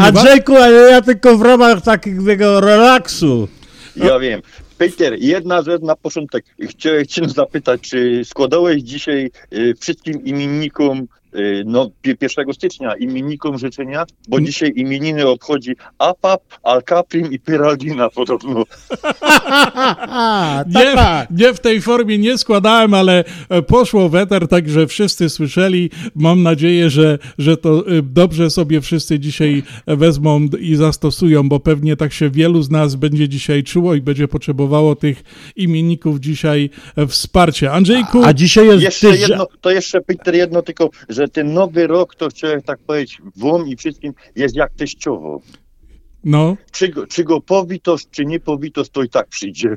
Andrzejku, 0.00 0.56
ale 0.56 0.90
ja 0.90 1.00
tylko 1.02 1.38
w 1.38 1.42
ramach 1.42 1.82
takiego 1.82 2.60
relaksu. 2.60 3.48
Ja 3.96 4.18
wiem. 4.18 4.42
Peter, 4.78 5.14
jedna 5.18 5.62
rzecz 5.62 5.82
na 5.82 5.96
początek. 5.96 6.44
Chciałem 6.60 7.06
cię 7.06 7.28
zapytać, 7.28 7.80
czy 7.80 8.22
składałeś 8.24 8.82
dzisiaj 8.82 9.30
y, 9.52 9.74
wszystkim 9.80 10.24
imiennikom, 10.24 11.06
no 11.64 11.90
pi- 12.02 12.16
1 12.20 12.54
stycznia, 12.54 12.94
imiennikom 12.96 13.58
życzenia? 13.58 14.04
Bo 14.28 14.40
dzisiaj 14.40 14.72
imieniny 14.76 15.28
obchodzi 15.28 15.76
APAP, 15.98 16.42
Alcaprim 16.62 17.32
i 17.32 17.38
Pyraldina 17.38 18.10
podobno. 18.10 18.64
Nie, 20.66 21.26
nie 21.30 21.54
w 21.54 21.60
tej 21.60 21.80
formie 21.80 22.18
nie 22.18 22.38
składałem, 22.38 22.94
ale 22.94 23.24
e, 23.48 23.62
poszło 23.62 24.08
weter, 24.08 24.48
także 24.48 24.86
wszyscy 24.86 25.30
słyszeli. 25.30 25.90
Mam 26.14 26.42
nadzieję, 26.42 26.90
że, 26.90 27.18
że 27.38 27.56
to 27.56 27.78
e, 27.78 28.02
dobrze 28.02 28.50
sobie 28.50 28.80
wszyscy 28.80 29.18
dzisiaj 29.18 29.62
wezmą 29.86 30.48
i 30.60 30.74
zastosują, 30.74 31.48
bo 31.48 31.60
pewnie 31.60 31.96
tak 31.96 32.12
się 32.12 32.30
wielu 32.30 32.62
z 32.62 32.70
nas 32.70 32.94
będzie 32.94 33.28
dzisiaj 33.28 33.62
czuło 33.62 33.94
i 33.94 34.00
będzie 34.00 34.28
potrzebowało 34.28 34.96
tych 34.96 35.22
imienników 35.56 36.20
dzisiaj 36.20 36.70
e, 36.96 37.06
wsparcia. 37.06 37.72
Andrzejku... 37.72 38.22
jeszcze 38.80 39.16
jedno, 39.16 39.46
to 39.60 39.70
jeszcze 39.70 40.00
Peter 40.00 40.34
jedno 40.34 40.62
tylko, 40.62 40.90
że 41.08 41.25
ten 41.28 41.54
nowy 41.54 41.86
rok, 41.86 42.14
to 42.14 42.28
chciałem 42.28 42.62
tak 42.62 42.78
powiedzieć, 42.78 43.18
wam 43.36 43.68
i 43.68 43.76
wszystkim 43.76 44.14
jest 44.36 44.56
jak 44.56 44.74
teściowo. 44.74 45.40
No. 46.26 46.56
Czy 46.72 46.88
go, 46.88 47.06
czy 47.06 47.24
go 47.24 47.40
powitosz, 47.40 48.02
czy 48.10 48.24
nie 48.26 48.40
powitosz, 48.40 48.88
to 48.88 49.02
i 49.02 49.08
tak 49.08 49.28
przyjdzie. 49.28 49.76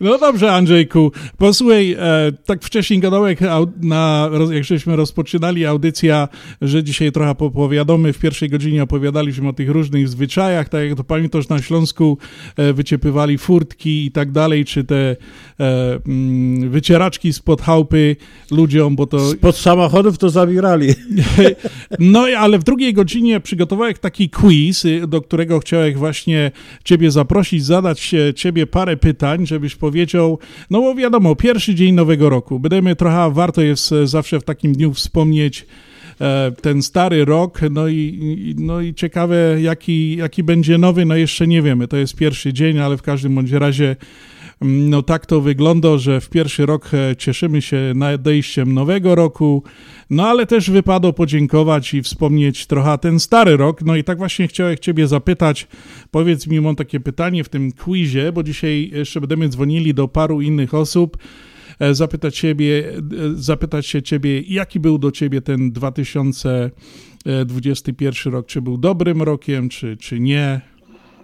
No 0.00 0.18
dobrze, 0.18 0.52
Andrzejku. 0.52 1.12
Posłuchaj, 1.38 1.92
e, 1.92 2.32
tak 2.46 2.64
wcześniej 2.64 3.00
gadałeś, 3.00 3.38
au- 3.42 3.66
na, 3.82 4.30
jak 4.50 4.64
żeśmy 4.64 4.96
rozpoczynali 4.96 5.66
audycja, 5.66 6.28
że 6.62 6.84
dzisiaj 6.84 7.12
trochę 7.12 7.30
opowiadamy. 7.30 8.12
W 8.12 8.18
pierwszej 8.18 8.48
godzinie 8.48 8.82
opowiadaliśmy 8.82 9.48
o 9.48 9.52
tych 9.52 9.70
różnych 9.70 10.08
zwyczajach, 10.08 10.68
tak 10.68 10.88
jak 10.88 10.96
to 10.96 11.04
pamiętasz 11.04 11.48
na 11.48 11.62
Śląsku 11.62 12.18
e, 12.56 12.72
wyciepywali 12.72 13.38
furtki 13.38 14.06
i 14.06 14.10
tak 14.12 14.32
dalej, 14.32 14.64
czy 14.64 14.84
te 14.84 14.96
e, 14.96 15.16
mm, 16.06 16.70
wycieraczki 16.70 17.32
spod 17.32 17.62
chałupy 17.62 18.16
ludziom, 18.50 18.96
bo 18.96 19.06
to... 19.06 19.18
Pod 19.40 19.56
samochodów 19.56 20.18
to 20.18 20.30
zabierali. 20.30 20.88
No, 21.98 22.28
i- 22.28 22.34
ale 22.34 22.58
w 22.58 22.64
drugiej 22.64 22.94
godzinie 22.94 23.40
przygotowałem 23.40 23.94
taki 24.10 24.30
quiz, 24.30 24.84
y, 24.84 25.06
do 25.06 25.22
którego 25.22 25.58
chciałem 25.58 25.94
właśnie 25.94 26.50
ciebie 26.84 27.10
zaprosić, 27.10 27.64
zadać 27.64 28.14
e, 28.14 28.34
ciebie 28.34 28.66
parę 28.66 28.96
pytań, 28.96 29.46
żebyś 29.46 29.76
powiedział, 29.76 30.38
no 30.70 30.80
bo 30.80 30.94
wiadomo, 30.94 31.36
pierwszy 31.36 31.74
dzień 31.74 31.94
nowego 31.94 32.28
roku. 32.28 32.60
Będziemy 32.60 32.96
trochę, 32.96 33.30
warto 33.32 33.62
jest 33.62 33.92
e, 33.92 34.06
zawsze 34.06 34.40
w 34.40 34.44
takim 34.44 34.72
dniu 34.72 34.92
wspomnieć 34.94 35.66
e, 36.20 36.52
ten 36.62 36.82
stary 36.82 37.24
rok, 37.24 37.60
no 37.70 37.88
i, 37.88 38.54
no 38.58 38.80
i 38.80 38.94
ciekawe, 38.94 39.56
jaki, 39.60 40.16
jaki 40.16 40.42
będzie 40.42 40.78
nowy, 40.78 41.04
no 41.04 41.16
jeszcze 41.16 41.46
nie 41.46 41.62
wiemy, 41.62 41.88
to 41.88 41.96
jest 41.96 42.16
pierwszy 42.16 42.52
dzień, 42.52 42.78
ale 42.78 42.96
w 42.96 43.02
każdym 43.02 43.34
bądź 43.34 43.50
razie 43.50 43.96
no 44.60 45.02
tak 45.02 45.26
to 45.26 45.40
wygląda, 45.40 45.98
że 45.98 46.20
w 46.20 46.28
pierwszy 46.28 46.66
rok 46.66 46.90
e, 46.94 47.16
cieszymy 47.16 47.62
się 47.62 47.92
nadejściem 47.94 48.74
nowego 48.74 49.14
roku, 49.14 49.62
no 50.10 50.28
ale 50.28 50.46
też 50.46 50.70
wypada 50.70 51.12
podziękować 51.12 51.94
i 51.94 52.02
wspomnieć 52.02 52.66
trochę 52.66 52.98
ten 52.98 53.20
stary 53.20 53.56
rok. 53.56 53.82
No 53.82 53.96
i 53.96 54.04
tak 54.04 54.18
właśnie 54.18 54.48
chciałem 54.48 54.78
Ciebie 54.78 55.08
zapytać, 55.08 55.68
powiedz 56.10 56.46
mi, 56.46 56.60
mam 56.60 56.76
takie 56.76 57.00
pytanie 57.00 57.44
w 57.44 57.48
tym 57.48 57.72
quizie, 57.72 58.32
bo 58.32 58.42
dzisiaj 58.42 58.90
jeszcze 58.94 59.20
będziemy 59.20 59.48
dzwonili 59.48 59.94
do 59.94 60.08
paru 60.08 60.40
innych 60.40 60.74
osób, 60.74 61.16
e, 61.78 61.94
zapytać 61.94 62.36
Ciebie, 62.36 62.88
e, 62.88 62.92
zapytać 63.34 63.86
się 63.86 64.02
Ciebie, 64.02 64.40
jaki 64.40 64.80
był 64.80 64.98
do 64.98 65.10
Ciebie 65.10 65.40
ten 65.40 65.72
2021 65.72 68.32
rok, 68.32 68.46
czy 68.46 68.62
był 68.62 68.78
dobrym 68.78 69.22
rokiem, 69.22 69.68
czy, 69.68 69.96
czy 69.96 70.20
nie? 70.20 70.69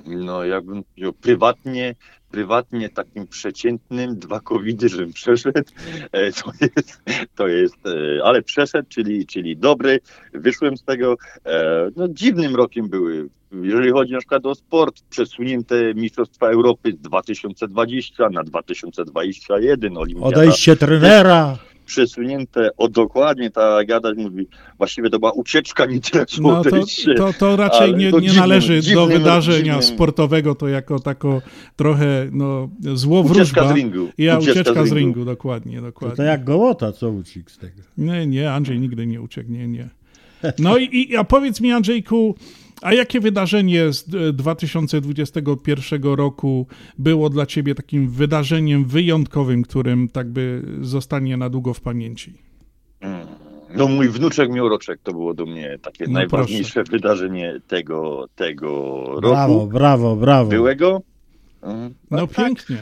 No, 0.06 0.44
jakbym 0.44 0.84
powiedział, 0.84 1.12
prywatnie, 1.12 1.94
prywatnie 2.30 2.88
takim 2.88 3.26
przeciętnym, 3.26 4.18
dwa 4.18 4.40
covidy, 4.40 4.88
żebym 4.88 5.12
przeszedł, 5.12 5.72
e, 6.12 6.32
to 6.32 6.52
jest, 6.60 7.02
to 7.34 7.48
jest 7.48 7.86
e, 7.86 8.24
ale 8.24 8.42
przeszedł, 8.42 8.88
czyli, 8.88 9.26
czyli 9.26 9.56
dobry, 9.56 10.00
wyszłem 10.32 10.76
z 10.76 10.84
tego, 10.84 11.16
e, 11.46 11.90
no 11.96 12.08
dziwnym 12.08 12.56
rokiem 12.56 12.88
były, 12.88 13.28
jeżeli 13.52 13.90
chodzi 13.90 14.12
na 14.12 14.18
przykład 14.18 14.46
o 14.46 14.54
sport, 14.54 15.02
przesunięte 15.10 15.94
Mistrzostwa 15.94 16.48
Europy 16.50 16.92
z 16.92 17.00
2020 17.00 18.28
na 18.30 18.44
2021, 18.44 19.96
Olimpiada. 19.96 20.26
Odejście 20.26 20.76
trenera. 20.76 21.58
Przesunięte, 21.86 22.70
o 22.76 22.88
dokładnie, 22.88 23.50
tak 23.50 23.88
jak 23.88 23.96
Adaś 23.98 24.16
mówi, 24.16 24.46
właściwie 24.78 25.10
to 25.10 25.18
była 25.18 25.32
ucieczka, 25.32 25.86
nie 25.86 26.00
tyle 26.00 26.24
No 26.40 26.64
to, 26.64 26.70
to, 27.16 27.32
to 27.38 27.56
raczej 27.56 27.94
nie, 27.94 28.10
to 28.10 28.20
nie 28.20 28.28
dziwnym- 28.28 28.40
należy 28.40 28.80
do 28.94 29.06
wydarzenia 29.06 29.58
dziwnym- 29.64 29.82
sportowego, 29.82 30.54
to 30.54 30.68
jako 30.68 30.98
tako 31.00 31.42
trochę 31.76 32.28
no, 32.32 32.68
zło 32.94 33.20
Ucieczka 33.20 33.34
wróżba. 33.34 33.68
z 33.72 33.76
ringu. 33.76 34.08
Ja 34.18 34.38
Ucieczka 34.38 34.60
ucieczka, 34.60 34.84
z 34.84 34.88
z 34.88 34.92
ringu. 34.92 34.98
ringu, 34.98 35.24
dokładnie, 35.24 35.80
dokładnie. 35.80 36.16
To, 36.16 36.22
to 36.22 36.22
jak 36.22 36.44
gołota, 36.44 36.92
co 36.92 37.10
uciekł 37.10 37.50
z 37.50 37.58
tego. 37.58 37.82
Nie, 37.98 38.26
nie, 38.26 38.52
Andrzej 38.52 38.80
nigdy 38.80 39.06
nie 39.06 39.20
uciekł, 39.20 39.50
nie, 39.52 39.68
nie. 39.68 39.88
No 40.58 40.78
i, 40.78 40.88
i 41.10 41.16
a 41.16 41.24
powiedz 41.24 41.60
mi, 41.60 41.72
Andrzejku, 41.72 42.34
a 42.82 42.94
jakie 42.94 43.20
wydarzenie 43.20 43.92
z 43.92 44.14
e, 44.14 44.32
2021 44.32 46.02
roku 46.02 46.66
było 46.98 47.30
dla 47.30 47.46
ciebie 47.46 47.74
takim 47.74 48.10
wydarzeniem 48.10 48.84
wyjątkowym, 48.84 49.62
którym 49.62 50.08
tak 50.08 50.28
by 50.28 50.62
zostanie 50.80 51.36
na 51.36 51.50
długo 51.50 51.74
w 51.74 51.80
pamięci? 51.80 52.34
No 53.76 53.88
mój 53.88 54.08
wnuczek 54.08 54.52
miał 54.52 54.68
roczek, 54.68 55.00
to 55.02 55.12
było 55.12 55.34
do 55.34 55.46
mnie 55.46 55.78
takie 55.82 56.04
No 56.06 56.12
najważniejsze 56.12 56.84
wydarzenie 56.84 57.60
tego, 57.68 58.26
tego 58.34 58.78
roku. 59.06 59.20
Brawo, 59.20 59.66
brawo, 59.66 60.16
brawo. 60.16 60.50
Byłego. 60.50 61.02
Mhm. 61.62 61.94
No 62.10 62.26
tak. 62.26 62.36
pięknie. 62.36 62.76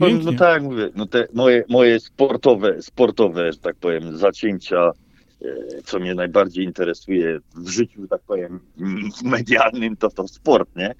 No, 0.00 0.06
Pięknie. 0.06 0.32
no 0.32 0.38
tak 0.38 0.54
jak 0.54 0.62
mówię, 0.62 0.90
no 0.94 1.06
te 1.06 1.26
moje, 1.34 1.64
moje 1.68 2.00
sportowe, 2.00 2.82
sportowe, 2.82 3.52
że 3.52 3.58
tak 3.58 3.76
powiem, 3.76 4.16
zacięcia, 4.16 4.76
e, 4.86 4.92
co 5.84 5.98
mnie 5.98 6.14
najbardziej 6.14 6.64
interesuje 6.64 7.40
w 7.56 7.68
życiu, 7.68 8.08
tak 8.08 8.20
powiem, 8.22 8.60
medialnym, 9.24 9.96
to 9.96 10.08
to 10.10 10.28
sport, 10.28 10.76
nie? 10.76 10.94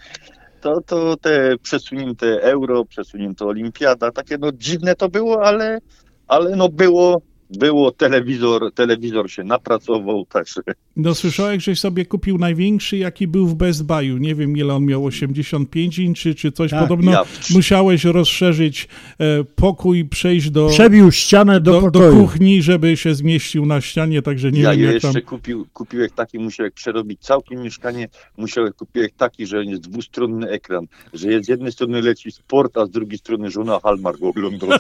To, 0.60 0.80
to 0.80 1.16
te 1.16 1.58
przesunięte 1.62 2.42
euro, 2.42 2.84
przesunięte 2.84 3.44
olimpiada, 3.44 4.10
takie 4.10 4.38
no 4.38 4.52
dziwne 4.52 4.94
to 4.94 5.08
było, 5.08 5.44
ale, 5.44 5.78
ale 6.26 6.56
no 6.56 6.68
było, 6.68 7.22
było 7.50 7.90
telewizor, 7.90 8.72
telewizor 8.72 9.30
się 9.30 9.44
napracował, 9.44 10.26
także 10.26 10.60
No 10.96 11.14
słyszałeś, 11.14 11.64
żeś 11.64 11.80
sobie 11.80 12.06
kupił 12.06 12.38
największy, 12.38 12.96
jaki 12.96 13.26
był 13.28 13.46
w 13.46 13.54
Best 13.54 13.84
Buyu. 13.84 14.18
Nie 14.18 14.34
wiem, 14.34 14.56
ile 14.56 14.74
on 14.74 14.84
miał, 14.84 15.04
85 15.04 15.98
inczy 15.98 16.34
czy 16.34 16.52
coś. 16.52 16.70
Tak, 16.70 16.80
Podobno 16.82 17.12
ja- 17.12 17.24
musiałeś 17.54 18.04
rozszerzyć 18.04 18.88
e, 19.18 19.44
pokój, 19.44 20.04
przejść 20.04 20.50
do... 20.50 20.68
Przebił 20.68 21.12
ścianę 21.12 21.60
do 21.60 21.80
do, 21.80 21.90
do 21.90 22.10
kuchni, 22.10 22.62
żeby 22.62 22.96
się 22.96 23.14
zmieścił 23.14 23.66
na 23.66 23.80
ścianie, 23.80 24.22
także 24.22 24.52
nie 24.52 24.60
ja 24.60 24.70
wiem, 24.70 24.80
jak 24.80 24.94
jeszcze 24.94 25.12
tam... 25.12 25.22
kupił, 25.22 25.66
kupiłem 25.72 26.10
taki, 26.10 26.38
musiałem 26.38 26.72
przerobić 26.72 27.20
całkiem 27.20 27.62
mieszkanie, 27.62 28.08
musiałem 28.36 28.72
kupiłem 28.72 29.08
taki, 29.16 29.46
że 29.46 29.64
jest 29.64 29.82
dwustronny 29.82 30.48
ekran, 30.48 30.86
że 31.12 31.32
jest 31.32 31.46
z 31.46 31.48
jednej 31.48 31.72
strony 31.72 32.02
leci 32.02 32.30
sport, 32.30 32.78
a 32.78 32.86
z 32.86 32.90
drugiej 32.90 33.18
strony 33.18 33.50
żona 33.50 33.80
Hallmark 33.82 34.22
ogląda. 34.22 34.66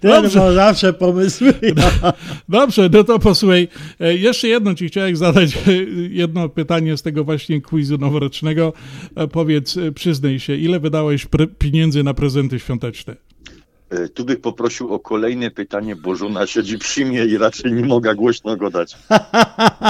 Ten 0.00 0.10
Dobrze. 0.10 0.38
ma 0.38 0.52
zawsze 0.52 0.92
pomysły. 0.92 1.54
Dobrze, 2.48 2.88
no 2.92 3.04
to 3.04 3.18
posłuchaj, 3.18 3.68
e, 4.00 4.16
jeszcze 4.16 4.48
jedno 4.48 4.74
ci 4.74 4.88
chciałem 4.88 5.16
zadać, 5.16 5.56
e, 5.56 5.72
jedno 6.10 6.48
pytanie 6.48 6.96
z 6.96 7.02
tego 7.02 7.24
właśnie 7.24 7.60
quizu 7.60 7.98
noworocznego. 7.98 8.72
E, 9.16 9.28
Powiedz, 9.28 9.76
przyznaj 9.94 10.40
się, 10.40 10.56
ile 10.56 10.80
wydałeś 10.80 11.26
pieniędzy 11.58 12.02
na 12.02 12.14
prezenty 12.14 12.58
świąteczne? 12.58 13.16
Tu 14.14 14.24
bych 14.24 14.40
poprosił 14.40 14.94
o 14.94 15.00
kolejne 15.00 15.50
pytanie, 15.50 15.96
bo 15.96 16.16
żona 16.16 16.46
siedzi 16.46 16.78
przy 16.78 17.04
mnie 17.04 17.24
i 17.24 17.38
raczej 17.38 17.72
nie 17.72 17.84
mogę 17.84 18.14
głośno 18.14 18.56
go 18.56 18.70
dać. 18.70 18.96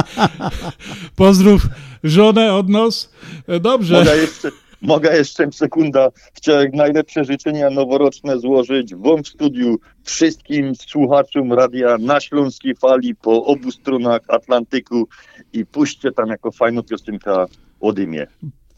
Pozdrów 1.17 1.63
żonę 2.05 2.55
od 2.55 2.69
nas. 2.69 3.13
E, 3.47 3.61
Dobrze. 3.61 3.99
Mogę 3.99 4.17
jeszcze, 4.17 4.51
mogę 4.85 5.17
jeszcze 5.17 5.53
sekunda. 5.53 6.11
Chciałem 6.35 6.71
najlepsze 6.75 7.25
życzenia 7.25 7.71
noworoczne 7.71 8.39
złożyć 8.39 8.95
wam 8.95 9.23
w 9.23 9.29
studiu, 9.29 9.79
wszystkim 10.03 10.75
słuchaczom 10.75 11.53
radia 11.53 11.99
na 11.99 12.21
Śląskiej 12.21 12.75
Fali 12.77 13.15
po 13.15 13.45
obu 13.45 13.71
stronach 13.71 14.21
Atlantyku 14.29 15.09
i 15.53 15.67
puśćcie 15.67 16.13
tam 16.13 16.29
jako 16.29 16.51
fajną 16.51 16.83
piosenkę 16.83 17.45
o 17.81 17.93
dymie. 17.93 18.27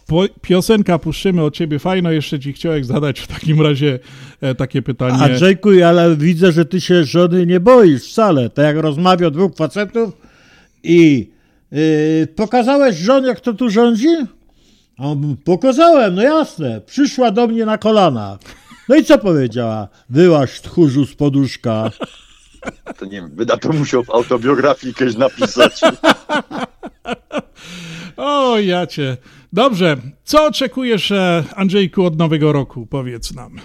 Po, 0.06 0.22
piosenka 0.42 0.98
puszczymy 0.98 1.42
od 1.42 1.54
ciebie 1.54 1.78
fajno, 1.78 2.10
jeszcze 2.10 2.40
ci 2.40 2.52
chciałem 2.52 2.84
zadać 2.84 3.20
w 3.20 3.26
takim 3.26 3.62
razie 3.62 3.98
e, 4.40 4.54
takie 4.54 4.82
pytanie. 4.82 5.14
Andrzejku, 5.14 5.68
ale 5.86 6.16
widzę, 6.16 6.52
że 6.52 6.64
ty 6.64 6.80
się 6.80 7.04
żony 7.04 7.46
nie 7.46 7.60
boisz 7.60 8.10
wcale. 8.10 8.50
Tak 8.50 8.64
jak 8.64 8.76
rozmawia 8.76 9.30
dwóch 9.30 9.56
facetów 9.56 10.16
i 10.82 11.30
yy, 11.72 12.26
pokazałeś 12.36 12.96
żonie, 12.96 13.34
kto 13.34 13.54
tu 13.54 13.70
rządzi? 13.70 14.08
A 14.98 15.02
on 15.04 15.18
mówi, 15.18 15.36
pokazałem, 15.36 16.14
no 16.14 16.22
jasne. 16.22 16.80
Przyszła 16.80 17.30
do 17.30 17.46
mnie 17.46 17.66
na 17.66 17.78
kolana. 17.78 18.38
No 18.88 18.96
i 18.96 19.04
co 19.04 19.18
powiedziała? 19.18 19.88
Wyłaź 20.10 20.60
tchórzu 20.60 21.06
z 21.06 21.14
poduszka. 21.14 21.90
To 22.98 23.04
nie 23.04 23.10
wiem, 23.10 23.30
wyda 23.34 23.56
to 23.56 23.72
musiał 23.72 24.04
w 24.04 24.10
autobiografii 24.10 24.94
kiedyś 24.94 25.16
napisać. 25.16 25.80
O, 28.16 28.58
ja 28.58 28.86
cię. 28.86 29.16
Dobrze, 29.52 29.96
co 30.24 30.46
oczekujesz, 30.46 31.12
e, 31.12 31.44
Andrzejku, 31.56 32.04
od 32.04 32.18
nowego 32.18 32.52
roku? 32.52 32.86
Powiedz 32.86 33.34
nam. 33.34 33.56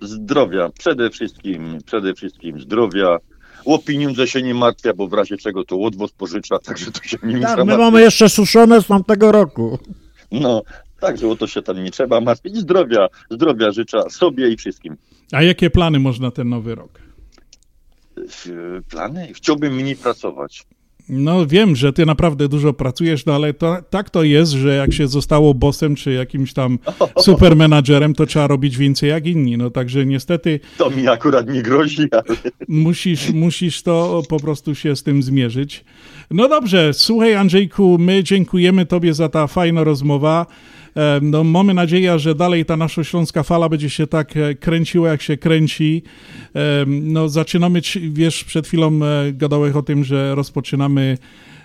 Zdrowia, 0.00 0.70
przede 0.78 1.10
wszystkim, 1.10 1.78
przede 1.86 2.14
wszystkim 2.14 2.60
zdrowia. 2.60 3.18
O 3.64 3.78
pieniądze 3.78 4.26
się 4.26 4.42
nie 4.42 4.54
martwia, 4.54 4.94
bo 4.94 5.08
w 5.08 5.12
razie 5.12 5.36
czego 5.36 5.64
to 5.64 5.76
łodwo 5.76 6.08
spożycza, 6.08 6.58
także 6.58 6.90
to 6.90 7.02
się 7.02 7.16
nie 7.22 7.40
Tak, 7.40 7.64
my 7.64 7.78
mamy 7.78 8.00
jeszcze 8.00 8.28
suszone 8.28 8.82
z 8.82 8.86
tamtego 8.86 9.32
roku. 9.32 9.78
No, 10.30 10.62
także 11.00 11.28
o 11.28 11.36
to 11.36 11.46
się 11.46 11.62
tam 11.62 11.84
nie 11.84 11.90
trzeba 11.90 12.20
martwić. 12.20 12.56
Zdrowia, 12.56 13.08
zdrowia 13.30 13.70
życzę 13.70 14.02
sobie 14.10 14.48
i 14.48 14.56
wszystkim. 14.56 14.96
A 15.32 15.42
jakie 15.42 15.70
plany 15.70 16.00
masz 16.00 16.18
na 16.18 16.30
ten 16.30 16.48
nowy 16.48 16.74
rok? 16.74 17.00
Plany? 18.90 19.28
Chciałbym 19.34 19.74
mniej 19.74 19.96
pracować. 19.96 20.66
No 21.08 21.46
wiem, 21.46 21.76
że 21.76 21.92
ty 21.92 22.06
naprawdę 22.06 22.48
dużo 22.48 22.72
pracujesz, 22.72 23.26
no 23.26 23.34
ale 23.34 23.54
to, 23.54 23.76
tak 23.90 24.10
to 24.10 24.22
jest, 24.22 24.52
że 24.52 24.74
jak 24.74 24.92
się 24.92 25.08
zostało 25.08 25.54
bossem 25.54 25.94
czy 25.94 26.12
jakimś 26.12 26.52
tam 26.52 26.78
supermenadżerem, 27.18 28.14
to 28.14 28.26
trzeba 28.26 28.46
robić 28.46 28.76
więcej 28.76 29.10
jak 29.10 29.26
inni. 29.26 29.56
No 29.56 29.70
także 29.70 30.06
niestety 30.06 30.60
To 30.78 30.90
mi 30.90 31.08
akurat 31.08 31.48
nie 31.48 31.62
grozi, 31.62 32.08
ale 32.12 32.36
musisz, 32.68 33.30
musisz 33.30 33.82
to 33.82 34.22
po 34.28 34.40
prostu 34.40 34.74
się 34.74 34.96
z 34.96 35.02
tym 35.02 35.22
zmierzyć. 35.22 35.84
No 36.30 36.48
dobrze, 36.48 36.94
słuchaj 36.94 37.34
Andrzejku, 37.34 37.98
my 37.98 38.24
dziękujemy 38.24 38.86
tobie 38.86 39.14
za 39.14 39.28
ta 39.28 39.46
fajna 39.46 39.84
rozmowa. 39.84 40.46
No, 41.22 41.44
mamy 41.44 41.74
nadzieję, 41.74 42.18
że 42.18 42.34
dalej 42.34 42.64
ta 42.64 42.76
nasza 42.76 43.04
śląska 43.04 43.42
fala 43.42 43.68
będzie 43.68 43.90
się 43.90 44.06
tak 44.06 44.36
e, 44.36 44.54
kręciła, 44.54 45.08
jak 45.08 45.22
się 45.22 45.36
kręci. 45.36 46.02
No, 46.86 47.28
zaczynamy, 47.28 47.80
wiesz, 48.10 48.44
przed 48.44 48.66
chwilą 48.66 49.00
e, 49.02 49.32
gadałeś 49.32 49.74
o 49.74 49.82
tym, 49.82 50.04
że 50.04 50.34
rozpoczynamy 50.34 51.18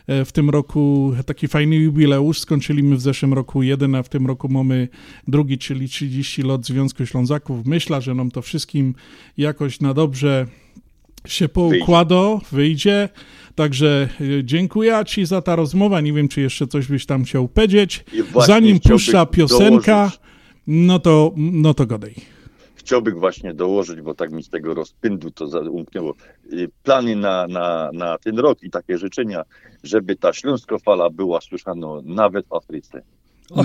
e, 0.08 0.26
w 0.26 0.32
tym 0.32 0.50
roku 0.50 1.14
taki 1.26 1.48
fajny 1.48 1.76
jubileusz. 1.76 2.40
Skończyliśmy 2.40 2.96
w 2.96 3.02
zeszłym 3.02 3.34
roku 3.34 3.64
jeden, 3.64 3.96
a 3.96 4.04
w 4.04 4.10
tym 4.10 4.28
roku 4.28 4.50
mamy 4.50 4.88
drugi, 5.28 5.58
czyli 5.58 5.90
30 5.90 6.42
lat 6.42 6.66
Związku 6.66 7.06
Ślązaków. 7.06 7.66
Myślę, 7.66 8.02
że 8.02 8.16
nam 8.16 8.32
to 8.32 8.42
wszystkim 8.42 8.96
jakoś 9.38 9.80
na 9.80 9.94
dobrze 9.94 10.48
się 11.28 11.50
poukłada, 11.50 12.38
wyjdzie. 12.52 13.10
Także 13.56 14.10
e, 14.40 14.44
dziękuję 14.44 15.02
Ci 15.06 15.26
za 15.26 15.42
ta 15.42 15.56
rozmowa. 15.56 16.02
Nie 16.02 16.14
wiem, 16.14 16.28
czy 16.28 16.42
jeszcze 16.42 16.68
coś 16.68 16.88
byś 16.88 17.06
tam 17.06 17.24
chciał 17.24 17.48
powiedzieć. 17.48 18.06
Zanim 18.46 18.80
puszcza 18.80 19.26
piosenka, 19.26 19.96
dołożyć. 19.96 20.20
no 20.68 21.00
to, 21.00 21.34
no 21.38 21.74
to 21.74 21.86
gadaj. 21.86 22.16
chciałbym 22.76 23.20
właśnie 23.20 23.54
dołożyć, 23.54 24.02
bo 24.02 24.14
tak 24.14 24.32
mi 24.32 24.44
z 24.44 24.50
tego 24.50 24.74
rozpędu 24.74 25.32
to 25.32 25.48
za- 25.48 25.60
umknęło. 25.60 26.16
Y, 26.54 26.70
Plany 26.84 27.16
na, 27.16 27.48
na, 27.48 27.90
na 27.94 28.18
ten 28.18 28.40
rok 28.40 28.64
i 28.64 28.70
takie 28.70 28.98
życzenia, 28.98 29.44
żeby 29.84 30.16
ta 30.16 30.34
śląskofala 30.34 31.10
była 31.10 31.42
słyszana 31.42 31.88
nawet 32.04 32.48
w 32.48 32.54
Afryce. 32.54 33.02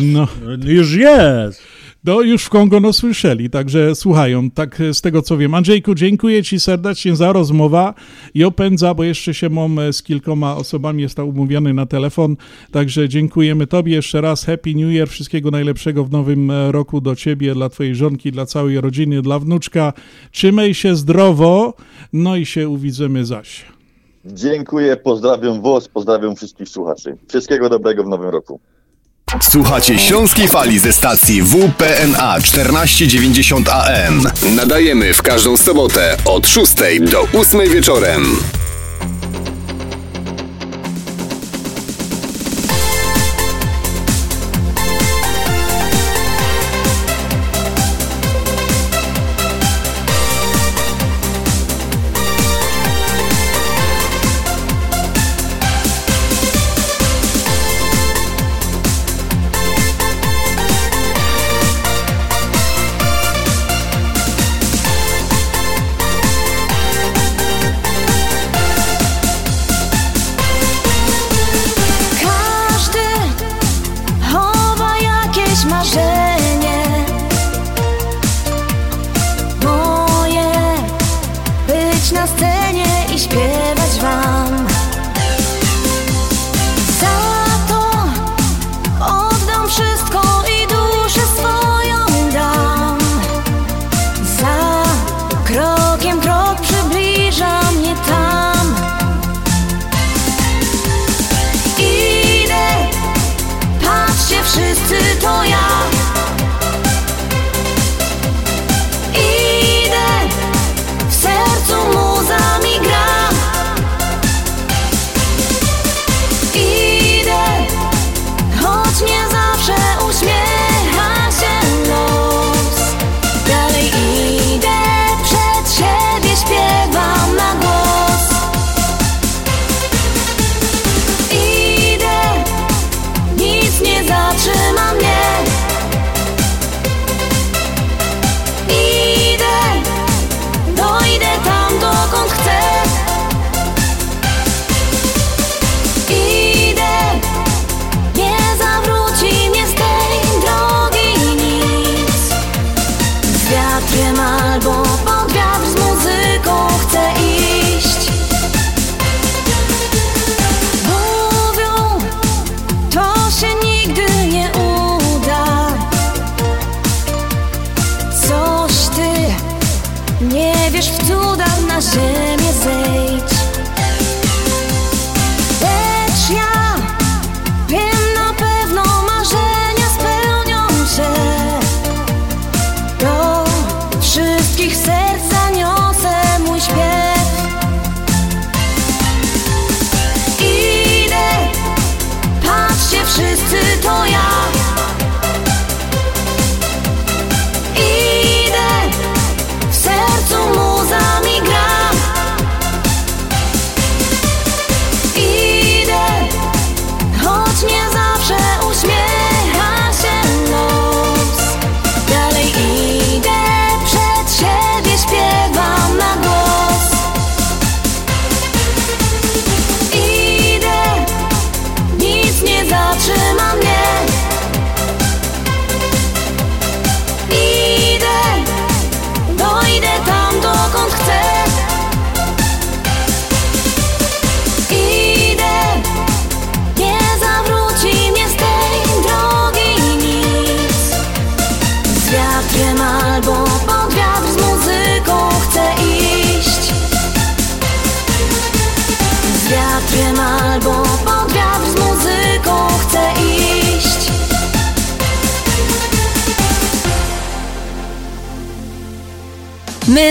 No. 0.01 0.27
Już 0.65 0.94
jest. 0.94 1.62
No 2.09 2.20
już 2.20 2.44
w 2.44 2.48
Kongo 2.48 2.80
no 2.80 2.93
słyszeli, 2.93 3.51
także 3.51 3.94
słuchają, 3.94 4.51
tak 4.51 4.78
z 4.93 5.01
tego 5.01 5.22
co 5.22 5.36
wiem. 5.36 5.55
Andrzejku, 5.55 5.94
dziękuję 5.94 6.43
Ci 6.43 6.60
serdecznie 6.60 7.16
za 7.16 7.32
rozmowę 7.32 7.94
i 8.35 8.44
opędza, 8.44 8.94
bo 8.94 9.05
jeszcze 9.05 9.35
się 9.35 9.48
mam 9.48 9.78
e, 9.78 9.93
z 9.93 10.02
kilkoma 10.02 10.56
osobami, 10.56 11.02
jest 11.02 11.18
umówiony 11.18 11.74
na 11.74 11.86
telefon, 11.86 12.36
także 12.72 13.09
dziękujemy 13.09 13.66
Tobie 13.66 13.94
jeszcze 13.94 14.20
raz, 14.20 14.44
Happy 14.44 14.74
New 14.74 14.93
Year, 14.93 15.09
wszystkiego 15.09 15.51
najlepszego 15.51 16.05
w 16.05 16.10
nowym 16.10 16.51
e, 16.51 16.72
roku 16.72 17.01
do 17.01 17.16
Ciebie, 17.16 17.55
dla 17.55 17.68
Twojej 17.68 17.94
żonki, 17.94 18.32
dla 18.32 18.47
całej 18.47 18.80
rodziny, 18.80 19.22
dla 19.22 19.39
wnuczka. 19.39 19.93
Trzymaj 20.32 20.74
się 20.74 20.97
zdrowo, 20.97 21.74
no 22.12 22.36
i 22.36 22.47
się 22.47 22.68
uwidzimy 22.68 23.26
zaś. 23.26 23.64
Dziękuję, 24.24 24.97
pozdrawiam 24.97 25.62
Was, 25.62 25.89
pozdrawiam 25.89 26.36
wszystkich 26.36 26.68
słuchaczy. 26.68 27.16
Wszystkiego 27.28 27.68
dobrego 27.68 28.05
w 28.05 28.09
nowym 28.09 28.28
roku. 28.28 28.60
Słuchacie 29.41 29.99
Śląskiej 29.99 30.49
Fali 30.49 30.79
ze 30.79 30.93
stacji 30.93 31.43
WPNA 31.43 32.41
1490 32.41 33.69
AM. 33.69 34.23
Nadajemy 34.57 35.15
w 35.15 35.23
każdą 35.23 35.57
sobotę 35.57 36.17
od 36.25 36.49
6 36.49 36.75
do 37.01 37.29
8 37.41 37.71
wieczorem. 37.71 38.37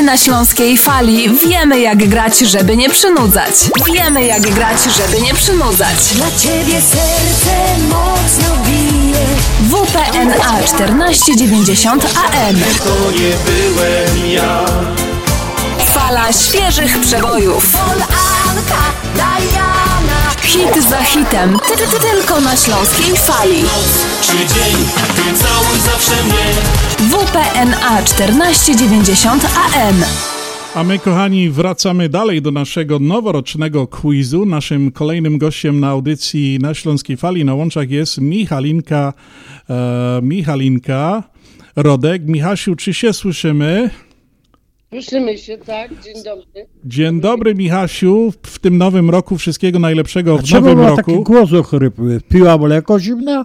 Na 0.07 0.17
Śląskiej 0.17 0.77
Fali 0.77 1.29
wiemy 1.29 1.79
jak 1.79 2.09
grać, 2.09 2.39
żeby 2.39 2.77
nie 2.77 2.89
przynudzać. 2.89 3.53
Wiemy 3.93 4.25
jak 4.25 4.41
grać, 4.41 4.77
żeby 4.83 5.21
nie 5.21 5.33
przynudzać. 5.33 5.97
Dla 6.15 6.31
ciebie 6.31 6.81
serce 6.81 7.77
mocno 7.89 8.55
bije 8.65 9.25
WPNA 9.61 10.57
1490 10.61 12.03
AM. 12.05 12.55
To 12.83 13.11
nie 13.11 13.31
byłem 13.45 14.31
ja 14.31 14.65
Fala 15.93 16.33
świeżych 16.33 16.99
przebojów. 16.99 17.73
Hit 20.47 20.83
za 20.89 21.03
hitem. 21.03 21.59
Ty, 21.67 21.77
ty, 21.77 21.87
ty, 21.91 21.99
tylko 21.99 22.41
na 22.41 22.55
Śląskiej 22.55 23.17
Fali. 23.17 23.61
Czy 24.21 24.31
dzień, 24.31 24.75
całuj 25.35 25.79
zawsze 25.79 26.23
mnie 26.23 26.45
WPNA 26.99 28.01
1490 28.01 29.43
AM. 29.45 29.95
A 30.75 30.83
my, 30.83 30.99
kochani, 30.99 31.49
wracamy 31.49 32.09
dalej 32.09 32.41
do 32.41 32.51
naszego 32.51 32.99
noworocznego 32.99 33.87
quizu. 33.87 34.45
Naszym 34.45 34.91
kolejnym 34.91 35.37
gościem 35.37 35.79
na 35.79 35.87
audycji 35.87 36.59
na 36.61 36.73
Śląskiej 36.73 37.17
Fali 37.17 37.45
na 37.45 37.53
łączach 37.53 37.89
jest 37.89 38.17
Michalinka, 38.17 39.13
e, 39.69 40.19
Michalinka 40.21 41.23
Rodek. 41.75 42.21
Michasiu, 42.25 42.75
czy 42.75 42.93
się 42.93 43.13
słyszymy? 43.13 43.89
Słyszymy 44.89 45.37
się, 45.37 45.57
tak? 45.57 45.91
Dzień 46.03 46.23
dobry. 46.23 46.67
Dzień 46.85 47.21
dobry, 47.21 47.55
Michasiu. 47.55 48.33
W 48.45 48.59
tym 48.59 48.77
nowym 48.77 49.09
roku 49.09 49.37
wszystkiego 49.37 49.79
najlepszego 49.79 50.37
w 50.37 50.43
Czemu 50.43 50.61
nowym 50.67 50.79
ma 50.83 50.89
roku. 50.89 50.97
taki 51.11 51.23
głos 51.23 51.53
ochrypły? 51.53 52.21
Piła 52.29 52.57
mleko 52.57 52.99
zimne? 52.99 53.43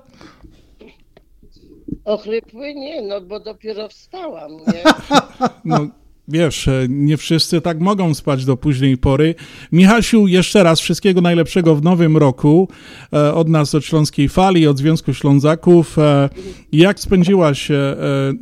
Ochrypły? 2.04 2.74
Nie, 2.74 3.02
no 3.02 3.20
bo 3.20 3.40
dopiero 3.40 3.88
wstałam, 3.88 4.50
nie? 4.52 4.82
No, 5.64 5.86
wiesz, 6.28 6.68
e, 6.68 6.86
nie 6.88 7.16
wszyscy 7.16 7.60
tak 7.60 7.80
mogą 7.80 8.14
spać 8.14 8.44
do 8.44 8.56
późnej 8.56 8.98
pory. 8.98 9.34
Michasiu, 9.72 10.26
jeszcze 10.26 10.62
raz 10.62 10.80
wszystkiego 10.80 11.20
najlepszego 11.20 11.74
w 11.74 11.82
nowym 11.82 12.16
roku 12.16 12.68
e, 13.12 13.34
od 13.34 13.48
nas, 13.48 13.74
od 13.74 13.84
Śląskiej 13.84 14.28
Fali, 14.28 14.66
od 14.66 14.78
Związku 14.78 15.14
Ślązaków. 15.14 15.98
E, 15.98 16.28
Jak 16.72 17.00
spędziłaś 17.00 17.68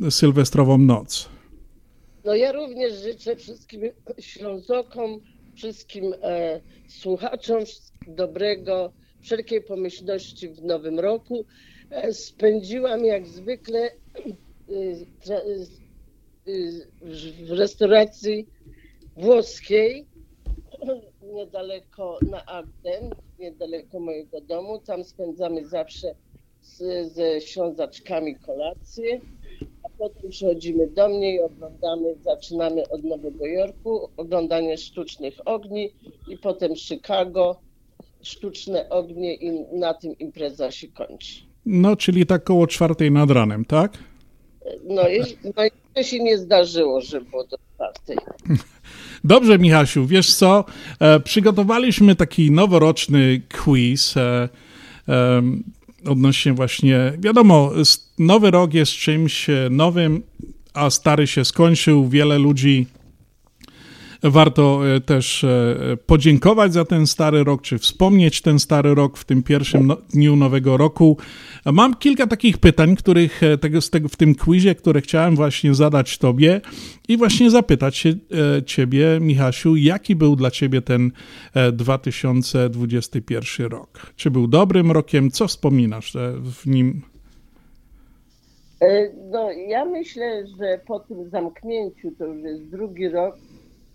sylwestrową 0.09 0.77
noc? 0.77 1.30
No 2.23 2.35
ja 2.35 2.51
również 2.51 2.93
życzę 2.93 3.35
wszystkim 3.35 3.81
Ślązokom, 4.19 5.19
wszystkim 5.53 6.13
e, 6.21 6.61
słuchaczom 6.87 7.63
dobrego, 8.07 8.93
wszelkiej 9.19 9.63
pomyślności 9.63 10.49
w 10.49 10.63
nowym 10.63 10.99
roku. 10.99 11.45
E, 11.89 12.13
spędziłam 12.13 13.05
jak 13.05 13.27
zwykle 13.27 13.79
e, 13.79 13.91
tra, 15.19 15.37
e, 15.37 15.41
w- 17.01 17.47
w 17.47 17.51
restauracji 17.51 18.49
włoskiej 19.15 20.07
niedaleko 21.21 22.19
na 22.31 22.45
Arden, 22.45 23.15
niedaleko 23.37 23.99
mojego 23.99 24.41
domu. 24.41 24.79
Tam 24.79 25.03
spędzamy 25.03 25.67
zawsze 25.67 26.15
z, 26.61 26.77
ze 27.13 27.41
Ślązaczkami 27.41 28.35
kolację 28.39 29.21
a 29.83 29.89
potem 29.97 30.29
przychodzimy 30.29 30.87
do 30.87 31.09
mnie 31.09 31.35
i 31.35 31.39
oglądamy, 31.39 32.15
zaczynamy 32.23 32.89
od 32.89 33.03
Nowego 33.03 33.45
Jorku, 33.45 34.09
oglądanie 34.17 34.77
sztucznych 34.77 35.33
ogni 35.45 35.89
i 36.27 36.37
potem 36.37 36.75
Chicago, 36.75 37.55
sztuczne 38.21 38.89
ognie 38.89 39.33
i 39.33 39.51
na 39.79 39.93
tym 39.93 40.17
impreza 40.17 40.71
się 40.71 40.87
kończy. 40.87 41.41
No, 41.65 41.95
czyli 41.95 42.25
tak 42.25 42.43
koło 42.43 42.67
czwartej 42.67 43.11
nad 43.11 43.31
ranem, 43.31 43.65
tak? 43.65 43.97
No 44.83 45.01
no, 45.43 45.63
to 45.93 46.03
się 46.03 46.19
nie 46.19 46.37
zdarzyło, 46.37 47.01
że 47.01 47.21
było 47.21 47.43
do 47.43 47.57
czwartej. 47.75 48.17
Dobrze, 49.23 49.59
Michasiu, 49.59 50.05
wiesz 50.05 50.35
co? 50.35 50.65
E, 50.99 51.19
przygotowaliśmy 51.19 52.15
taki 52.15 52.51
noworoczny 52.51 53.41
quiz 53.63 54.17
e, 54.17 54.49
odnośnie 56.05 56.53
właśnie, 56.53 57.13
wiadomo, 57.19 57.71
nowy 58.19 58.51
rok 58.51 58.73
jest 58.73 58.91
czymś 58.91 59.49
e, 59.49 59.67
nowym, 59.71 60.23
a 60.73 60.89
stary 60.89 61.27
się 61.27 61.45
skończył. 61.45 62.09
Wiele 62.09 62.37
ludzi 62.39 62.85
warto 64.23 64.81
e, 64.95 65.01
też 65.01 65.43
e, 65.43 65.97
podziękować 66.05 66.73
za 66.73 66.85
ten 66.85 67.07
stary 67.07 67.43
rok, 67.43 67.61
czy 67.61 67.77
wspomnieć 67.77 68.41
ten 68.41 68.59
stary 68.59 68.95
rok 68.95 69.17
w 69.17 69.25
tym 69.25 69.43
pierwszym 69.43 69.87
no, 69.87 69.97
dniu 70.13 70.35
nowego 70.35 70.77
roku. 70.77 71.17
Mam 71.65 71.95
kilka 71.95 72.27
takich 72.27 72.57
pytań, 72.57 72.95
których 72.95 73.43
e, 73.43 73.57
tego, 73.57 73.79
tego, 73.91 74.09
w 74.09 74.15
tym 74.15 74.35
quizie, 74.35 74.75
które 74.75 75.01
chciałem 75.01 75.35
właśnie 75.35 75.73
zadać 75.75 76.17
tobie 76.17 76.61
i 77.07 77.17
właśnie 77.17 77.49
zapytać 77.49 77.97
się 77.97 78.13
ciebie, 78.65 79.19
Michasiu, 79.21 79.75
jaki 79.75 80.15
był 80.15 80.35
dla 80.35 80.51
ciebie 80.51 80.81
ten 80.81 81.11
e, 81.53 81.71
2021 81.71 83.67
rok? 83.67 84.13
Czy 84.15 84.31
był 84.31 84.47
dobrym 84.47 84.91
rokiem? 84.91 85.31
Co 85.31 85.47
wspominasz 85.47 86.13
w 86.43 86.67
nim? 86.67 87.01
No 89.31 89.51
ja 89.51 89.85
myślę, 89.85 90.47
że 90.47 90.79
po 90.87 90.99
tym 90.99 91.29
zamknięciu, 91.29 92.11
to 92.17 92.25
już 92.25 92.43
jest 92.43 92.69
drugi 92.69 93.09
rok, 93.09 93.37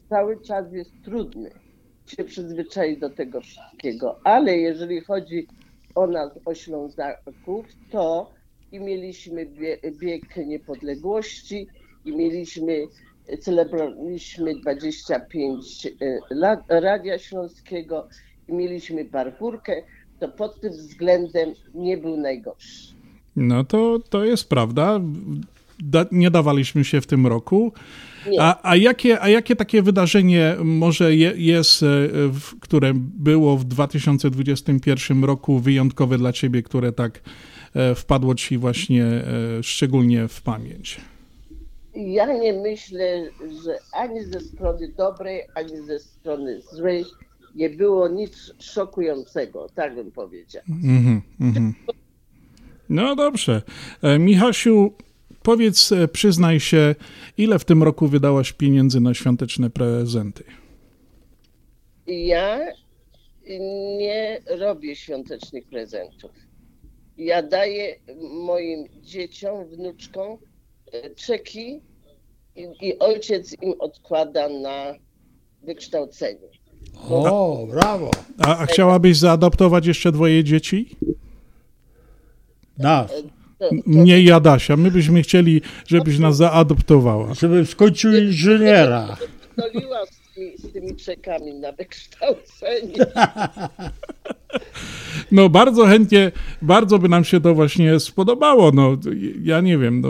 cały 0.08 0.40
czas 0.40 0.72
jest 0.72 0.90
trudny 1.04 1.50
się 2.06 2.24
przyzwyczaić 2.24 3.00
do 3.00 3.10
tego 3.10 3.40
wszystkiego, 3.40 4.18
ale 4.24 4.56
jeżeli 4.58 5.00
chodzi 5.00 5.46
o 5.94 6.06
nas, 6.06 6.30
o 6.44 6.54
Ślązaków, 6.54 7.66
to 7.90 8.30
i 8.72 8.80
mieliśmy 8.80 9.46
bie- 9.46 9.78
bieg 9.90 10.36
niepodległości 10.36 11.66
i 12.04 12.16
mieliśmy, 12.16 12.86
celebrowaliśmy 13.40 14.54
25 14.54 15.86
e, 15.86 15.90
lat 16.30 16.60
Radia 16.68 17.18
Śląskiego 17.18 18.08
i 18.48 18.52
mieliśmy 18.52 19.04
barwórkę, 19.04 19.82
to 20.20 20.28
pod 20.28 20.60
tym 20.60 20.72
względem 20.72 21.52
nie 21.74 21.96
był 21.98 22.16
najgorszy. 22.16 22.94
No 23.36 23.64
to, 23.64 23.98
to 24.10 24.24
jest 24.24 24.48
prawda. 24.48 25.00
Da, 25.78 26.06
nie 26.12 26.30
dawaliśmy 26.30 26.84
się 26.84 27.00
w 27.00 27.06
tym 27.06 27.26
roku. 27.26 27.72
A, 28.38 28.70
a, 28.70 28.76
jakie, 28.76 29.20
a 29.20 29.28
jakie 29.28 29.56
takie 29.56 29.82
wydarzenie 29.82 30.56
może 30.64 31.14
je, 31.14 31.32
jest, 31.36 31.82
e, 31.82 31.86
w, 32.28 32.60
które 32.60 32.92
było 32.94 33.56
w 33.56 33.64
2021 33.64 35.24
roku 35.24 35.58
wyjątkowe 35.58 36.18
dla 36.18 36.32
ciebie, 36.32 36.62
które 36.62 36.92
tak 36.92 37.20
e, 37.74 37.94
wpadło 37.94 38.34
ci 38.34 38.58
właśnie 38.58 39.04
e, 39.04 39.22
szczególnie 39.62 40.28
w 40.28 40.42
pamięć? 40.42 41.00
Ja 41.94 42.32
nie 42.38 42.52
myślę, 42.52 43.30
że 43.64 43.78
ani 43.92 44.24
ze 44.24 44.40
strony 44.40 44.92
dobrej, 44.96 45.42
ani 45.54 45.76
ze 45.86 45.98
strony 45.98 46.60
złej 46.72 47.04
nie 47.54 47.70
było 47.70 48.08
nic 48.08 48.52
szokującego, 48.58 49.66
tak 49.74 49.94
bym 49.94 50.12
powiedział. 50.12 50.62
Mhm, 50.68 51.22
mhm. 51.40 51.74
No 52.88 53.16
dobrze. 53.16 53.62
Michasiu, 54.18 54.92
powiedz, 55.46 55.92
e, 55.92 56.08
przyznaj 56.08 56.60
się, 56.60 56.94
ile 57.38 57.58
w 57.58 57.64
tym 57.64 57.82
roku 57.82 58.08
wydałaś 58.08 58.52
pieniędzy 58.52 59.00
na 59.00 59.14
świąteczne 59.14 59.70
prezenty? 59.70 60.44
Ja 62.06 62.60
nie 63.98 64.40
robię 64.58 64.96
świątecznych 64.96 65.66
prezentów. 65.66 66.30
Ja 67.18 67.42
daję 67.42 67.96
moim 68.30 68.88
dzieciom, 69.02 69.64
wnuczkom 69.64 70.38
e, 70.92 71.10
czeki 71.10 71.80
i, 72.56 72.68
i 72.80 72.98
ojciec 72.98 73.62
im 73.62 73.74
odkłada 73.78 74.48
na 74.48 74.94
wykształcenie. 75.62 76.48
O, 77.08 77.66
brawo. 77.70 78.10
A, 78.38 78.58
a 78.58 78.66
chciałabyś 78.66 79.16
zaadoptować 79.16 79.86
jeszcze 79.86 80.12
dwoje 80.12 80.44
dzieci? 80.44 80.96
Nas. 82.78 83.12
To, 83.58 83.70
Mnie 83.86 84.20
i 84.20 84.30
Adasia. 84.32 84.76
My 84.76 84.90
byśmy 84.90 85.22
chcieli, 85.22 85.60
żebyś 85.86 86.18
nas 86.18 86.36
zaadoptowała. 86.36 87.34
Żebym 87.34 87.66
skończył 87.66 88.14
inżyniera. 88.14 89.16
doliła 89.56 90.06
z 90.06 90.34
tymi, 90.34 90.58
z 90.58 90.72
tymi 90.72 90.96
czekami 90.96 91.54
na 91.54 91.72
wykształcenie. 91.72 92.92
No 95.32 95.48
bardzo 95.48 95.86
chętnie, 95.86 96.32
bardzo 96.62 96.98
by 96.98 97.08
nam 97.08 97.24
się 97.24 97.40
to 97.40 97.54
właśnie 97.54 98.00
spodobało. 98.00 98.70
No, 98.74 98.96
ja 99.42 99.60
nie 99.60 99.78
wiem, 99.78 100.00
no, 100.00 100.08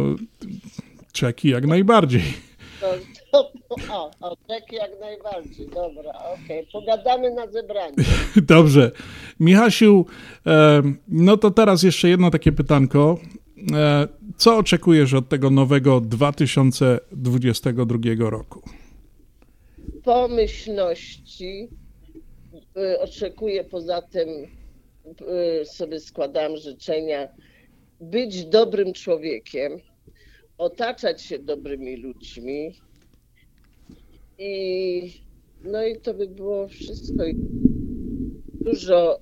czeki 1.12 1.48
jak 1.48 1.66
najbardziej. 1.66 2.22
O, 3.92 4.10
o, 4.20 4.36
czeki 4.48 4.76
jak 4.76 4.90
najbardziej, 5.00 5.66
dobra, 5.66 6.12
okej, 6.34 6.66
pogadamy 6.72 7.34
na 7.34 7.46
zebraniu. 7.46 7.94
Dobrze. 8.36 8.90
Michasiu, 9.40 10.06
no 11.08 11.36
to 11.36 11.50
teraz 11.50 11.82
jeszcze 11.82 12.08
jedno 12.08 12.30
takie 12.30 12.52
pytanko. 12.52 13.18
E, 13.74 14.08
co 14.36 14.56
oczekujesz 14.56 15.14
od 15.14 15.28
tego 15.28 15.50
nowego 15.50 16.00
2022 16.00 18.30
roku? 18.30 18.62
pomyślności. 20.06 21.68
Y, 22.76 23.00
Oczekuję 23.00 23.64
poza 23.64 24.02
tym, 24.02 24.28
y, 25.60 25.64
sobie 25.64 26.00
składam 26.00 26.56
życzenia, 26.56 27.28
być 28.00 28.44
dobrym 28.44 28.92
człowiekiem, 28.92 29.72
otaczać 30.58 31.22
się 31.22 31.38
dobrymi 31.38 31.96
ludźmi 31.96 32.80
I 34.38 35.26
no 35.64 35.86
i 35.86 36.00
to 36.00 36.14
by 36.14 36.26
było 36.26 36.68
wszystko. 36.68 37.24
I 37.24 37.34
Dużo 38.60 39.18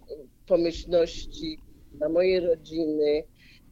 pomyślności 0.46 1.58
dla 1.94 2.08
mojej 2.08 2.40
rodziny 2.40 3.22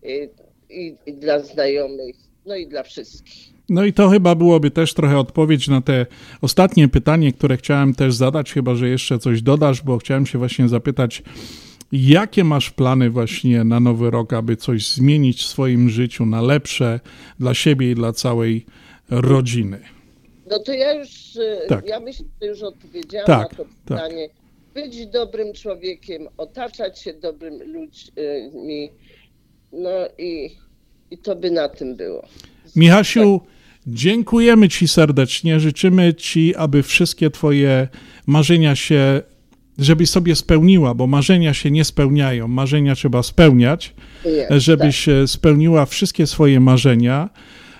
y, 0.05 0.31
i, 0.71 0.95
i 1.07 1.15
dla 1.15 1.39
znajomych, 1.39 2.17
no 2.47 2.57
i 2.57 2.67
dla 2.67 2.83
wszystkich. 2.83 3.53
No 3.69 3.85
i 3.85 3.93
to 3.93 4.09
chyba 4.09 4.35
byłoby 4.35 4.71
też 4.71 4.95
trochę 4.95 5.19
odpowiedź 5.19 5.69
na 5.69 5.81
te 5.81 6.07
ostatnie 6.41 6.89
pytanie, 6.89 7.33
które 7.33 7.57
chciałem 7.57 7.95
też 7.95 8.15
zadać, 8.15 8.53
chyba 8.53 8.75
że 8.75 8.89
jeszcze 8.89 9.19
coś 9.19 9.43
dodasz, 9.43 9.83
bo 9.83 9.99
chciałem 9.99 10.27
się 10.27 10.39
właśnie 10.39 10.69
zapytać, 10.69 11.23
jakie 11.93 12.45
masz 12.45 12.71
plany 12.71 13.11
właśnie 13.11 13.65
na 13.65 13.81
nowy 13.81 14.11
rok, 14.11 14.33
aby 14.33 14.57
coś 14.57 14.89
zmienić 14.89 15.43
w 15.43 15.47
swoim 15.47 15.89
życiu 15.89 16.27
na 16.27 16.43
lepsze 16.43 17.01
dla 17.39 17.55
siebie 17.55 17.91
i 17.91 17.95
dla 17.95 18.13
całej 18.13 18.67
rodziny? 19.11 19.81
No 20.51 20.59
to 20.59 20.73
ja 20.73 20.93
już, 20.93 21.37
y, 21.37 21.59
Tak. 21.69 21.87
ja 21.87 22.01
myślę, 22.01 22.27
że 22.43 22.49
już 22.49 22.63
odpowiedziałam 22.63 23.27
Tak, 23.27 23.51
na 23.51 23.57
to 23.57 23.65
tak. 23.65 23.73
pytanie. 23.85 24.29
Być 24.75 25.07
dobrym 25.07 25.53
człowiekiem, 25.53 26.29
otaczać 26.37 26.99
się 26.99 27.13
dobrymi 27.13 27.65
ludźmi, 27.65 28.91
no 29.73 29.91
i, 30.19 30.51
i 31.11 31.19
to 31.19 31.37
by 31.37 31.51
na 31.51 31.69
tym 31.69 31.97
było. 31.97 32.27
Michasiu, 32.77 33.41
dziękujemy 33.87 34.69
Ci 34.69 34.89
serdecznie. 34.89 35.61
Życzymy 35.61 36.15
Ci, 36.15 36.57
aby 36.57 36.83
wszystkie 36.83 37.31
Twoje 37.31 37.89
marzenia 38.27 38.77
się, 38.77 39.23
żebyś 39.79 40.11
sobie 40.11 40.37
spełniła, 40.37 40.95
bo 40.95 41.07
marzenia 41.07 41.55
się 41.55 41.71
nie 41.71 41.85
spełniają. 41.85 42.49
Marzenia 42.49 42.95
trzeba 42.95 43.23
spełniać, 43.23 43.95
żebyś 44.51 45.09
e, 45.09 45.29
spełniła 45.29 45.87
wszystkie 45.87 46.27
swoje 46.27 46.61
marzenia. 46.61 47.31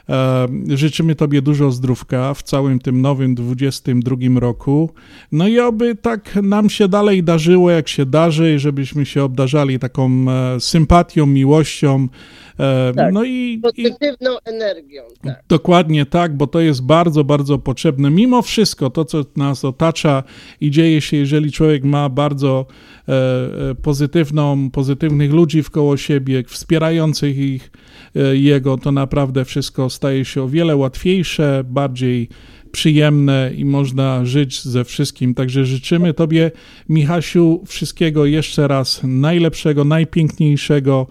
E, 0.09 0.49
Życzymy 0.69 1.15
Tobie 1.15 1.43
dużo 1.43 1.71
zdrówka 1.71 2.35
w 2.35 2.43
całym 2.43 2.79
tym 2.79 3.01
nowym 3.01 3.35
22 3.35 4.17
roku. 4.41 4.91
No 5.33 5.49
i 5.49 5.61
oby 5.61 5.95
tak 5.95 6.37
nam 6.43 6.71
się 6.71 6.89
dalej 6.89 7.23
darzyło, 7.23 7.71
jak 7.71 7.89
się 7.89 8.07
darzy, 8.07 8.55
i 8.55 8.59
żebyśmy 8.59 9.07
się 9.07 9.23
obdarzali 9.25 9.79
taką 9.79 10.11
e, 10.31 10.61
sympatią, 10.61 11.27
miłością. 11.27 12.09
e, 12.59 12.93
Tak. 12.97 13.13
No 13.15 13.25
i, 13.25 13.31
i 13.31 13.61
Pozytywną 13.61 14.39
energią, 14.45 15.03
tak. 15.23 15.43
Dokładnie 15.49 16.07
tak, 16.07 16.37
bo 16.37 16.47
to 16.47 16.61
jest 16.61 16.83
bardzo, 16.83 17.25
bardzo 17.25 17.59
potrzebne. 17.59 18.11
Mimo 18.11 18.43
wszystko, 18.43 18.91
to 18.91 19.05
co 19.05 19.25
nas 19.37 19.65
otacza 19.65 20.23
i 20.61 20.71
dzieje 20.71 21.01
się, 21.01 21.17
jeżeli 21.17 21.53
człowiek 21.53 21.85
ma 21.85 22.09
bardzo 22.09 22.67
pozytywną, 23.83 24.71
pozytywnych 24.71 25.33
ludzi 25.33 25.63
wkoło 25.63 25.97
siebie, 25.97 26.43
wspierających 26.47 27.39
ich, 27.39 27.71
jego, 28.33 28.79
to 28.79 28.93
naprawdę 28.93 29.45
wszystko 29.45 29.91
staje 29.91 30.25
się 30.25 30.43
o 30.43 30.49
wiele 30.49 30.77
łatwiejsze, 30.77 31.65
bardziej 31.67 32.29
przyjemne 32.73 33.51
i 33.57 33.65
można 33.65 34.25
żyć 34.25 34.63
ze 34.63 34.85
wszystkim. 34.85 35.35
Także 35.35 35.65
życzymy 35.65 36.15
Tobie, 36.15 36.51
Michasiu, 36.89 37.63
wszystkiego 37.67 38.27
jeszcze 38.27 38.69
raz 38.69 39.01
najlepszego, 39.05 39.85
najpiękniejszego, 39.85 41.07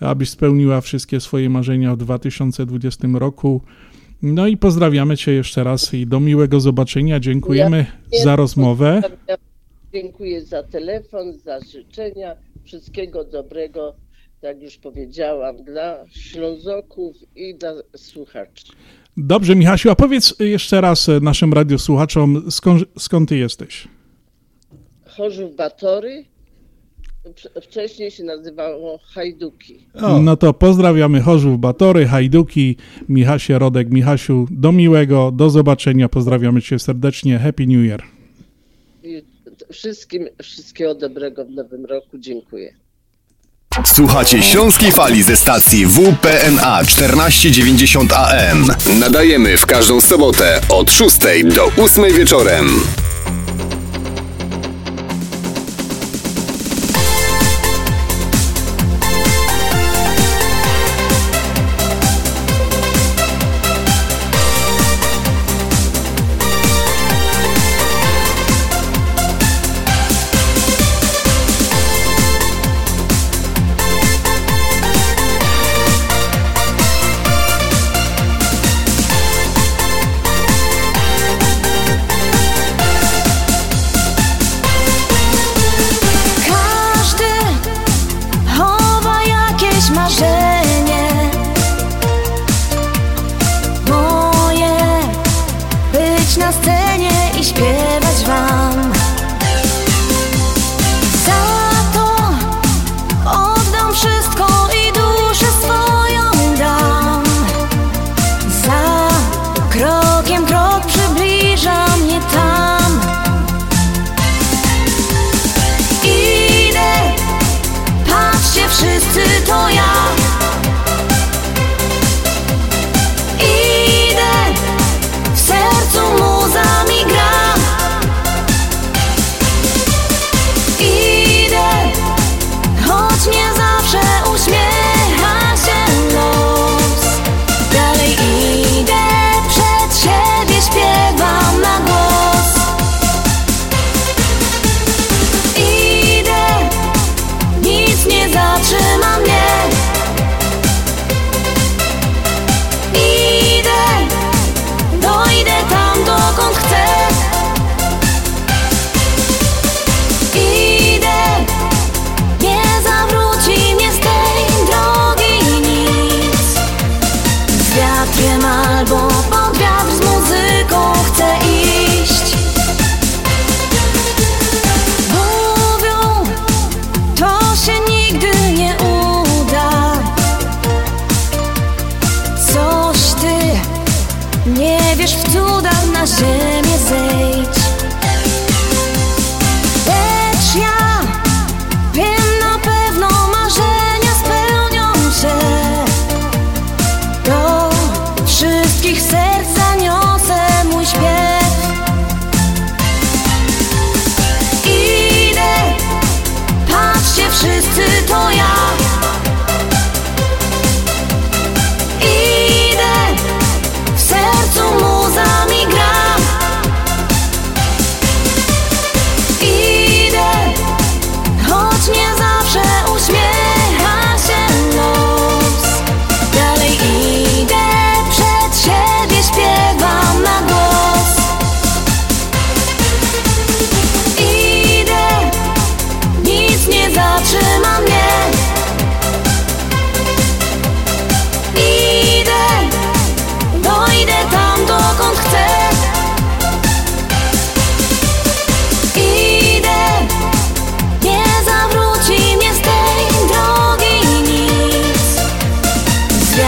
abyś 0.00 0.28
spełniła 0.28 0.80
wszystkie 0.80 1.20
swoje 1.20 1.50
marzenia 1.50 1.94
w 1.94 1.98
2020 1.98 3.08
roku. 3.14 3.60
No 4.22 4.46
i 4.46 4.56
pozdrawiamy 4.56 5.16
Cię 5.16 5.32
jeszcze 5.32 5.64
raz 5.64 5.94
i 5.94 6.06
do 6.06 6.20
miłego 6.20 6.60
zobaczenia. 6.60 7.20
Dziękujemy 7.20 7.86
Ja- 8.12 8.22
za 8.24 8.36
rozmowę. 8.36 9.02
Dziękuję 9.92 10.42
za 10.44 10.62
telefon, 10.62 11.32
za 11.32 11.60
życzenia. 11.60 12.34
Wszystkiego 12.64 13.24
dobrego, 13.24 13.94
jak 14.42 14.62
już 14.62 14.76
powiedziałam, 14.76 15.56
dla 15.64 16.04
Ślązoków 16.10 17.16
i 17.36 17.54
dla 17.54 17.72
słuchaczy. 17.96 18.64
Dobrze, 19.16 19.56
Michasiu, 19.56 19.90
a 19.90 19.94
powiedz 19.94 20.34
jeszcze 20.38 20.80
raz 20.80 21.08
e, 21.08 21.20
naszym 21.20 21.52
radiosłuchaczom, 21.52 22.50
skąd, 22.50 22.84
skąd 22.98 23.28
Ty 23.28 23.36
jesteś? 23.36 23.88
Chorzów 25.06 25.56
Batory, 25.56 26.24
wcz- 27.24 27.60
wcześniej 27.62 28.10
się 28.10 28.24
nazywało 28.24 28.98
Hajduki. 29.04 29.86
No 30.22 30.36
to 30.36 30.52
pozdrawiamy 30.54 31.20
Chorzów, 31.20 31.60
Batory, 31.60 32.06
Hajduki, 32.06 32.76
Michasie, 33.08 33.58
Rodek, 33.58 33.90
Michasiu. 33.90 34.46
Do 34.50 34.72
miłego, 34.72 35.30
do 35.30 35.50
zobaczenia. 35.50 36.08
Pozdrawiamy 36.08 36.62
Cię 36.62 36.78
serdecznie. 36.78 37.38
Happy 37.38 37.66
New 37.66 37.86
Year. 37.86 38.02
I 39.02 39.22
wszystkim 39.72 40.28
wszystkiego 40.42 40.94
dobrego 40.94 41.44
w 41.44 41.50
nowym 41.50 41.86
roku. 41.86 42.18
Dziękuję. 42.18 42.74
Słuchacie 43.94 44.42
Śląskiej 44.42 44.92
Fali 44.92 45.22
ze 45.22 45.36
stacji 45.36 45.86
WPNA 45.86 46.84
1490 46.84 48.12
AM. 48.12 48.66
Nadajemy 48.98 49.58
w 49.58 49.66
każdą 49.66 50.00
sobotę 50.00 50.60
od 50.68 50.92
6 50.92 51.18
do 51.44 51.84
8 51.84 52.14
wieczorem. 52.14 52.80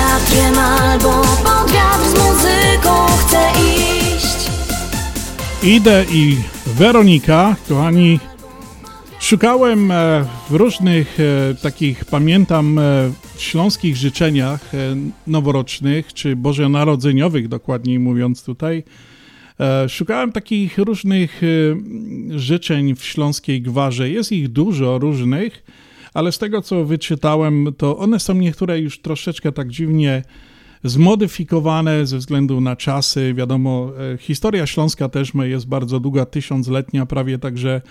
wiatrem 0.05 0.59
albo 0.59 1.11
pod 1.23 1.73
wiatr 1.73 2.05
z 2.05 2.15
muzyką 2.15 3.07
chcę 3.07 3.51
iść. 3.61 4.51
Idę 5.63 6.05
i 6.13 6.37
Weronika, 6.67 7.57
kochani, 7.69 8.21
szukałem 9.21 9.91
e, 9.91 10.25
w 10.51 10.55
różnych 10.55 11.19
e, 11.21 11.55
takich, 11.55 12.05
pamiętam, 12.05 12.79
e, 12.79 12.83
śląskich 13.39 13.97
życzeniach 13.97 14.73
noworocznych, 15.27 16.15
czy 16.15 16.37
bożonarodzeniowych 16.37 17.49
dokładniej 17.49 17.99
mówiąc 17.99 18.45
tutaj, 18.45 18.83
Szukałem 19.89 20.33
takich 20.33 20.79
różnych 20.79 21.43
życzeń 22.31 22.95
w 22.95 23.05
Śląskiej 23.05 23.63
Gwarze. 23.63 24.11
Jest 24.11 24.33
ich 24.33 24.49
dużo 24.49 24.99
różnych 24.99 25.65
ale 26.15 26.33
z 26.33 26.39
tego 26.39 26.63
co 26.63 26.85
wyczytałem, 26.85 27.67
to 27.79 27.99
one 27.99 28.21
są 28.21 28.35
niektóre 28.35 28.81
już 28.81 29.01
troszeczkę 29.01 29.53
tak 29.53 29.69
dziwnie 29.69 30.23
zmodyfikowane 30.85 32.07
ze 32.07 32.19
względu 32.19 32.61
na 32.61 32.77
czasy. 32.77 33.35
Wiadomo, 33.35 33.93
e, 34.15 34.19
historia 34.19 34.67
śląska 34.67 35.09
też 35.09 35.33
jest 35.43 35.67
bardzo 35.67 36.01
długa, 36.01 36.27
tysiącletnia 36.27 37.07
prawie, 37.07 37.39
także 37.39 37.83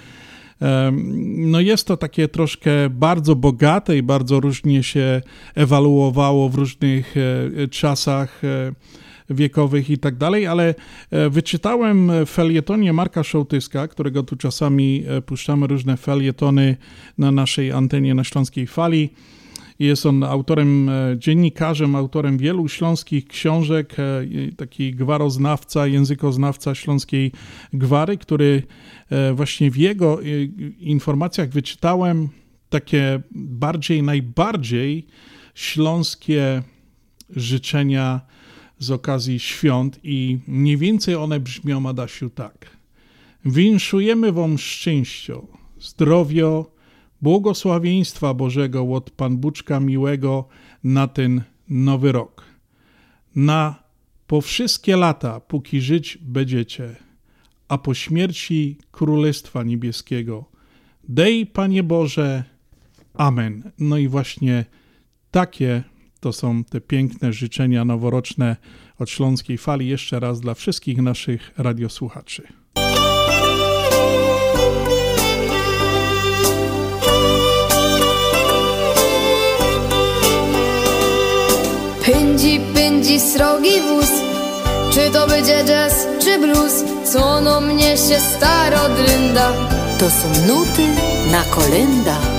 em, 0.59 1.51
no 1.51 1.59
jest 1.59 1.87
to 1.87 1.97
takie 1.97 2.27
troszkę 2.27 2.89
bardzo 2.89 3.35
bogate 3.35 3.97
i 3.97 4.03
bardzo 4.03 4.39
różnie 4.39 4.83
się 4.83 5.21
ewaluowało 5.55 6.49
w 6.49 6.55
różnych 6.55 7.15
e, 7.17 7.67
czasach 7.67 8.41
e, 8.43 8.73
wiekowych 9.33 9.89
i 9.89 9.97
tak 9.97 10.15
dalej, 10.15 10.47
ale 10.47 10.75
e, 11.11 11.29
wyczytałem 11.29 12.11
w 12.25 12.29
felietonie 12.29 12.93
Marka 12.93 13.23
Szołtyska, 13.23 13.87
którego 13.87 14.23
tu 14.23 14.35
czasami 14.35 15.03
e, 15.07 15.21
puszczamy 15.21 15.67
różne 15.67 15.97
felietony 15.97 16.77
na 17.17 17.31
naszej 17.31 17.71
antenie 17.71 18.13
na 18.15 18.23
Śląskiej 18.23 18.67
Fali. 18.67 19.09
Jest 19.79 20.05
on 20.05 20.23
autorem, 20.23 20.89
e, 20.89 21.15
dziennikarzem, 21.17 21.95
autorem 21.95 22.37
wielu 22.37 22.67
śląskich 22.67 23.27
książek, 23.27 23.95
e, 23.99 24.03
taki 24.57 24.95
gwaroznawca, 24.95 25.87
językoznawca 25.87 26.75
śląskiej 26.75 27.31
gwary, 27.73 28.17
który 28.17 28.63
e, 29.09 29.33
właśnie 29.33 29.71
w 29.71 29.77
jego 29.77 30.21
e, 30.21 30.25
informacjach 30.79 31.49
wyczytałem 31.49 32.29
takie 32.69 33.21
bardziej, 33.31 34.03
najbardziej 34.03 35.07
śląskie 35.55 36.63
życzenia 37.29 38.21
okazji 38.91 39.39
świąt 39.39 39.99
i 40.03 40.39
mniej 40.47 40.77
więcej 40.77 41.15
one 41.15 41.39
brzmią, 41.39 41.89
Adasiu, 41.89 42.29
tak. 42.29 42.77
Winszujemy 43.45 44.31
wam 44.31 44.57
szczęścia, 44.57 45.33
zdrowio, 45.79 46.71
błogosławieństwa 47.21 48.33
Bożego 48.33 48.93
od 48.93 49.09
Pan 49.11 49.37
Buczka 49.37 49.79
miłego 49.79 50.47
na 50.83 51.07
ten 51.07 51.41
nowy 51.69 52.11
rok. 52.11 52.45
Na 53.35 53.83
po 54.27 54.41
wszystkie 54.41 54.97
lata, 54.97 55.39
póki 55.39 55.81
żyć 55.81 56.17
będziecie, 56.21 56.95
a 57.67 57.77
po 57.77 57.93
śmierci 57.93 58.77
Królestwa 58.91 59.63
Niebieskiego. 59.63 60.45
Dej, 61.03 61.45
Panie 61.45 61.83
Boże, 61.83 62.43
Amen. 63.13 63.71
No 63.79 63.97
i 63.97 64.07
właśnie 64.07 64.65
takie 65.31 65.83
to 66.23 66.33
są 66.33 66.63
te 66.63 66.81
piękne 66.81 67.33
życzenia 67.33 67.85
noworoczne 67.85 68.55
od 68.99 69.09
Śląskiej 69.09 69.57
Fali. 69.57 69.87
Jeszcze 69.87 70.19
raz 70.19 70.41
dla 70.41 70.53
wszystkich 70.53 70.97
naszych 70.97 71.51
radiosłuchaczy. 71.57 72.43
Pędzi, 82.05 82.59
pędzi 82.73 83.19
srogi 83.19 83.81
wóz 83.81 84.11
Czy 84.93 85.11
to 85.11 85.27
będzie 85.27 85.63
jazz, 85.65 86.07
czy 86.23 86.39
blues 86.39 86.83
Co 87.03 87.41
no 87.41 87.61
mnie 87.61 87.97
się 87.97 88.19
staro 88.19 88.89
drynda 88.89 89.53
To 89.99 90.09
są 90.09 90.47
nuty 90.47 90.87
na 91.31 91.43
kolenda. 91.43 92.32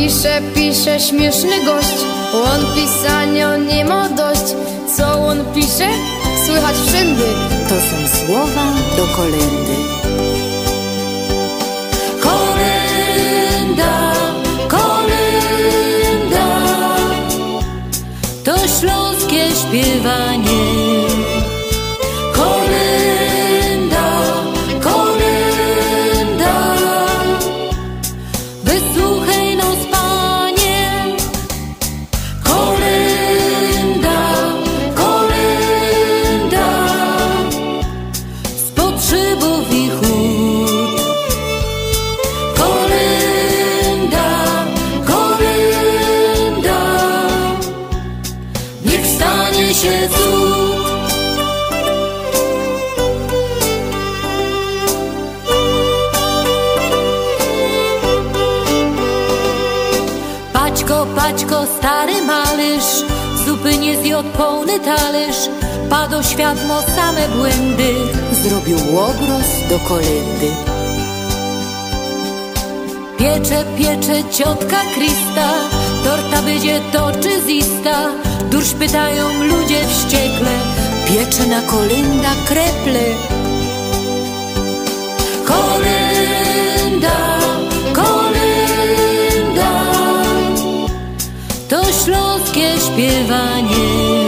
Pisze, 0.00 0.42
pisze 0.54 1.00
śmieszny 1.00 1.64
gość. 1.64 1.96
On 2.32 2.60
pisania 2.74 3.56
nie 3.56 3.84
ma 3.84 4.08
dość. 4.08 4.54
Co 4.96 5.26
on 5.26 5.44
pisze? 5.54 5.88
Słychać 6.46 6.76
wszędy 6.86 7.24
To 7.68 7.74
są 7.74 8.08
słowa 8.26 8.72
do 8.96 9.06
kolendy. 9.16 9.76
Kolenda, 12.22 14.12
kolenda. 14.68 16.46
To 18.44 18.54
śląskie 18.68 19.48
śpiewanie 19.50 20.79
Zupy 64.20 64.28
nie 64.28 64.32
zjadł 64.32 64.38
pełny 64.38 64.80
talerz 64.80 65.48
Padł 65.90 66.22
światło 66.22 66.82
same 66.96 67.28
błędy 67.28 67.94
Zrobił 68.32 68.78
łobros 68.94 69.68
do 69.68 69.78
kolendy. 69.78 70.50
Piecze, 73.18 73.64
piecze 73.78 74.24
ciotka 74.32 74.76
Krista 74.94 75.50
Torta 76.04 76.42
będzie 76.42 76.80
to 76.92 77.12
czy 77.12 77.46
zista 77.46 78.10
Durś 78.50 78.70
pytają 78.70 79.28
ludzie 79.44 79.80
wściekle 79.88 80.50
Piecze 81.08 81.46
na 81.46 81.62
kolenda 81.62 82.30
kreple. 82.48 83.04
Kolenda, 85.44 85.99
To 91.70 91.84
śląskie 91.92 92.74
śpiewanie 92.78 94.19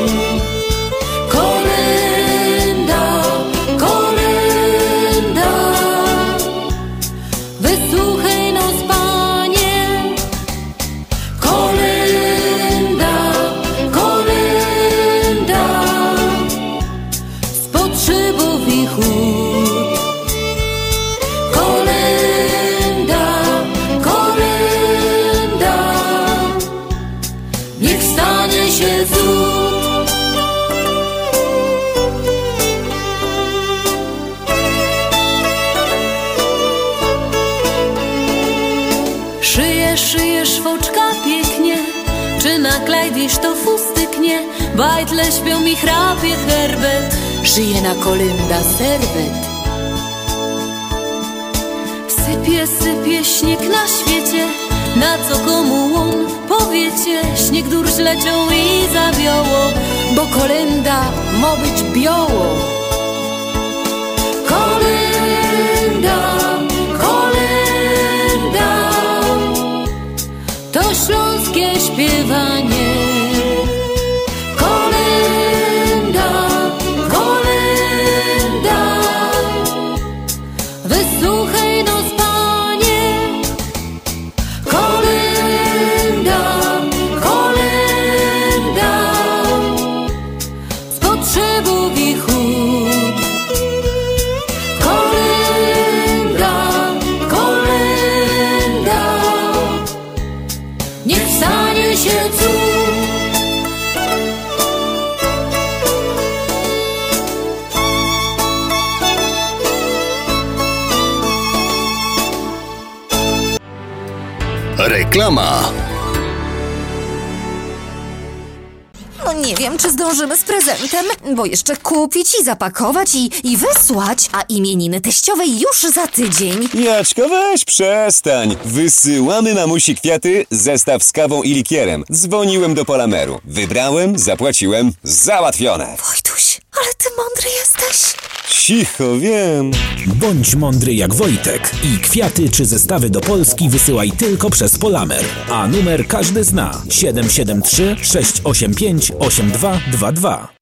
jeszcze 122.15 122.31
kupić 122.31 122.41
i 122.41 122.45
zapakować 122.45 123.15
i, 123.15 123.31
i 123.45 123.57
wysłać, 123.57 124.29
a 124.33 124.43
imieniny 124.43 125.01
teściowej 125.01 125.61
już 125.61 125.93
za 125.95 126.07
tydzień. 126.07 126.69
Jaczko, 126.75 127.29
weź 127.29 127.65
przestań. 127.65 128.57
Wysyłamy 128.65 129.55
mamusi 129.55 129.95
kwiaty, 129.95 130.47
zestaw 130.51 131.03
z 131.03 131.13
kawą 131.13 131.43
i 131.43 131.55
likierem. 131.55 132.05
Dzwoniłem 132.13 132.75
do 132.75 132.85
Polameru. 132.85 133.41
Wybrałem, 133.45 134.19
zapłaciłem, 134.19 134.93
załatwione. 135.03 135.85
Wojtuś, 135.85 136.61
ale 136.73 136.95
ty 136.99 137.09
mądry 137.17 137.51
jesteś. 137.61 138.15
Cicho, 138.49 139.19
wiem. 139.19 139.71
Bądź 140.07 140.55
mądry 140.55 140.95
jak 140.95 141.15
Wojtek 141.15 141.71
i 141.85 141.99
kwiaty 141.99 142.51
czy 142.51 142.65
zestawy 142.65 143.11
do 143.11 143.21
Polski 143.21 143.69
wysyłaj 143.69 144.11
tylko 144.11 144.51
przez 144.51 144.79
Polamer. 144.79 145.25
A 145.51 145.69
numer 145.69 146.07
każdy 146.07 146.45
zna 146.45 146.83
773 146.91 147.97
685 148.03 149.13
8222. 149.19 150.62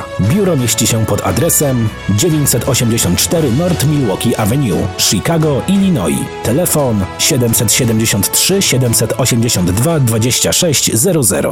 Biuro 0.21 0.57
mieści 0.57 0.87
się 0.87 1.05
pod 1.05 1.21
adresem 1.21 1.89
984 2.09 3.51
North 3.51 3.85
Milwaukee 3.85 4.35
Avenue, 4.35 4.87
Chicago, 4.97 5.61
Illinois. 5.67 6.25
Telefon 6.43 7.05
773 7.17 8.61
782 8.61 9.99
2600. 9.99 11.45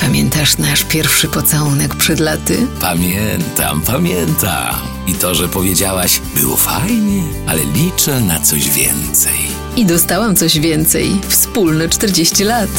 Pamiętasz 0.00 0.58
nasz 0.58 0.84
pierwszy 0.84 1.28
pocałunek 1.28 1.94
przed 1.94 2.20
laty? 2.20 2.66
Pamiętam, 2.80 3.80
pamiętam. 3.80 4.74
I 5.06 5.14
to, 5.14 5.34
że 5.34 5.48
powiedziałaś, 5.48 6.20
było 6.36 6.56
fajnie, 6.56 7.22
ale 7.46 7.64
liczę 7.64 8.20
na 8.20 8.40
coś 8.40 8.70
więcej. 8.70 9.61
I 9.76 9.86
dostałam 9.86 10.36
coś 10.36 10.58
więcej. 10.58 11.20
Wspólne 11.28 11.88
40 11.88 12.44
lat. 12.44 12.70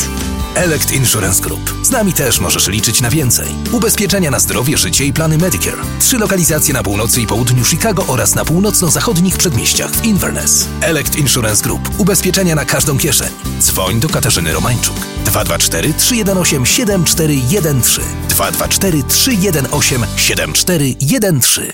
Elect 0.56 0.92
Insurance 0.92 1.42
Group. 1.42 1.74
Z 1.84 1.90
nami 1.90 2.14
też 2.14 2.40
możesz 2.40 2.68
liczyć 2.68 3.02
na 3.02 3.10
więcej. 3.10 3.48
Ubezpieczenia 3.72 4.32
na 4.32 4.40
zdrowie, 4.40 4.78
życie 4.78 5.06
i 5.06 5.14
plany 5.14 5.38
Medicare. 5.38 5.78
Trzy 6.00 6.18
lokalizacje 6.18 6.74
na 6.74 6.84
północy 6.84 7.22
i 7.22 7.28
południu 7.28 7.66
Chicago 7.66 8.06
oraz 8.08 8.36
na 8.36 8.46
północno-zachodnich 8.46 9.38
przedmieściach 9.38 9.92
w 9.92 10.06
Inverness. 10.06 10.68
Elect 10.82 11.16
Insurance 11.16 11.64
Group. 11.64 11.90
Ubezpieczenia 11.98 12.56
na 12.56 12.66
każdą 12.66 12.98
kieszeń. 12.98 13.30
Dzwoń 13.60 14.00
do 14.00 14.10
Katarzyny 14.10 14.54
Romańczuk. 14.54 14.96
224 15.26 15.94
318 15.94 16.66
7413 16.66 18.02
224 18.30 19.04
318 19.04 19.98
7413 20.18 21.74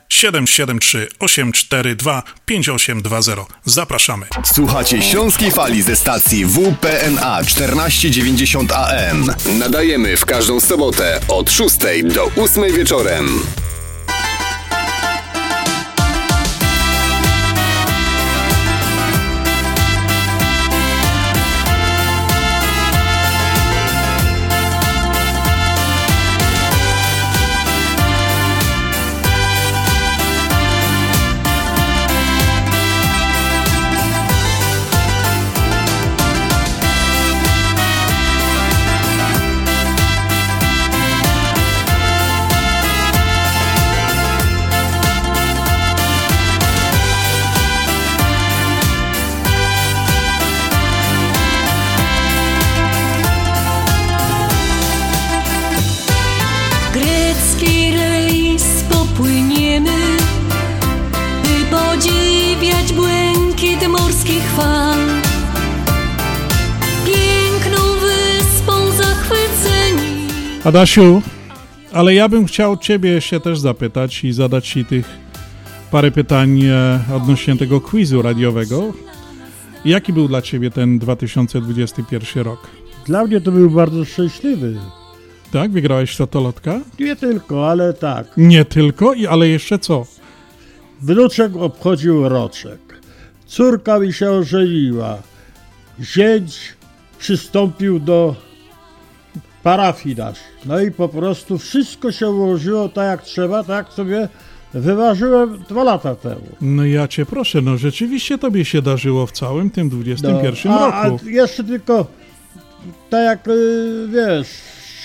773 0.11 1.07
842 1.19 2.23
5820. 2.45 3.45
Zapraszamy. 3.65 4.25
Słuchacie 4.53 5.01
Śląskiej 5.01 5.51
Fali 5.51 5.81
ze 5.81 5.95
stacji 5.95 6.45
WPNA 6.45 7.43
1490 7.43 8.71
AM. 8.71 9.33
Nadajemy 9.59 10.17
w 10.17 10.25
każdą 10.25 10.59
sobotę 10.59 11.19
od 11.27 11.51
6 11.51 11.77
do 12.03 12.31
8 12.43 12.73
wieczorem. 12.73 13.41
Adasiu, 70.71 71.21
ale 71.91 72.13
ja 72.13 72.29
bym 72.29 72.45
chciał 72.45 72.77
Ciebie 72.77 73.21
się 73.21 73.39
też 73.39 73.59
zapytać 73.59 74.23
i 74.23 74.33
zadać 74.33 74.67
Ci 74.67 74.85
tych 74.85 75.05
parę 75.91 76.11
pytań 76.11 76.61
e, 76.63 76.99
odnośnie 77.15 77.57
tego 77.57 77.81
quizu 77.81 78.21
radiowego. 78.21 78.93
Jaki 79.85 80.13
był 80.13 80.27
dla 80.27 80.41
Ciebie 80.41 80.71
ten 80.71 80.99
2021 80.99 82.43
rok? 82.43 82.67
Dla 83.05 83.25
mnie 83.25 83.41
to 83.41 83.51
był 83.51 83.69
bardzo 83.69 84.05
szczęśliwy. 84.05 84.77
Tak? 85.51 85.71
Wygrałeś 85.71 86.17
totolotka? 86.17 86.79
Nie 86.99 87.15
tylko, 87.15 87.69
ale 87.69 87.93
tak. 87.93 88.27
Nie 88.37 88.65
tylko, 88.65 89.13
i 89.13 89.27
ale 89.27 89.47
jeszcze 89.47 89.79
co? 89.79 90.05
Wnuczek 91.01 91.55
obchodził 91.55 92.29
roczek. 92.29 92.79
Córka 93.45 93.99
mi 93.99 94.13
się 94.13 94.31
ożeniła. 94.31 95.17
Zięć 95.99 96.59
przystąpił 97.19 97.99
do 97.99 98.50
parafii 99.63 100.15
naszej. 100.15 100.43
No 100.65 100.79
i 100.79 100.91
po 100.91 101.09
prostu 101.09 101.57
wszystko 101.57 102.11
się 102.11 102.29
ułożyło 102.29 102.89
tak 102.89 103.05
jak 103.07 103.21
trzeba, 103.23 103.63
tak 103.63 103.93
sobie 103.93 104.27
wyważyłem 104.73 105.63
dwa 105.69 105.83
lata 105.83 106.15
temu. 106.15 106.41
No 106.61 106.85
ja 106.85 107.07
Cię 107.07 107.25
proszę, 107.25 107.61
no 107.61 107.77
rzeczywiście 107.77 108.37
Tobie 108.37 108.65
się 108.65 108.81
darzyło 108.81 109.27
w 109.27 109.31
całym 109.31 109.69
tym 109.69 109.89
21 109.89 110.55
No, 110.65 110.79
a, 110.79 111.09
roku. 111.09 111.19
A 111.27 111.29
jeszcze 111.29 111.63
tylko 111.63 112.07
tak 113.09 113.25
jak 113.25 113.47
y, 113.47 114.07
wiesz, 114.09 114.47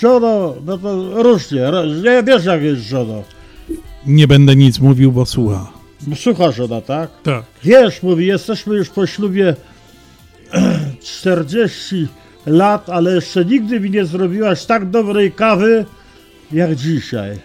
żono, 0.00 0.54
no 0.66 0.78
to 0.78 1.22
różnie, 1.22 1.60
nie 2.04 2.22
wiesz 2.22 2.44
jak 2.44 2.62
jest 2.62 2.82
żono. 2.82 3.22
Nie 4.06 4.28
będę 4.28 4.56
nic 4.56 4.78
mówił, 4.80 5.12
bo 5.12 5.26
słucha. 5.26 5.72
No, 6.06 6.16
Słucha 6.16 6.52
żona, 6.52 6.80
tak? 6.80 7.10
Tak. 7.22 7.44
Wiesz, 7.64 8.02
mówi, 8.02 8.26
jesteśmy 8.26 8.76
już 8.76 8.88
po 8.88 9.06
ślubie 9.06 9.54
40 11.02 12.08
lat, 12.46 12.90
ale 12.90 13.14
jeszcze 13.14 13.44
nigdy 13.44 13.80
mi 13.80 13.90
nie 13.90 14.04
zrobiłaś 14.04 14.66
tak 14.66 14.90
dobrej 14.90 15.32
kawy 15.32 15.84
jak 16.52 16.74
dzisiaj. 16.76 17.38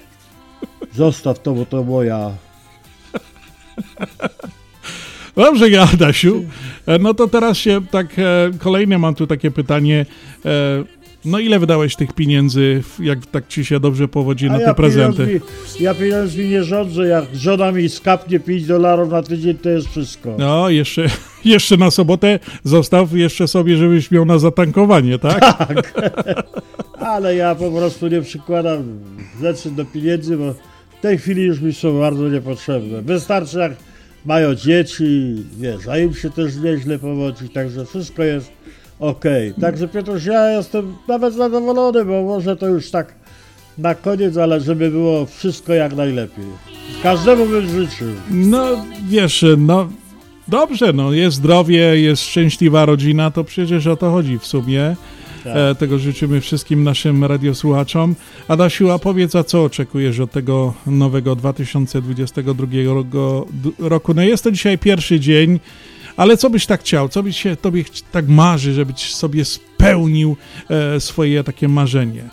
Zostaw 0.93 1.39
to, 1.39 1.53
bo 1.53 1.65
to 1.65 1.83
moja. 1.83 2.31
Dobrze, 5.35 5.81
Adasiu. 5.93 6.45
E, 6.87 6.99
No 6.99 7.13
to 7.13 7.27
teraz 7.27 7.57
się 7.57 7.81
tak, 7.91 8.19
e, 8.19 8.51
kolejne 8.59 8.97
mam 8.97 9.15
tu 9.15 9.27
takie 9.27 9.51
pytanie. 9.51 10.05
No 11.25 11.39
ile 11.39 11.59
wydałeś 11.59 11.95
tych 11.95 12.13
pieniędzy, 12.13 12.83
jak 12.99 13.25
tak 13.25 13.47
ci 13.47 13.65
się 13.65 13.79
dobrze 13.79 14.07
powodzi 14.07 14.45
na 14.49 14.55
A 14.55 14.59
te 14.59 14.73
prezenty? 14.73 15.25
Pieniądzmi, 15.25 15.83
ja 15.83 15.93
pieniędzmi 15.93 16.49
nie 16.49 16.63
rządzę, 16.63 17.07
jak 17.07 17.25
żona 17.33 17.71
mi 17.71 17.89
skapnie 17.89 18.39
5 18.39 18.65
dolarów 18.65 19.11
na 19.11 19.23
tydzień, 19.23 19.57
to 19.57 19.69
jest 19.69 19.87
wszystko. 19.87 20.35
No, 20.39 20.69
jeszcze, 20.69 21.05
jeszcze 21.45 21.77
na 21.77 21.91
sobotę 21.91 22.39
zostaw 22.63 23.13
jeszcze 23.13 23.47
sobie, 23.47 23.77
żebyś 23.77 24.11
miał 24.11 24.25
na 24.25 24.39
zatankowanie, 24.39 25.19
tak? 25.19 25.41
Tak. 25.61 25.93
Ale 26.99 27.35
ja 27.35 27.55
po 27.55 27.71
prostu 27.71 28.07
nie 28.07 28.21
przykładam 28.21 28.99
rzeczy 29.41 29.71
do 29.71 29.85
pieniędzy, 29.85 30.37
bo 30.37 30.53
w 30.97 31.01
tej 31.01 31.17
chwili 31.17 31.43
już 31.43 31.61
mi 31.61 31.73
są 31.73 31.99
bardzo 31.99 32.29
niepotrzebne. 32.29 33.01
Wystarczy 33.01 33.59
jak 33.59 33.71
mają 34.25 34.55
dzieci, 34.55 35.35
wiesz, 35.57 35.87
a 35.87 35.97
im 35.97 36.13
się 36.13 36.29
też 36.29 36.55
nieźle 36.55 36.99
powodzi, 36.99 37.49
także 37.49 37.85
wszystko 37.85 38.23
jest 38.23 38.51
okej. 39.01 39.53
Także 39.61 39.87
Piotruś, 39.87 40.25
ja 40.25 40.51
jestem 40.51 40.95
nawet 41.07 41.33
zadowolony, 41.33 42.05
bo 42.05 42.23
może 42.23 42.57
to 42.57 42.67
już 42.67 42.91
tak 42.91 43.13
na 43.77 43.95
koniec, 43.95 44.37
ale 44.37 44.61
żeby 44.61 44.91
było 44.91 45.25
wszystko 45.25 45.73
jak 45.73 45.95
najlepiej. 45.95 46.45
Każdemu 47.03 47.45
bym 47.45 47.69
życzył. 47.69 48.07
No, 48.31 48.85
wiesz, 49.09 49.45
no 49.57 49.89
dobrze, 50.47 50.93
no 50.93 51.13
jest 51.13 51.37
zdrowie, 51.37 52.01
jest 52.01 52.23
szczęśliwa 52.23 52.85
rodzina, 52.85 53.31
to 53.31 53.43
przecież 53.43 53.87
o 53.87 53.95
to 53.95 54.11
chodzi 54.11 54.39
w 54.39 54.45
sumie. 54.45 54.95
Tak. 55.43 55.55
E, 55.55 55.75
tego 55.75 55.99
życzymy 55.99 56.41
wszystkim 56.41 56.83
naszym 56.83 57.25
radiosłuchaczom. 57.25 58.15
Adasiu, 58.47 58.91
a 58.91 58.99
powiedz, 58.99 59.35
a 59.35 59.43
co 59.43 59.63
oczekujesz 59.63 60.19
od 60.19 60.31
tego 60.31 60.73
nowego 60.87 61.35
2022 61.35 62.65
roku? 62.85 63.47
roku? 63.79 64.13
No 64.13 64.21
jest 64.21 64.43
to 64.43 64.51
dzisiaj 64.51 64.77
pierwszy 64.77 65.19
dzień, 65.19 65.59
ale 66.17 66.37
co 66.37 66.49
byś 66.49 66.65
tak 66.65 66.81
chciał? 66.81 67.09
Co 67.09 67.23
byś 67.23 67.41
się 67.41 67.55
tobie 67.55 67.83
tak 68.11 68.27
marzy, 68.27 68.73
żebyś 68.73 69.15
sobie 69.15 69.45
spełnił 69.45 70.37
e, 70.69 70.99
swoje 70.99 71.43
takie 71.43 71.67
marzenie? 71.67 72.23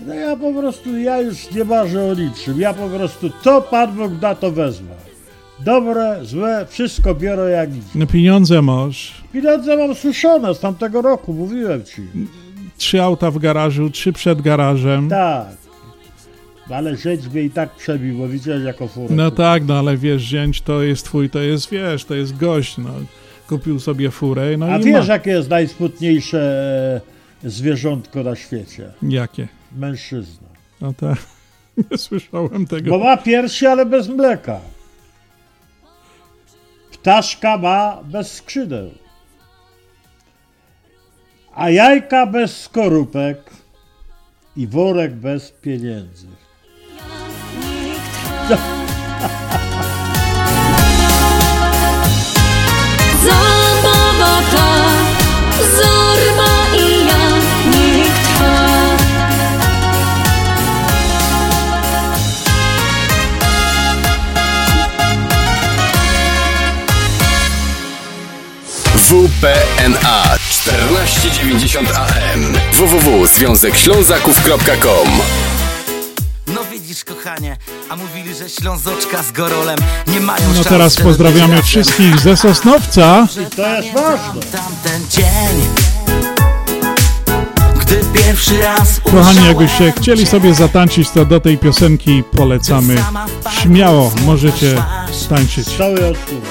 No 0.00 0.14
ja 0.14 0.36
po 0.36 0.52
prostu, 0.52 0.98
ja 0.98 1.20
już 1.20 1.50
nie 1.50 1.64
marzę 1.64 2.04
o 2.04 2.14
niczym. 2.14 2.60
Ja 2.60 2.74
po 2.74 2.88
prostu, 2.88 3.30
co 3.44 3.62
Pan 3.62 3.92
Bóg 3.96 4.14
da, 4.14 4.34
to 4.34 4.50
wezmę. 4.52 4.90
Dobre, 5.60 6.18
złe, 6.24 6.66
wszystko 6.68 7.14
biorę 7.14 7.50
jak 7.50 7.70
idzie. 7.70 7.82
No 7.94 8.06
pieniądze 8.06 8.62
masz, 8.62 9.14
Pieniądze 9.32 9.76
mam 9.76 9.94
suszone 9.94 10.54
z 10.54 10.60
tamtego 10.60 11.02
roku, 11.02 11.32
mówiłem 11.32 11.84
ci. 11.84 12.02
trzy 12.76 13.02
auta 13.02 13.30
w 13.30 13.38
garażu, 13.38 13.90
trzy 13.90 14.12
przed 14.12 14.42
garażem. 14.42 15.08
Tak. 15.08 15.46
Ale 16.70 16.96
rzecz 16.96 17.26
mnie 17.28 17.42
i 17.42 17.50
tak 17.50 17.70
przebił, 17.76 18.18
bo 18.18 18.28
widziałeś 18.28 18.64
jako 18.64 18.88
furę. 18.88 19.14
No 19.14 19.30
tak, 19.30 19.64
no 19.66 19.78
ale 19.78 19.96
wiesz, 19.96 20.22
zięć 20.22 20.60
to 20.60 20.82
jest 20.82 21.04
twój, 21.04 21.30
to 21.30 21.38
jest, 21.38 21.70
wiesz, 21.70 22.04
to 22.04 22.14
jest 22.14 22.36
gość, 22.36 22.78
no. 22.78 22.90
Kupił 23.48 23.80
sobie 23.80 24.10
furę, 24.10 24.56
no 24.56 24.66
A 24.66 24.78
i 24.78 24.84
wiesz, 24.84 25.08
ma. 25.08 25.12
jakie 25.14 25.30
jest 25.30 25.48
najsmutniejsze 25.50 27.00
e, 27.44 27.50
zwierzątko 27.50 28.22
na 28.22 28.36
świecie? 28.36 28.92
Jakie? 29.02 29.48
Mężczyzna. 29.76 30.48
No 30.80 30.92
tak, 30.92 31.18
nie 31.90 31.98
słyszałem 31.98 32.66
tego. 32.66 32.90
Bo 32.90 32.98
ma 32.98 33.16
piersi, 33.16 33.66
ale 33.66 33.86
bez 33.86 34.08
mleka. 34.08 34.60
Ptaszka 36.92 37.58
ma 37.58 38.02
bez 38.04 38.32
skrzydeł. 38.32 38.90
A 41.54 41.70
jajka 41.70 42.26
bez 42.26 42.60
skorupek 42.62 43.50
i 44.56 44.66
worek 44.66 45.14
bez 45.14 45.50
pieniędzy. 45.52 46.26
Zabawa 53.24 54.34
ta, 54.52 54.68
zorba 55.76 56.50
i 56.76 57.06
ja. 57.06 57.18
WPNA 69.08 70.36
1490 70.38 71.88
AM 71.96 72.52
www.związekślązaków.com 72.72 75.47
widzisz 76.88 77.04
kochanie, 77.04 77.56
a 77.90 77.96
mówili, 77.96 78.34
że 78.34 78.48
Ślązoczka 78.48 79.22
z 79.22 79.32
Gorolem 79.32 79.78
nie 80.06 80.20
mają 80.20 80.48
No 80.48 80.54
szans, 80.54 80.66
teraz 80.66 80.96
pozdrawiamy 80.96 81.62
wszystkich 81.62 82.20
ze 82.20 82.36
Sosnowca. 82.36 83.26
I 83.42 83.56
to 83.56 83.68
jest 83.68 83.94
ważne. 83.94 84.42
Tamten 84.52 85.08
dzień, 85.10 85.68
gdy 87.80 88.00
pierwszy 88.14 88.62
raz 88.62 89.00
Kochani, 89.00 89.46
jakbyście 89.46 89.92
chcieli 89.92 90.26
sobie 90.26 90.54
zatańczyć, 90.54 91.10
to 91.10 91.24
do 91.24 91.40
tej 91.40 91.58
piosenki 91.58 92.22
polecamy. 92.36 93.04
Śmiało 93.62 94.12
możecie 94.26 94.82
tańczyć. 95.28 95.76
Cały 95.78 96.06
odcinek. 96.06 96.44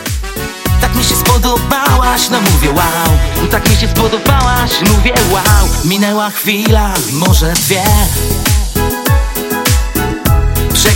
Tak 0.82 0.96
mi 0.96 1.04
się 1.04 1.16
spodobałaś, 1.16 2.30
no 2.30 2.42
mówię 2.42 2.70
wow 2.70 3.48
Tak 3.52 3.70
mi 3.70 3.76
się 3.76 3.88
spodobałaś, 3.88 4.72
mówię 4.82 5.14
wow 5.32 5.68
Minęła 5.86 6.30
chwila, 6.30 6.94
może 7.12 7.54
dwie 7.54 7.84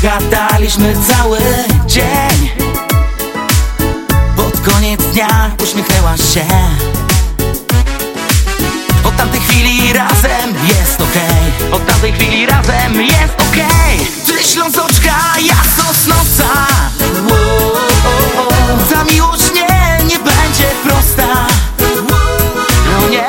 Przegadaliśmy 0.01 0.95
cały 1.07 1.39
dzień. 1.85 2.49
Pod 4.35 4.73
koniec 4.73 5.01
dnia 5.01 5.51
uśmiechnęłaś 5.63 6.33
się. 6.33 6.45
Od 9.03 9.17
tamtej 9.17 9.41
chwili 9.41 9.93
razem 9.93 10.55
jest 10.67 11.01
okej. 11.01 11.71
Od 11.71 11.85
tamtej 11.85 12.13
chwili 12.13 12.45
razem 12.45 13.01
jest 13.01 13.33
okej. 13.49 14.07
Ty 14.25 14.43
Ślązoczka, 14.43 15.15
ja 15.41 15.55
Sosnowca. 15.77 16.67
Ta 18.93 19.03
miłość 19.03 19.53
nie, 19.55 20.05
nie 20.05 20.19
będzie 20.19 20.69
prosta. 20.83 21.47
No 23.01 23.09
nie, 23.09 23.27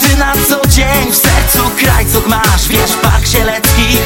ty 0.00 0.16
na 0.16 0.32
co 0.48 0.68
dzień 0.68 1.12
w 1.12 1.16
sercu 1.16 1.70
krajców 1.78 2.26
masz. 2.26 2.68
Wiesz, 2.68 2.92
Park 3.02 3.26
Sielecki 3.26 3.98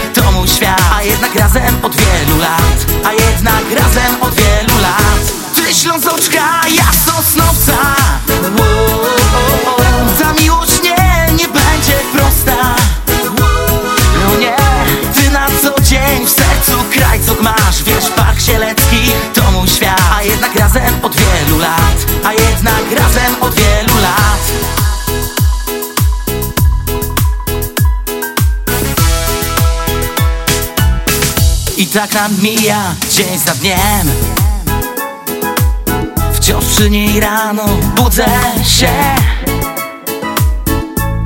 jednak 1.11 1.35
razem 1.35 1.74
od 1.82 1.97
wielu 1.97 2.39
lat 2.39 2.78
A 3.05 3.12
jednak 3.12 3.65
razem 3.82 4.12
od 4.20 4.35
wielu 4.35 4.81
lat. 4.82 5.23
Ty 5.55 5.74
Ślązoczka, 5.74 6.61
ja 6.69 6.85
Sosnowca. 7.07 7.77
Ta 10.19 10.32
miłość 10.32 10.82
nie, 10.82 11.32
nie 11.32 11.49
będzie 11.49 11.97
prosta. 12.12 12.74
No 14.24 14.39
nie, 14.41 14.57
ty 15.15 15.31
na 15.31 15.47
co 15.62 15.82
dzień 15.82 16.27
w 16.27 16.31
sercu 16.31 16.85
krajców 16.91 17.41
masz. 17.43 17.82
Wiesz, 17.82 18.11
Park 18.16 18.41
Sielecki 18.41 19.12
to 19.35 19.51
mój 19.51 19.69
świat. 19.69 20.01
A 20.19 20.23
jednak 20.23 20.55
razem 20.55 20.95
od 21.03 21.16
wielu 21.16 21.59
lat 21.59 21.97
A 22.24 22.32
jednak 22.32 22.85
razem 22.99 23.35
od 23.41 23.55
wielu 23.55 23.95
lat 24.03 24.80
tak 31.93 32.15
nam 32.15 32.33
mija 32.43 32.95
dzień 33.11 33.39
za 33.39 33.55
dniem. 33.55 34.11
Wciąż 36.35 36.65
przy 36.65 36.91
niej 36.91 37.21
rano 37.21 37.65
budzę 37.97 38.27
się. 38.65 38.93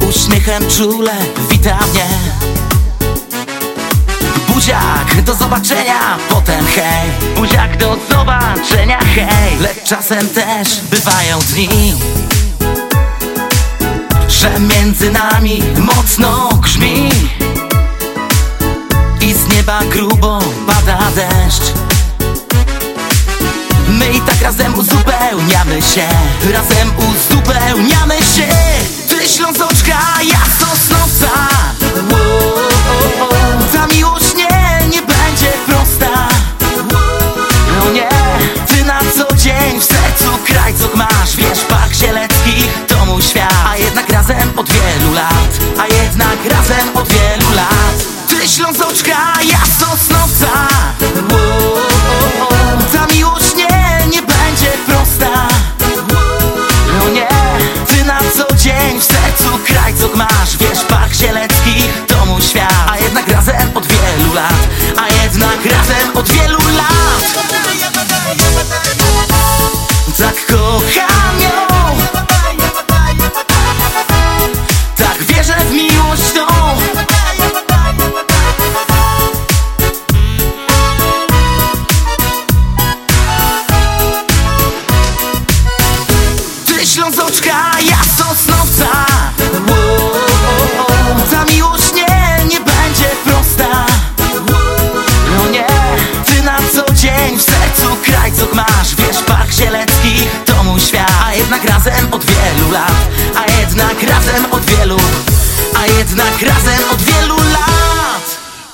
Uśmiechem 0.08 0.62
czule 0.76 1.12
wita 1.50 1.78
mnie. 1.92 2.06
Buziak, 4.48 5.22
do 5.24 5.34
zobaczenia, 5.34 6.18
potem 6.28 6.66
hej. 6.66 7.10
Buziak, 7.36 7.76
do 7.76 7.96
zobaczenia, 8.10 8.98
hej. 8.98 9.58
Lecz 9.60 9.82
czasem 9.84 10.28
też 10.28 10.80
bywają 10.80 11.38
dni 11.38 11.94
Że 14.28 14.60
między 14.60 15.10
nami 15.10 15.62
mocno 15.78 16.48
grzmi 16.62 17.10
nieba 19.64 19.80
grubo 19.90 20.38
pada 20.66 20.98
deszcz. 21.14 21.72
My 23.88 24.12
i 24.12 24.20
tak 24.20 24.42
razem 24.42 24.74
uzupełniamy 24.74 25.82
się 25.82 26.08
Razem 26.52 26.92
uzupełniamy 26.98 28.14
się. 28.14 28.48
Ty 29.08 29.28
Ślązoczka, 29.28 29.98
ja 30.22 30.40
Sosnowca 30.58 31.48
wow. 32.10 33.28
Ta 33.72 33.86
miłość 33.86 34.34
nie, 34.36 34.88
nie 34.88 35.02
będzie 35.02 35.52
prosta. 35.66 36.28
No 37.78 37.92
nie, 37.92 38.08
ty 38.66 38.84
na 38.84 39.00
co 39.16 39.36
dzień 39.36 39.80
w 39.80 39.84
sercu 39.84 40.38
krajcok 40.46 40.94
masz. 40.94 41.36
Wiesz, 41.36 41.60
Park 41.68 41.94
Zielecki 41.94 42.68
to 42.88 43.06
mój 43.06 43.22
świat. 43.22 43.54
A 43.68 43.76
jednak 43.76 44.10
razem 44.10 44.52
od 44.56 44.70
wielu 44.70 45.14
lat 45.14 45.58
A 45.78 45.86
jednak 45.86 46.38
razem 46.50 46.96
od 46.96 47.08
wielu 47.08 47.43
Ślązoczka, 48.56 49.32
ja 49.50 49.58
Sosnowca 49.66 50.13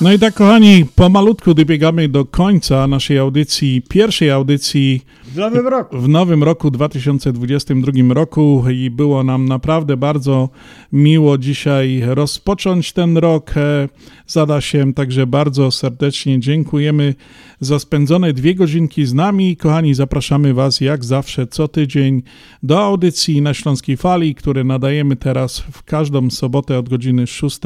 No 0.01 0.13
i 0.13 0.19
tak, 0.19 0.33
kochani, 0.33 0.85
pomalutku 0.95 1.53
dobiegamy 1.53 2.09
do 2.09 2.25
końca 2.25 2.87
naszej 2.87 3.17
audycji, 3.17 3.81
pierwszej 3.89 4.31
audycji 4.31 5.01
W 5.25 5.35
nowym 5.35 5.67
roku. 5.67 5.99
w 5.99 6.09
nowym 6.09 6.43
roku 6.43 6.71
2022 6.71 8.13
roku 8.13 8.63
i 8.73 8.89
było 8.89 9.23
nam 9.23 9.45
naprawdę 9.45 9.97
bardzo 9.97 10.49
miło 10.91 11.37
dzisiaj 11.37 12.01
rozpocząć 12.05 12.93
ten 12.93 13.17
rok 13.17 13.57
e, 13.57 13.89
z 14.25 14.37
Adasiem, 14.37 14.93
także 14.93 15.27
bardzo 15.27 15.71
serdecznie 15.71 16.39
dziękujemy 16.39 17.15
za 17.59 17.79
spędzone 17.79 18.33
dwie 18.33 18.55
godzinki 18.55 19.05
z 19.05 19.13
nami. 19.13 19.57
Kochani, 19.57 19.93
zapraszamy 19.93 20.53
Was 20.53 20.81
jak 20.81 21.05
zawsze 21.05 21.47
co 21.47 21.67
tydzień 21.67 22.23
do 22.63 22.83
audycji 22.83 23.41
na 23.41 23.53
Śląskiej 23.53 23.97
Fali, 23.97 24.35
które 24.35 24.63
nadajemy 24.63 25.15
teraz 25.15 25.59
w 25.59 25.83
każdą 25.83 26.29
sobotę 26.29 26.79
od 26.79 26.89
godziny 26.89 27.27
6 27.27 27.59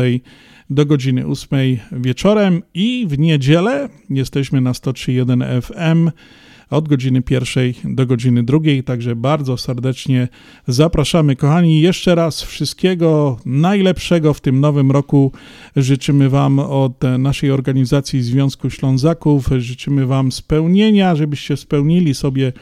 do 0.70 0.86
godziny 0.86 1.28
8 1.28 1.60
wieczorem 1.92 2.62
i 2.74 3.06
w 3.10 3.20
niedzielę 3.20 3.90
jesteśmy 4.10 4.62
na 4.62 4.72
103.1 4.72 5.62
FM 5.62 6.12
od 6.70 6.88
godziny 6.88 7.22
pierwszej 7.22 7.76
do 7.84 8.06
godziny 8.06 8.44
drugiej, 8.44 8.84
także 8.84 9.16
bardzo 9.16 9.58
serdecznie 9.58 10.28
zapraszamy. 10.68 11.36
Kochani, 11.36 11.82
jeszcze 11.82 12.16
raz 12.16 12.42
wszystkiego 12.42 13.38
najlepszego 13.46 14.34
w 14.34 14.42
tym 14.42 14.60
nowym 14.60 14.92
roku. 14.92 15.32
Życzymy 15.76 16.30
Wam 16.30 16.60
od 16.60 17.02
naszej 17.20 17.52
organizacji 17.52 18.22
Związku 18.22 18.70
Ślązaków, 18.70 19.50
życzymy 19.58 20.06
Wam 20.06 20.32
spełnienia, 20.32 21.16
żebyście 21.16 21.58
spełnili 21.58 22.16
sobie 22.16 22.54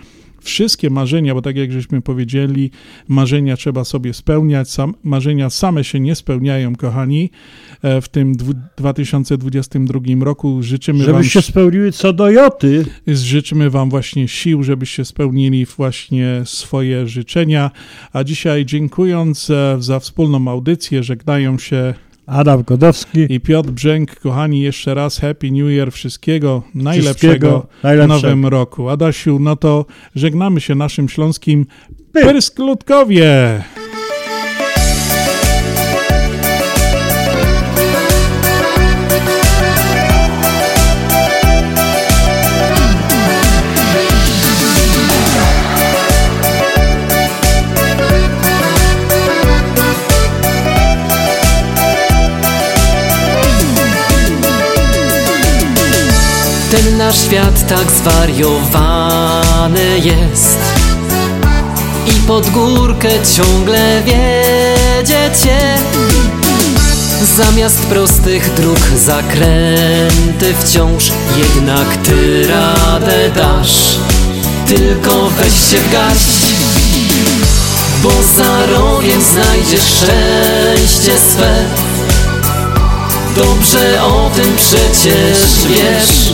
wszystkie 0.43 0.89
marzenia, 0.89 1.33
bo 1.33 1.41
tak 1.41 1.55
jak 1.57 1.71
żeśmy 1.71 2.01
powiedzieli, 2.01 2.71
marzenia 3.07 3.57
trzeba 3.57 3.83
sobie 3.83 4.13
spełniać, 4.13 4.69
sam, 4.71 4.93
marzenia 5.03 5.49
same 5.49 5.83
się 5.83 5.99
nie 5.99 6.15
spełniają, 6.15 6.75
kochani. 6.75 7.29
E, 7.81 8.01
W 8.01 8.09
tym 8.09 8.35
dwu- 8.35 8.53
2022 8.77 10.23
roku 10.23 10.63
życzymy 10.63 10.99
Wam... 11.05 11.15
Żebyście 11.15 11.41
spełniły 11.41 11.91
co 11.91 12.13
do 12.13 12.29
joty. 12.29 12.85
Życzymy 13.07 13.69
Wam 13.69 13.89
właśnie 13.89 14.27
sił, 14.27 14.63
żebyście 14.63 15.05
spełnili 15.05 15.65
właśnie 15.65 16.41
swoje 16.45 17.07
życzenia. 17.07 17.71
A 18.13 18.23
dzisiaj 18.23 18.65
dziękując 18.65 19.49
e, 19.49 19.77
za 19.79 19.99
wspólną 19.99 20.47
audycję, 20.47 21.03
żegnają 21.03 21.57
się 21.57 21.93
Adam 22.25 22.63
Godowski 22.63 23.25
i 23.29 23.39
Piotr 23.39 23.69
Brzęk. 23.69 24.19
Kochani, 24.19 24.61
jeszcze 24.61 24.93
raz 24.93 25.19
Happy 25.19 25.51
New 25.51 25.69
Year, 25.69 25.91
wszystkiego 25.91 26.63
najlepszego 26.75 27.67
w 27.83 28.07
nowym 28.07 28.45
roku. 28.45 28.89
Adasiu, 28.89 29.39
no 29.39 29.55
to 29.55 29.85
żegnamy 30.15 30.61
się 30.61 30.75
naszym 30.75 31.09
śląskim 31.09 31.65
Pyrskutkowie. 32.13 33.23
Ten 33.23 33.72
nasz 57.13 57.25
świat 57.25 57.67
tak 57.67 57.91
zwariowany 57.91 59.99
jest. 59.99 60.57
I 62.07 62.11
pod 62.27 62.49
górkę 62.49 63.09
ciągle 63.35 64.01
wiedziecie. 64.01 65.57
Zamiast 67.37 67.79
prostych 67.79 68.53
dróg 68.53 68.79
zakręty 68.97 70.53
wciąż 70.59 71.11
Jednak 71.37 71.97
ty 71.97 72.47
radę 72.47 73.29
dasz. 73.35 73.97
Tylko 74.67 75.29
weź 75.29 75.53
się 75.53 75.77
w 75.77 75.91
garść 75.91 76.55
Bo 78.03 78.09
za 78.09 78.65
rogiem 78.65 79.21
znajdziesz 79.21 79.83
szczęście 79.83 81.19
swe. 81.31 81.65
Dobrze 83.35 84.03
o 84.03 84.31
tym 84.35 84.55
przecież 84.55 85.67
wiesz 85.67 86.33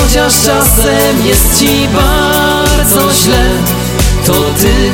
Chociaż 0.00 0.32
czasem 0.32 1.26
jest 1.26 1.60
ci 1.60 1.88
bardzo 1.88 3.12
źle 3.12 3.50
To 4.26 4.32
ty 4.32 4.92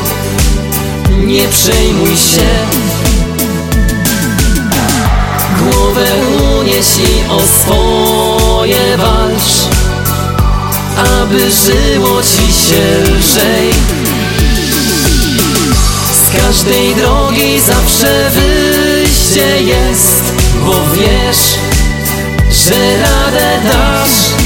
nie 1.27 1.49
przejmuj 1.49 2.17
się. 2.17 2.49
Głowę 5.59 6.07
unieś 6.61 6.87
i 6.99 7.31
o 7.31 7.41
swoje 7.41 8.97
walcz 8.97 9.69
Aby 10.97 11.51
żyło 11.51 12.23
ci 12.23 12.53
się 12.53 13.03
lżej. 13.03 13.73
Z 16.15 16.43
każdej 16.43 16.95
drogi 16.95 17.61
zawsze 17.61 18.31
wyjście 18.31 19.63
jest 19.63 20.23
Bo 20.67 20.75
wiesz, 20.95 21.59
że 22.51 22.99
radę 23.03 23.61
dasz 23.65 24.42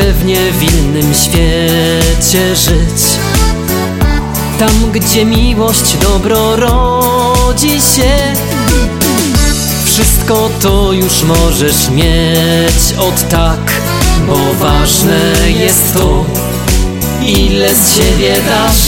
pewnie 0.00 0.52
w 0.52 0.62
innym 0.62 1.14
świecie 1.14 2.56
żyć. 2.56 3.02
Tam, 4.58 4.92
gdzie 4.92 5.24
miłość 5.24 5.96
dobro 5.96 6.56
rodzi 6.56 7.80
się 7.80 8.34
Wszystko 9.84 10.50
to 10.62 10.92
już 10.92 11.22
możesz 11.22 11.90
mieć 11.90 12.98
od 12.98 13.28
tak 13.28 13.72
Bo 14.26 14.36
ważne 14.54 15.34
jest 15.58 15.94
to, 15.94 16.24
ile 17.22 17.74
z 17.74 17.96
siebie 17.96 18.34
dasz. 18.46 18.86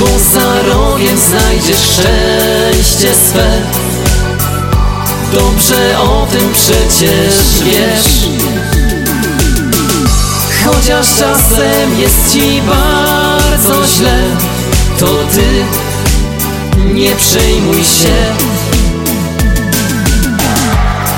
Bo 0.00 0.06
za 0.06 0.62
rogiem 0.62 1.18
znajdziesz 1.18 1.78
szczęście 1.78 3.14
swe. 3.28 3.50
Dobrze 5.32 6.00
o 6.00 6.26
tym 6.32 6.52
przecież 6.52 7.34
wiesz 7.64 8.55
Chociaż 10.66 11.06
czasem 11.18 11.98
jest 11.98 12.32
ci 12.32 12.62
bardzo 12.62 13.86
źle 13.86 14.22
To 14.98 15.06
ty 15.06 15.64
nie 16.94 17.16
przejmuj 17.16 17.84
się 17.84 18.34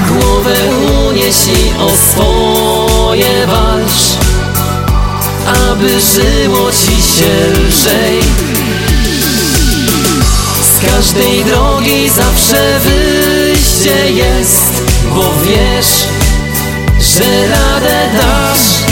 Głowę 0.08 0.56
unieś 1.08 1.46
i 1.46 1.80
o 1.80 1.90
swoje 1.96 3.46
walcz 3.46 4.18
aby 5.48 6.00
żyło 6.00 6.72
ci 6.72 7.02
się 7.02 7.60
lżej. 7.68 8.20
Z 10.62 10.86
każdej 10.86 11.44
drogi 11.44 12.08
zawsze 12.08 12.80
wyjście 12.80 14.10
jest, 14.12 14.82
bo 15.14 15.32
wiesz, 15.44 16.08
że 17.00 17.48
radę 17.48 18.08
dasz. 18.12 18.87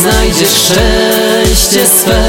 Znajdziesz 0.00 0.50
szczęście 0.50 1.86
swe. 1.86 2.22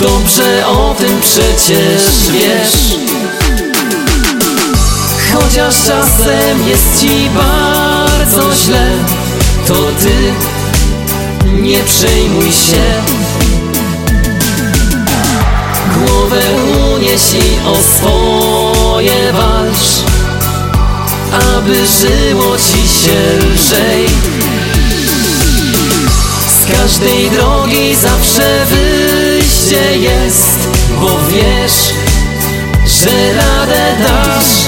Dobrze 0.00 0.66
o 0.66 0.94
tym 0.98 1.20
przecież 1.20 2.30
wiesz. 2.32 2.98
Chociaż 5.32 5.74
czasem 5.86 6.68
jest 6.68 7.00
ci 7.00 7.30
bardzo 7.30 8.54
źle 8.56 8.90
To 9.66 9.74
ty 9.74 10.32
nie 11.62 11.84
przejmuj 11.84 12.52
się. 12.52 12.84
Głowę 15.94 16.42
unieś 16.94 17.32
i 17.32 17.68
o 17.68 17.76
swoje 17.82 19.32
walcz 19.32 20.04
aby 21.34 21.86
żyło 21.86 22.56
ci 22.58 22.88
się 22.88 23.38
lżej 23.38 24.06
Z 26.64 26.66
każdej 26.66 27.30
drogi 27.30 27.94
zawsze 27.94 28.66
wyjście 28.66 29.96
jest 29.98 30.68
Bo 31.00 31.18
wiesz, 31.28 31.94
że 32.86 33.34
radę 33.34 33.96
dasz 33.98 34.64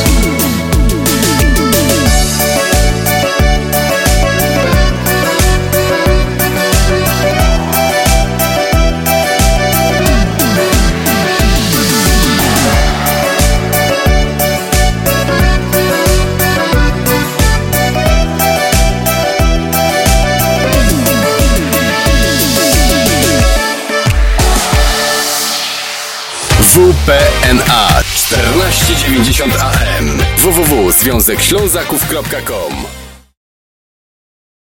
WPNA 27.07 28.03
1490 28.03 29.55
AM 29.61 30.19
www.związekślązaków.com 30.39 33.06